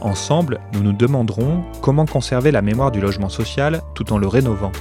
Ensemble, 0.02 0.60
nous 0.74 0.84
nous 0.84 0.92
demanderons 0.92 1.64
comment 1.82 2.06
conserver 2.06 2.52
la 2.52 2.62
mémoire 2.62 2.92
du 2.92 3.00
logement 3.00 3.30
social 3.30 3.82
tout 3.96 4.12
en 4.12 4.18
le 4.18 4.28
rénovant. 4.28 4.74